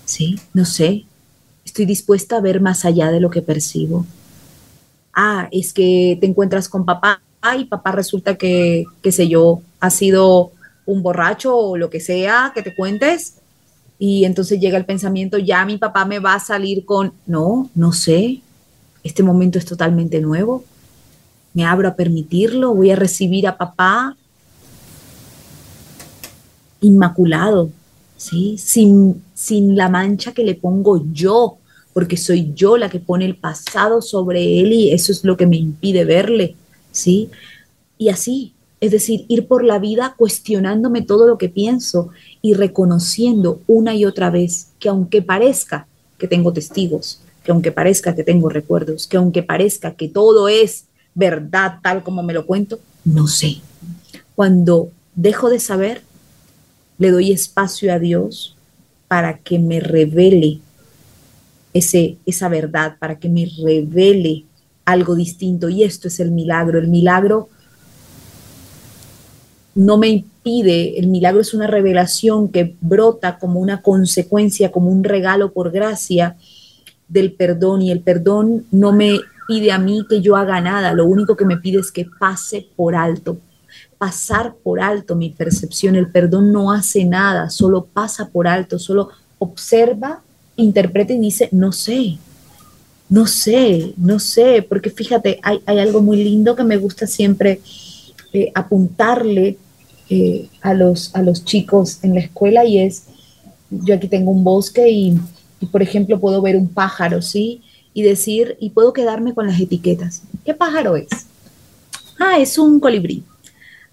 Sí, 0.05 0.39
no 0.53 0.65
sé, 0.65 1.05
estoy 1.65 1.87
dispuesta 1.87 2.37
a 2.37 2.41
ver 2.41 2.61
más 2.61 2.85
allá 2.85 3.11
de 3.11 3.21
lo 3.21 3.31
que 3.31 3.43
percibo. 3.43 4.07
Ah, 5.13 5.49
es 5.53 5.73
que 5.73 6.19
te 6.21 6.27
encuentras 6.27 6.69
con 6.69 6.85
papá 6.85 7.21
y 7.59 7.65
papá 7.65 7.93
resulta 7.93 8.37
que, 8.37 8.85
qué 9.03 9.13
sé 9.13 9.29
yo, 9.29 9.61
ha 9.81 9.91
sido 9.91 10.53
un 10.87 11.03
borracho 11.03 11.57
o 11.57 11.77
lo 11.77 11.91
que 11.91 12.01
sea 12.01 12.53
que 12.55 12.63
te 12.63 12.75
cuentes 12.75 13.37
y 13.99 14.25
entonces 14.25 14.61
llega 14.61 14.77
el 14.77 14.85
pensamiento, 14.85 15.39
ya 15.39 15.65
mi 15.65 15.79
papá 15.79 16.05
me 16.05 16.19
va 16.19 16.35
a 16.35 16.41
salir 16.41 16.85
con, 16.85 17.13
no, 17.27 17.71
no 17.75 17.93
sé, 17.93 18.41
este 19.03 19.23
momento 19.23 19.59
es 19.59 19.65
totalmente 19.65 20.21
nuevo, 20.21 20.65
me 21.53 21.65
abro 21.65 21.89
a 21.89 21.95
permitirlo, 21.95 22.75
voy 22.75 22.91
a 22.91 22.97
recibir 22.97 23.47
a 23.47 23.57
papá 23.57 24.17
inmaculado, 26.81 27.71
¿sí? 28.17 28.57
sin, 28.59 29.23
sin 29.35 29.77
la 29.77 29.89
mancha 29.89 30.33
que 30.33 30.45
le 30.45 30.55
pongo 30.55 31.05
yo, 31.13 31.59
porque 31.93 32.17
soy 32.17 32.53
yo 32.55 32.77
la 32.77 32.91
que 32.91 32.99
pone 32.99 33.25
el 33.25 33.37
pasado 33.37 34.03
sobre 34.03 34.61
él 34.61 34.73
y 34.73 34.93
eso 34.93 35.13
es 35.13 35.25
lo 35.25 35.37
que 35.37 35.47
me 35.47 35.57
impide 35.57 36.05
verle, 36.05 36.57
¿sí? 36.91 37.31
Y 37.97 38.09
así, 38.09 38.53
es 38.81 38.91
decir, 38.91 39.25
ir 39.29 39.47
por 39.47 39.65
la 39.65 39.79
vida 39.79 40.15
cuestionándome 40.19 41.03
todo 41.03 41.29
lo 41.29 41.39
que 41.39 41.49
pienso 41.49 42.11
y 42.45 42.53
reconociendo 42.53 43.63
una 43.67 43.95
y 43.95 44.05
otra 44.05 44.29
vez 44.29 44.69
que 44.79 44.91
aunque 44.91 45.23
parezca 45.23 45.87
que 46.19 46.29
tengo 46.29 46.53
testigos, 46.53 47.23
que 47.43 47.53
aunque 47.53 47.73
parezca 47.73 48.15
que 48.15 48.23
tengo 48.23 48.51
recuerdos, 48.51 49.07
que 49.07 49.17
aunque 49.17 49.43
parezca 49.43 49.95
que 49.95 50.11
todo 50.11 50.47
es 50.51 50.85
verdad 51.15 51.79
tal 51.83 52.03
como 52.03 52.23
me 52.23 52.35
lo 52.35 52.45
cuento, 52.45 52.81
no 53.03 53.29
sé. 53.29 53.63
Cuando 54.35 54.91
dejo 55.15 55.49
de 55.49 55.59
saber, 55.59 56.03
le 56.99 57.13
doy 57.13 57.33
espacio 57.33 57.91
a 57.91 57.99
Dios 57.99 58.55
para 59.09 59.39
que 59.39 59.59
me 59.59 59.81
revele 59.81 60.59
ese, 61.73 62.19
esa 62.27 62.51
verdad, 62.51 62.99
para 62.99 63.19
que 63.19 63.31
me 63.31 63.51
revele 63.65 64.45
algo 64.85 65.15
distinto. 65.15 65.71
Y 65.71 65.83
esto 65.83 66.09
es 66.09 66.21
el 66.21 66.31
milagro. 66.31 66.79
El 66.79 66.89
milagro 66.89 67.49
no 69.75 69.99
me 69.99 70.09
impide, 70.09 70.99
el 70.99 71.09
milagro 71.09 71.41
es 71.41 71.55
una 71.55 71.67
revelación 71.67 72.49
que 72.49 72.77
brota 72.81 73.39
como 73.39 73.61
una 73.61 73.83
consecuencia, 73.83 74.71
como 74.71 74.91
un 74.91 75.05
regalo 75.05 75.53
por 75.53 75.71
gracia 75.71 76.37
del 77.09 77.33
perdón. 77.33 77.83
Y 77.83 77.91
el 77.91 78.01
perdón 78.01 78.67
no 78.71 78.93
me 78.93 79.21
pide 79.47 79.73
a 79.73 79.79
mí 79.79 80.05
que 80.09 80.21
yo 80.21 80.37
haga 80.37 80.61
nada, 80.61 80.93
lo 80.93 81.07
único 81.07 81.37
que 81.37 81.45
me 81.45 81.57
pide 81.57 81.81
es 81.81 81.93
que 81.93 82.07
pase 82.19 82.67
por 82.77 82.95
alto, 82.95 83.39
pasar 83.99 84.55
por 84.63 84.81
alto 84.81 85.17
mi 85.17 85.31
percepción, 85.31 85.97
el 85.97 86.11
perdón 86.11 86.53
no 86.53 86.73
hace 86.73 87.05
nada, 87.05 87.51
solo 87.51 87.85
pasa 87.85 88.29
por 88.29 88.49
alto, 88.49 88.79
solo 88.79 89.11
observa, 89.39 90.23
interpreta 90.57 91.13
y 91.13 91.19
dice, 91.19 91.49
no 91.53 91.73
sé, 91.73 92.19
no 93.09 93.27
sé, 93.27 93.93
no 93.97 94.19
sé, 94.19 94.65
porque 94.67 94.91
fíjate, 94.91 95.41
hay, 95.43 95.61
algo 95.67 96.01
muy 96.01 96.23
lindo 96.23 96.57
que 96.57 96.65
me 96.65 96.79
gusta 96.79 97.07
siempre 97.07 97.61
eh, 98.33 98.51
apuntarle 98.55 99.59
eh, 100.11 100.49
a, 100.61 100.75
los, 100.75 101.15
a 101.15 101.23
los 101.23 101.45
chicos 101.45 101.99
en 102.03 102.15
la 102.15 102.21
escuela 102.21 102.65
y 102.65 102.79
es, 102.79 103.05
yo 103.71 103.95
aquí 103.95 104.09
tengo 104.09 104.31
un 104.31 104.45
bosque 104.45 104.91
y, 104.91 105.19
por 105.73 105.83
ejemplo 105.83 106.21
puedo 106.21 106.43
ver 106.43 106.57
un 106.57 106.69
pájaro, 106.69 107.23
¿sí? 107.23 107.63
Y 107.95 108.03
decir, 108.03 108.57
y 108.61 108.71
puedo 108.71 108.93
quedarme 108.93 109.35
con 109.35 109.47
las 109.47 109.59
etiquetas. 109.59 110.23
¿Qué 110.45 110.53
pájaro 110.53 110.97
es? 110.97 111.09
Ah, 112.19 112.39
es 112.39 112.59
un 112.59 112.81
colibrí. 112.81 113.25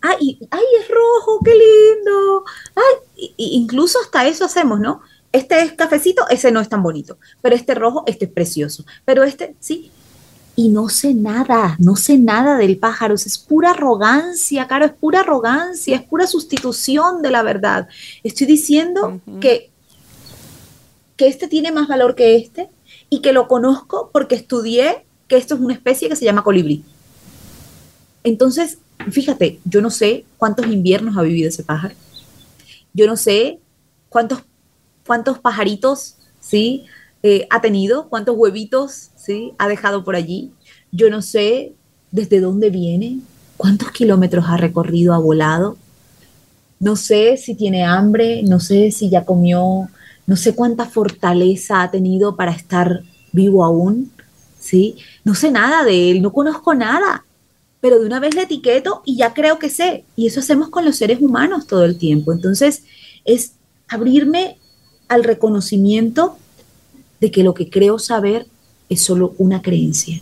Ay, 0.01 0.39
ay, 0.49 0.63
es 0.81 0.87
rojo, 0.89 1.39
qué 1.45 1.51
lindo. 1.51 2.43
Ay, 2.75 3.33
incluso 3.37 3.99
hasta 4.03 4.27
eso 4.27 4.45
hacemos, 4.45 4.79
¿no? 4.79 5.01
Este 5.31 5.61
es 5.61 5.71
cafecito, 5.73 6.27
ese 6.29 6.51
no 6.51 6.59
es 6.59 6.67
tan 6.67 6.83
bonito, 6.83 7.17
pero 7.41 7.55
este 7.55 7.73
rojo, 7.73 8.03
este 8.05 8.25
es 8.25 8.31
precioso, 8.31 8.83
pero 9.05 9.23
este, 9.23 9.55
sí, 9.61 9.91
y 10.55 10.69
no 10.69 10.89
sé 10.89 11.13
nada, 11.13 11.75
no 11.79 11.95
sé 11.95 12.17
nada 12.17 12.57
del 12.57 12.77
pájaro, 12.77 13.15
es 13.15 13.37
pura 13.37 13.71
arrogancia, 13.71 14.67
Caro, 14.67 14.85
es 14.85 14.91
pura 14.91 15.21
arrogancia, 15.21 15.95
es 15.95 16.03
pura 16.03 16.27
sustitución 16.27 17.21
de 17.21 17.31
la 17.31 17.41
verdad. 17.41 17.87
Estoy 18.23 18.47
diciendo 18.47 19.21
que, 19.39 19.71
que 21.15 21.27
este 21.27 21.47
tiene 21.47 21.71
más 21.71 21.87
valor 21.87 22.15
que 22.15 22.35
este 22.35 22.69
y 23.09 23.21
que 23.21 23.33
lo 23.33 23.47
conozco 23.47 24.09
porque 24.11 24.35
estudié 24.35 25.05
que 25.27 25.37
esto 25.37 25.55
es 25.55 25.61
una 25.61 25.73
especie 25.73 26.09
que 26.09 26.15
se 26.15 26.25
llama 26.25 26.43
colibrí. 26.43 26.83
Entonces, 28.23 28.77
fíjate, 29.09 29.59
yo 29.63 29.81
no 29.81 29.89
sé 29.89 30.25
cuántos 30.37 30.67
inviernos 30.67 31.17
ha 31.17 31.21
vivido 31.21 31.49
ese 31.49 31.63
pájaro. 31.63 31.95
Yo 32.93 33.07
no 33.07 33.15
sé 33.15 33.59
cuántos, 34.09 34.43
cuántos 35.05 35.39
pajaritos, 35.39 36.17
¿sí? 36.41 36.85
Eh, 37.23 37.47
ha 37.49 37.61
tenido, 37.61 38.09
cuántos 38.09 38.35
huevitos 38.35 39.11
¿sí? 39.15 39.53
ha 39.57 39.67
dejado 39.67 40.03
por 40.03 40.15
allí. 40.15 40.51
Yo 40.91 41.09
no 41.09 41.21
sé 41.21 41.73
desde 42.11 42.39
dónde 42.39 42.69
viene, 42.69 43.19
cuántos 43.57 43.91
kilómetros 43.91 44.45
ha 44.47 44.57
recorrido, 44.57 45.13
ha 45.13 45.19
volado. 45.19 45.77
No 46.79 46.95
sé 46.95 47.37
si 47.37 47.55
tiene 47.55 47.83
hambre, 47.83 48.41
no 48.43 48.59
sé 48.59 48.91
si 48.91 49.09
ya 49.09 49.23
comió, 49.23 49.87
no 50.25 50.35
sé 50.35 50.55
cuánta 50.55 50.85
fortaleza 50.85 51.83
ha 51.83 51.91
tenido 51.91 52.35
para 52.35 52.51
estar 52.51 53.03
vivo 53.31 53.63
aún, 53.63 54.11
¿sí? 54.59 54.95
No 55.23 55.35
sé 55.35 55.51
nada 55.51 55.83
de 55.83 56.11
él, 56.11 56.21
no 56.21 56.33
conozco 56.33 56.73
nada, 56.73 57.23
pero 57.81 57.99
de 57.99 58.05
una 58.05 58.19
vez 58.19 58.35
la 58.35 58.43
etiqueto 58.43 59.03
y 59.05 59.17
ya 59.17 59.33
creo 59.33 59.59
que 59.59 59.69
sé. 59.69 60.05
Y 60.15 60.27
eso 60.27 60.39
hacemos 60.39 60.69
con 60.69 60.85
los 60.85 60.95
seres 60.95 61.21
humanos 61.21 61.67
todo 61.67 61.85
el 61.85 61.97
tiempo. 61.97 62.33
Entonces, 62.33 62.83
es 63.25 63.53
abrirme 63.87 64.57
al 65.07 65.23
reconocimiento 65.23 66.37
de 67.21 67.31
que 67.31 67.43
lo 67.43 67.53
que 67.53 67.69
creo 67.69 67.99
saber 67.99 68.47
es 68.89 69.01
solo 69.01 69.35
una 69.37 69.61
creencia, 69.61 70.21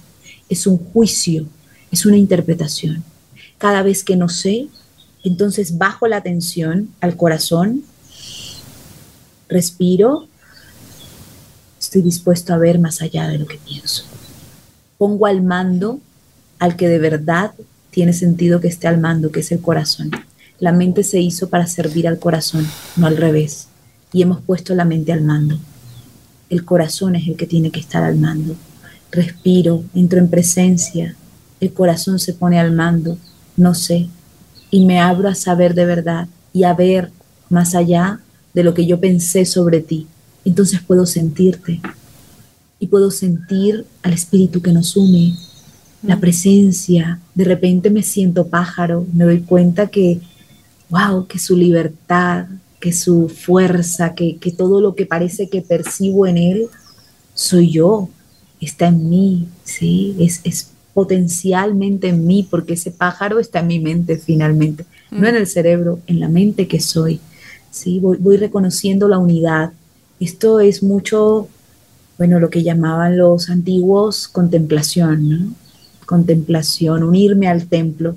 es 0.50 0.68
un 0.68 0.78
juicio, 0.78 1.47
es 1.91 2.06
una 2.06 2.18
interpretación. 2.18 3.04
Cada 3.58 3.82
vez 3.82 4.04
que 4.04 4.16
no 4.16 4.30
sé, 4.30 4.68
entonces 5.24 5.78
bajo 5.78 6.08
la 6.08 6.18
atención 6.18 6.89
al 7.02 7.16
corazón, 7.16 7.84
respiro, 9.47 10.28
estoy 11.80 12.02
dispuesto 12.02 12.54
a 12.54 12.58
ver 12.58 12.78
más 12.78 13.02
allá 13.02 13.28
de 13.28 13.39
lo 13.39 13.47
que 13.47 13.58
pienso. 13.58 14.04
Pongo 14.97 15.26
al 15.26 15.41
mando 15.41 16.00
al 16.60 16.76
que 16.76 16.89
de 16.89 17.00
verdad 17.00 17.54
tiene 17.89 18.14
sentido 18.14 18.60
que 18.60 18.68
esté 18.68 18.88
al 18.88 19.00
mando, 19.00 19.32
que 19.32 19.39
es 19.39 19.52
el 19.52 19.62
corazón. 19.62 20.12
La 20.60 20.74
mente 20.74 21.04
se 21.04 21.22
hizo 21.22 21.50
para 21.50 21.68
servir 21.68 22.08
al 22.08 22.20
corazón, 22.20 22.68
no 22.97 23.08
al 23.08 23.16
revés. 23.16 23.68
Y 24.12 24.22
hemos 24.22 24.41
puesto 24.41 24.76
la 24.76 24.84
mente 24.84 25.14
al 25.14 25.22
mando. 25.22 25.58
El 26.50 26.66
corazón 26.66 27.16
es 27.16 27.28
el 27.28 27.36
que 27.36 27.47
tiene 27.47 27.72
que 27.72 27.80
estar 27.80 28.04
al 28.04 28.18
mando. 28.18 28.56
Respiro, 29.12 29.84
entro 29.93 30.20
en 30.20 30.30
presencia, 30.30 31.16
el 31.60 31.74
corazón 31.74 32.20
se 32.20 32.34
pone 32.34 32.60
al 32.60 32.72
mando, 32.72 33.18
no 33.58 33.74
sé, 33.74 34.08
y 34.72 34.86
me 34.86 35.00
abro 35.00 35.30
a 35.30 35.36
saber 35.36 35.74
de 35.74 35.86
verdad 35.86 36.28
y 36.54 36.64
a 36.64 36.74
ver 36.74 37.12
más 37.50 37.76
allá 37.76 38.20
de 38.54 38.64
lo 38.64 38.74
que 38.74 38.86
yo 38.86 39.00
pensé 39.00 39.45
sobre 39.45 39.82
ti. 39.82 40.08
Entonces 40.45 40.82
puedo 40.82 41.06
sentirte 41.06 41.82
y 42.80 42.88
puedo 42.88 43.12
sentir 43.12 43.86
al 44.04 44.14
espíritu 44.14 44.62
que 44.62 44.72
nos 44.72 44.95
une, 44.95 45.36
la 46.02 46.16
mm. 46.16 46.20
presencia. 46.20 47.20
De 47.36 47.43
repente 47.43 47.89
me 47.89 48.04
siento 48.04 48.47
pájaro, 48.47 49.06
me 49.14 49.26
doy 49.26 49.41
cuenta 49.41 49.88
que, 49.88 50.22
wow, 50.89 51.28
que 51.28 51.39
su 51.39 51.56
libertad, 51.56 52.45
que 52.80 52.94
su 52.94 53.30
fuerza, 53.30 54.16
que, 54.16 54.38
que 54.38 54.52
todo 54.52 54.82
lo 54.82 54.96
que 54.96 55.06
parece 55.06 55.50
que 55.50 55.62
percibo 55.62 56.28
en 56.28 56.38
él, 56.38 56.68
soy 57.34 57.72
yo, 57.72 58.10
está 58.62 58.88
en 58.88 59.10
mí, 59.10 59.48
¿sí? 59.64 60.16
Es, 60.20 60.42
es 60.44 60.72
potencialmente 60.94 62.10
en 62.10 62.26
mí, 62.26 62.48
porque 62.50 62.74
ese 62.74 62.92
pájaro 62.92 63.40
está 63.40 63.60
en 63.60 63.68
mi 63.68 63.80
mente 63.80 64.18
finalmente, 64.18 64.86
no 65.12 65.28
en 65.28 65.36
mm. 65.36 65.38
el 65.38 65.48
cerebro, 65.48 66.00
en 66.08 66.20
la 66.20 66.30
mente 66.30 66.68
que 66.68 66.80
soy. 66.80 67.20
¿sí? 67.72 68.00
Voy, 68.00 68.38
reconociendo 68.38 69.08
la 69.08 69.18
unidad. 69.18 69.72
Esto 70.20 70.60
es 70.60 70.84
mucho, 70.84 71.48
bueno, 72.18 72.40
lo 72.40 72.50
que 72.50 72.64
llamaban 72.64 73.18
los 73.18 73.50
antiguos 73.50 74.28
contemplación, 74.28 75.30
¿no? 75.30 75.54
Contemplación, 76.06 77.04
unirme 77.04 77.48
al 77.48 77.68
templo, 77.68 78.16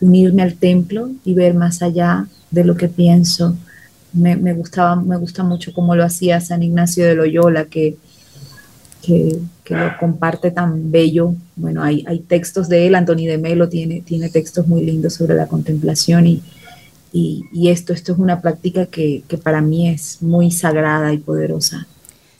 unirme 0.00 0.42
al 0.42 0.54
templo 0.54 1.10
y 1.24 1.34
ver 1.34 1.54
más 1.54 1.82
allá 1.82 2.26
de 2.50 2.64
lo 2.64 2.76
que 2.76 2.88
pienso. 2.88 3.56
Me, 4.12 4.36
me 4.36 4.52
gustaba, 4.52 4.96
me 4.96 5.16
gusta 5.16 5.42
mucho 5.42 5.72
cómo 5.72 5.94
lo 5.96 6.04
hacía 6.04 6.40
San 6.40 6.62
Ignacio 6.62 7.06
de 7.06 7.14
Loyola, 7.14 7.64
que 7.66 7.96
que, 9.02 9.40
lo 9.68 9.98
comparte 9.98 10.50
tan 10.50 10.90
bello. 10.90 11.34
Bueno, 11.56 11.82
hay, 11.82 12.04
hay, 12.06 12.20
textos 12.20 12.68
de 12.68 12.86
él, 12.86 12.94
Anthony 12.94 13.26
de 13.26 13.38
Melo 13.38 13.68
tiene, 13.68 14.00
tiene 14.02 14.28
textos 14.28 14.66
muy 14.66 14.84
lindos 14.84 15.14
sobre 15.14 15.34
la 15.34 15.46
contemplación 15.46 16.26
y, 16.26 16.42
y, 17.12 17.68
esto, 17.68 17.92
esto 17.92 18.12
es 18.12 18.18
una 18.18 18.40
práctica 18.40 18.86
que, 18.86 19.22
que, 19.28 19.38
para 19.38 19.60
mí 19.60 19.88
es 19.88 20.22
muy 20.22 20.50
sagrada 20.50 21.12
y 21.12 21.18
poderosa 21.18 21.86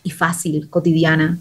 y 0.03 0.11
fácil, 0.11 0.69
cotidiana. 0.69 1.39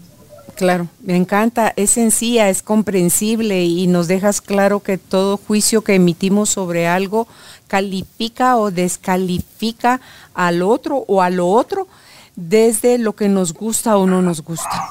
Claro, 0.54 0.88
me 1.02 1.16
encanta, 1.16 1.72
es 1.76 1.90
sencilla, 1.90 2.50
es 2.50 2.62
comprensible 2.62 3.64
y 3.64 3.86
nos 3.86 4.06
dejas 4.06 4.40
claro 4.40 4.80
que 4.80 4.98
todo 4.98 5.38
juicio 5.38 5.82
que 5.82 5.94
emitimos 5.94 6.50
sobre 6.50 6.86
algo 6.86 7.26
califica 7.72 8.58
o 8.58 8.70
descalifica 8.70 10.02
al 10.34 10.60
otro 10.60 11.06
o 11.08 11.22
a 11.22 11.30
lo 11.30 11.48
otro 11.48 11.88
desde 12.36 12.98
lo 12.98 13.14
que 13.14 13.30
nos 13.30 13.54
gusta 13.54 13.96
o 13.96 14.06
no 14.06 14.20
nos 14.20 14.42
gusta. 14.42 14.90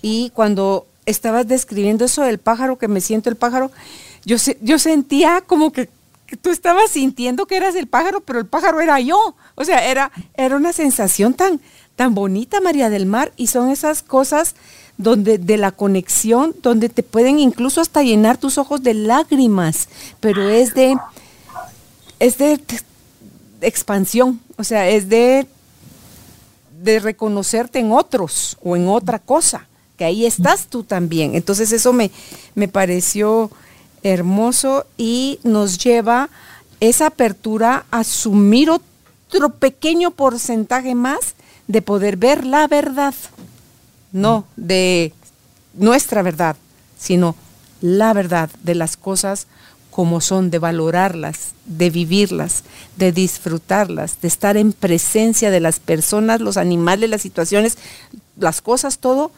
Y 0.00 0.30
cuando 0.30 0.86
estabas 1.04 1.46
describiendo 1.46 2.06
eso 2.06 2.22
del 2.22 2.38
pájaro, 2.38 2.78
que 2.78 2.88
me 2.88 3.02
siento 3.02 3.28
el 3.28 3.36
pájaro, 3.36 3.70
yo, 4.24 4.38
yo 4.62 4.78
sentía 4.78 5.42
como 5.42 5.70
que, 5.70 5.90
tú 6.40 6.48
estabas 6.48 6.90
sintiendo 6.92 7.44
que 7.44 7.58
eras 7.58 7.74
el 7.74 7.86
pájaro, 7.86 8.22
pero 8.22 8.38
el 8.38 8.46
pájaro 8.46 8.80
era 8.80 8.98
yo. 9.00 9.36
O 9.54 9.62
sea, 9.62 9.90
era, 9.90 10.10
era 10.38 10.56
una 10.56 10.72
sensación 10.72 11.34
tan, 11.34 11.60
tan 11.96 12.14
bonita, 12.14 12.62
María 12.62 12.88
del 12.88 13.04
Mar, 13.04 13.30
y 13.36 13.48
son 13.48 13.68
esas 13.68 14.02
cosas 14.02 14.54
donde 14.96 15.36
de 15.36 15.58
la 15.58 15.70
conexión, 15.70 16.56
donde 16.62 16.88
te 16.88 17.02
pueden 17.02 17.38
incluso 17.38 17.82
hasta 17.82 18.02
llenar 18.02 18.38
tus 18.38 18.56
ojos 18.56 18.82
de 18.82 18.94
lágrimas, 18.94 19.88
pero 20.20 20.48
es 20.48 20.72
de, 20.72 20.96
es 22.18 22.38
de 22.38 22.60
expansión, 23.60 24.40
o 24.56 24.64
sea, 24.64 24.88
es 24.88 25.08
de 25.08 25.46
reconocerte 27.00 27.78
en 27.78 27.92
otros 27.92 28.56
o 28.62 28.76
en 28.76 28.88
otra 28.88 29.18
cosa, 29.18 29.66
que 29.96 30.04
ahí 30.04 30.26
estás 30.26 30.66
tú 30.66 30.84
también. 30.84 31.34
Entonces 31.34 31.72
eso 31.72 31.92
me, 31.92 32.10
me 32.54 32.68
pareció 32.68 33.50
hermoso 34.02 34.86
y 34.96 35.40
nos 35.42 35.78
lleva 35.78 36.30
esa 36.80 37.06
apertura 37.06 37.84
a 37.90 38.00
asumir 38.00 38.70
otro 38.70 39.50
pequeño 39.50 40.12
porcentaje 40.12 40.94
más 40.94 41.34
de 41.66 41.82
poder 41.82 42.16
ver 42.16 42.46
la 42.46 42.66
verdad, 42.66 43.14
no 44.12 44.46
de 44.56 45.12
nuestra 45.74 46.22
verdad, 46.22 46.56
sino 46.98 47.34
la 47.80 48.12
verdad 48.12 48.50
de 48.62 48.74
las 48.74 48.96
cosas 48.96 49.46
como 49.98 50.20
son, 50.20 50.52
de 50.52 50.60
valorarlas, 50.60 51.54
de 51.64 51.90
vivirlas, 51.90 52.62
de 52.94 53.10
disfrutarlas, 53.10 54.20
de 54.20 54.28
estar 54.28 54.56
en 54.56 54.72
presencia 54.72 55.50
de 55.50 55.58
las 55.58 55.80
personas, 55.80 56.40
los 56.40 56.56
animales, 56.56 57.10
las 57.10 57.20
situaciones, 57.20 57.78
las 58.36 58.62
cosas, 58.62 59.00
todo 59.00 59.32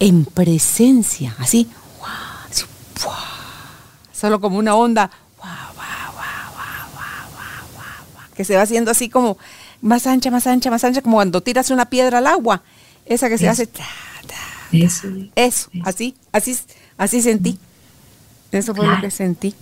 en 0.00 0.24
presencia, 0.24 1.36
así, 1.38 1.68
solo 4.12 4.40
como 4.40 4.58
una 4.58 4.74
onda 4.74 5.08
que 8.34 8.44
se 8.44 8.56
va 8.56 8.62
haciendo 8.62 8.90
así 8.90 9.08
como 9.08 9.38
más 9.80 10.08
ancha, 10.08 10.32
más 10.32 10.48
ancha, 10.48 10.68
más 10.68 10.82
ancha, 10.82 11.00
como 11.00 11.18
cuando 11.18 11.42
tiras 11.42 11.70
una 11.70 11.88
piedra 11.88 12.18
al 12.18 12.26
agua, 12.26 12.64
esa 13.06 13.28
que 13.28 13.38
se 13.38 13.48
hace. 13.48 13.68
eso, 14.72 15.06
eso, 15.36 15.70
así, 15.84 16.16
así, 16.32 16.58
así 16.98 17.22
sentí. 17.22 17.56
Eso 18.58 18.74
fue 18.74 18.86
lo 18.86 19.00
que 19.00 19.10
sentí. 19.10 19.54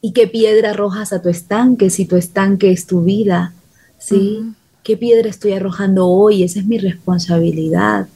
¿Y 0.00 0.12
qué 0.12 0.28
piedra 0.28 0.70
arrojas 0.70 1.12
a 1.12 1.20
tu 1.20 1.28
estanque 1.28 1.90
si 1.90 2.04
tu 2.04 2.16
estanque 2.16 2.70
es 2.70 2.86
tu 2.86 3.02
vida? 3.02 3.52
¿Sí? 3.98 4.40
¿Qué 4.82 4.96
piedra 4.96 5.28
estoy 5.28 5.52
arrojando 5.52 6.06
hoy? 6.06 6.42
Esa 6.42 6.60
es 6.60 6.66
mi 6.66 6.78
responsabilidad. 6.78 8.06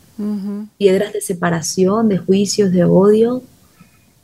Piedras 0.79 1.13
de 1.13 1.21
separación, 1.21 2.09
de 2.09 2.19
juicios, 2.19 2.71
de 2.71 2.85
odio. 2.85 3.43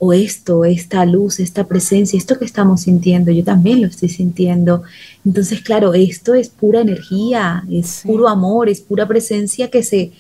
O 0.01 0.13
esto, 0.13 0.65
esta 0.65 1.05
luz, 1.05 1.41
esta 1.41 1.65
presencia, 1.67 2.17
esto 2.17 2.39
que 2.39 2.45
estamos 2.45 2.83
sintiendo, 2.83 3.33
yo 3.33 3.43
también 3.43 3.81
lo 3.81 3.89
estoy 3.89 4.09
sintiendo. 4.09 4.85
Entonces, 5.27 5.61
claro, 5.61 5.93
esto 5.93 6.35
es 6.35 6.49
pura 6.49 6.83
energía, 6.83 7.65
es 7.69 8.03
puro 8.05 8.29
amor, 8.29 8.69
es 8.69 8.81
pura 8.81 9.09
presencia 9.09 9.69
que 9.71 9.83
se 9.83 10.13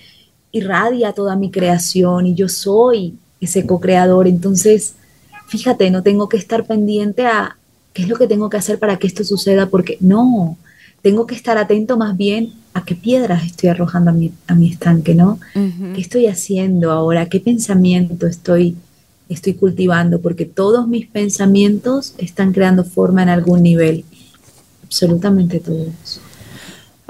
irradia 0.50 1.12
toda 1.12 1.36
mi 1.36 1.52
creación 1.52 2.26
y 2.26 2.34
yo 2.34 2.48
soy 2.48 3.14
ese 3.40 3.66
co-creador. 3.66 4.26
Entonces, 4.26 4.94
fíjate, 5.49 5.90
no 5.90 6.03
tengo 6.03 6.28
que 6.28 6.36
estar 6.36 6.64
pendiente 6.66 7.27
a 7.27 7.56
qué 7.93 8.02
es 8.02 8.09
lo 8.09 8.16
que 8.16 8.28
tengo 8.28 8.48
que 8.48 8.59
hacer 8.59 8.78
para 8.78 8.98
que 8.98 9.06
esto 9.06 9.24
suceda, 9.24 9.66
porque 9.66 9.97
no, 10.01 10.56
tengo 11.02 11.27
que 11.27 11.35
estar 11.35 11.59
atento 11.59 11.97
más 11.97 12.16
bien 12.16 12.52
a 12.74 12.85
qué 12.85 12.94
piedras 12.94 13.44
estoy 13.44 13.70
arrojando 13.70 14.10
a 14.10 14.14
mi, 14.14 14.32
a 14.47 14.55
mi 14.55 14.70
estanque, 14.70 15.14
¿no? 15.14 15.40
¿Qué 15.55 16.01
estoy 16.01 16.27
haciendo 16.27 16.93
ahora? 16.93 17.28
¿Qué 17.28 17.40
pensamiento 17.40 18.27
estoy, 18.27 18.77
estoy 19.28 19.55
cultivando? 19.55 20.20
Porque 20.20 20.44
todos 20.44 20.86
mis 20.86 21.06
pensamientos 21.06 22.14
están 22.18 22.52
creando 22.52 22.85
forma 22.85 23.22
en 23.22 23.31
algún 23.31 23.62
nivel, 23.62 24.05
absolutamente 24.85 25.60
todos. 25.60 26.20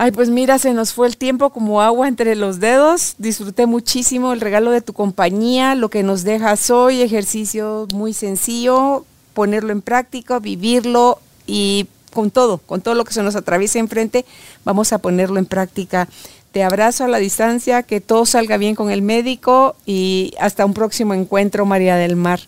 Ay, 0.01 0.12
pues 0.12 0.31
mira, 0.31 0.61
se 0.61 0.75
nos 0.75 0.93
fue 0.93 1.09
el 1.09 1.16
tiempo 1.16 1.51
como 1.51 1.83
agua 1.83 2.07
entre 2.07 2.37
los 2.37 2.61
dedos. 2.61 3.16
Disfruté 3.19 3.66
muchísimo 3.66 4.33
el 4.33 4.41
regalo 4.41 4.70
de 4.70 4.81
tu 4.81 4.93
compañía, 4.93 5.75
lo 5.75 5.89
que 5.89 6.05
nos 6.05 6.23
dejas 6.23 6.70
hoy, 6.70 7.03
ejercicio 7.03 7.89
muy 7.93 8.12
sencillo, 8.12 9.05
ponerlo 9.35 9.73
en 9.73 9.83
práctica, 9.83 10.39
vivirlo 10.39 11.19
y 11.49 11.89
con 12.12 12.31
todo, 12.31 12.59
con 12.59 12.81
todo 12.81 12.95
lo 12.95 13.05
que 13.05 13.12
se 13.12 13.25
nos 13.25 13.35
atraviesa 13.35 13.81
enfrente, 13.81 14.25
vamos 14.65 14.93
a 14.93 14.99
ponerlo 14.99 15.41
en 15.41 15.47
práctica. 15.47 16.09
Te 16.53 16.62
abrazo 16.62 17.03
a 17.03 17.09
la 17.09 17.19
distancia, 17.19 17.83
que 17.83 18.01
todo 18.01 18.25
salga 18.25 18.57
bien 18.57 18.77
con 18.77 18.93
el 18.93 19.03
médico 19.03 19.75
y 19.85 20.33
hasta 20.39 20.65
un 20.65 20.75
próximo 20.75 21.12
encuentro, 21.12 21.66
María 21.66 21.97
del 21.97 22.15
Mar. 22.15 22.39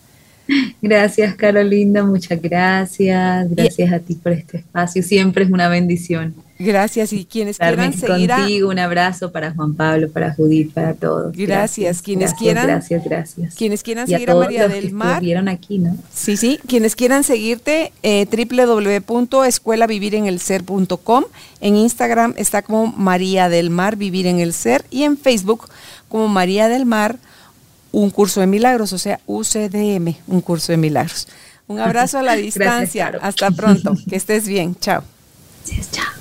Gracias, 0.80 1.34
Carolina, 1.34 2.04
muchas 2.04 2.40
gracias. 2.40 3.50
Gracias 3.50 3.92
a 3.92 3.98
ti 3.98 4.14
por 4.14 4.30
este 4.30 4.58
espacio. 4.58 5.02
Siempre 5.02 5.42
es 5.42 5.50
una 5.50 5.68
bendición 5.68 6.32
Gracias. 6.60 7.12
Y 7.14 7.24
quienes 7.24 7.58
quieran 7.58 7.94
seguir 7.94 8.30
contigo, 8.30 8.68
un 8.68 8.78
abrazo 8.78 9.32
para 9.32 9.50
Juan 9.52 9.74
Pablo, 9.74 10.10
para 10.10 10.34
Judith, 10.34 10.74
para 10.74 10.92
todos. 10.92 11.34
Gracias. 11.34 12.02
quienes 12.02 12.34
quieran. 12.34 12.66
Gracias, 12.66 13.02
gracias. 13.02 13.54
Quienes 13.54 13.82
quieran 13.82 14.06
seguir 14.06 14.30
a, 14.30 14.34
María 14.34 14.68
del 14.68 14.92
Mar. 14.92 15.22
vieron 15.22 15.48
aquí, 15.48 15.78
¿no? 15.78 15.96
Sí, 16.14 16.36
sí. 16.36 16.60
Quienes 16.66 16.96
quieran 16.96 17.24
seguirte, 17.24 17.94
eh, 18.02 18.26
www.escuelavivirenelser.com. 18.30 21.24
En 21.62 21.76
Instagram 21.76 22.34
está 22.36 22.60
como 22.60 22.88
María 22.88 23.48
del 23.48 23.70
Mar, 23.70 23.96
Vivir 23.96 24.26
en 24.26 24.38
el 24.38 24.52
Ser. 24.52 24.84
Y 24.90 25.04
en 25.04 25.16
Facebook 25.16 25.66
como 26.10 26.28
María 26.28 26.68
del 26.68 26.84
Mar, 26.84 27.16
un 27.90 28.10
curso 28.10 28.40
de 28.40 28.46
milagros, 28.46 28.92
o 28.92 28.98
sea, 28.98 29.18
UCDM, 29.26 30.16
un 30.26 30.42
curso 30.42 30.72
de 30.72 30.76
milagros. 30.76 31.26
Un 31.68 31.80
abrazo 31.80 32.18
a 32.18 32.22
la 32.22 32.34
distancia. 32.36 33.18
Hasta 33.22 33.50
pronto. 33.50 33.96
Que 34.10 34.16
estés 34.16 34.46
bien. 34.46 34.76
Chao. 34.78 35.02
chao. 35.90 36.20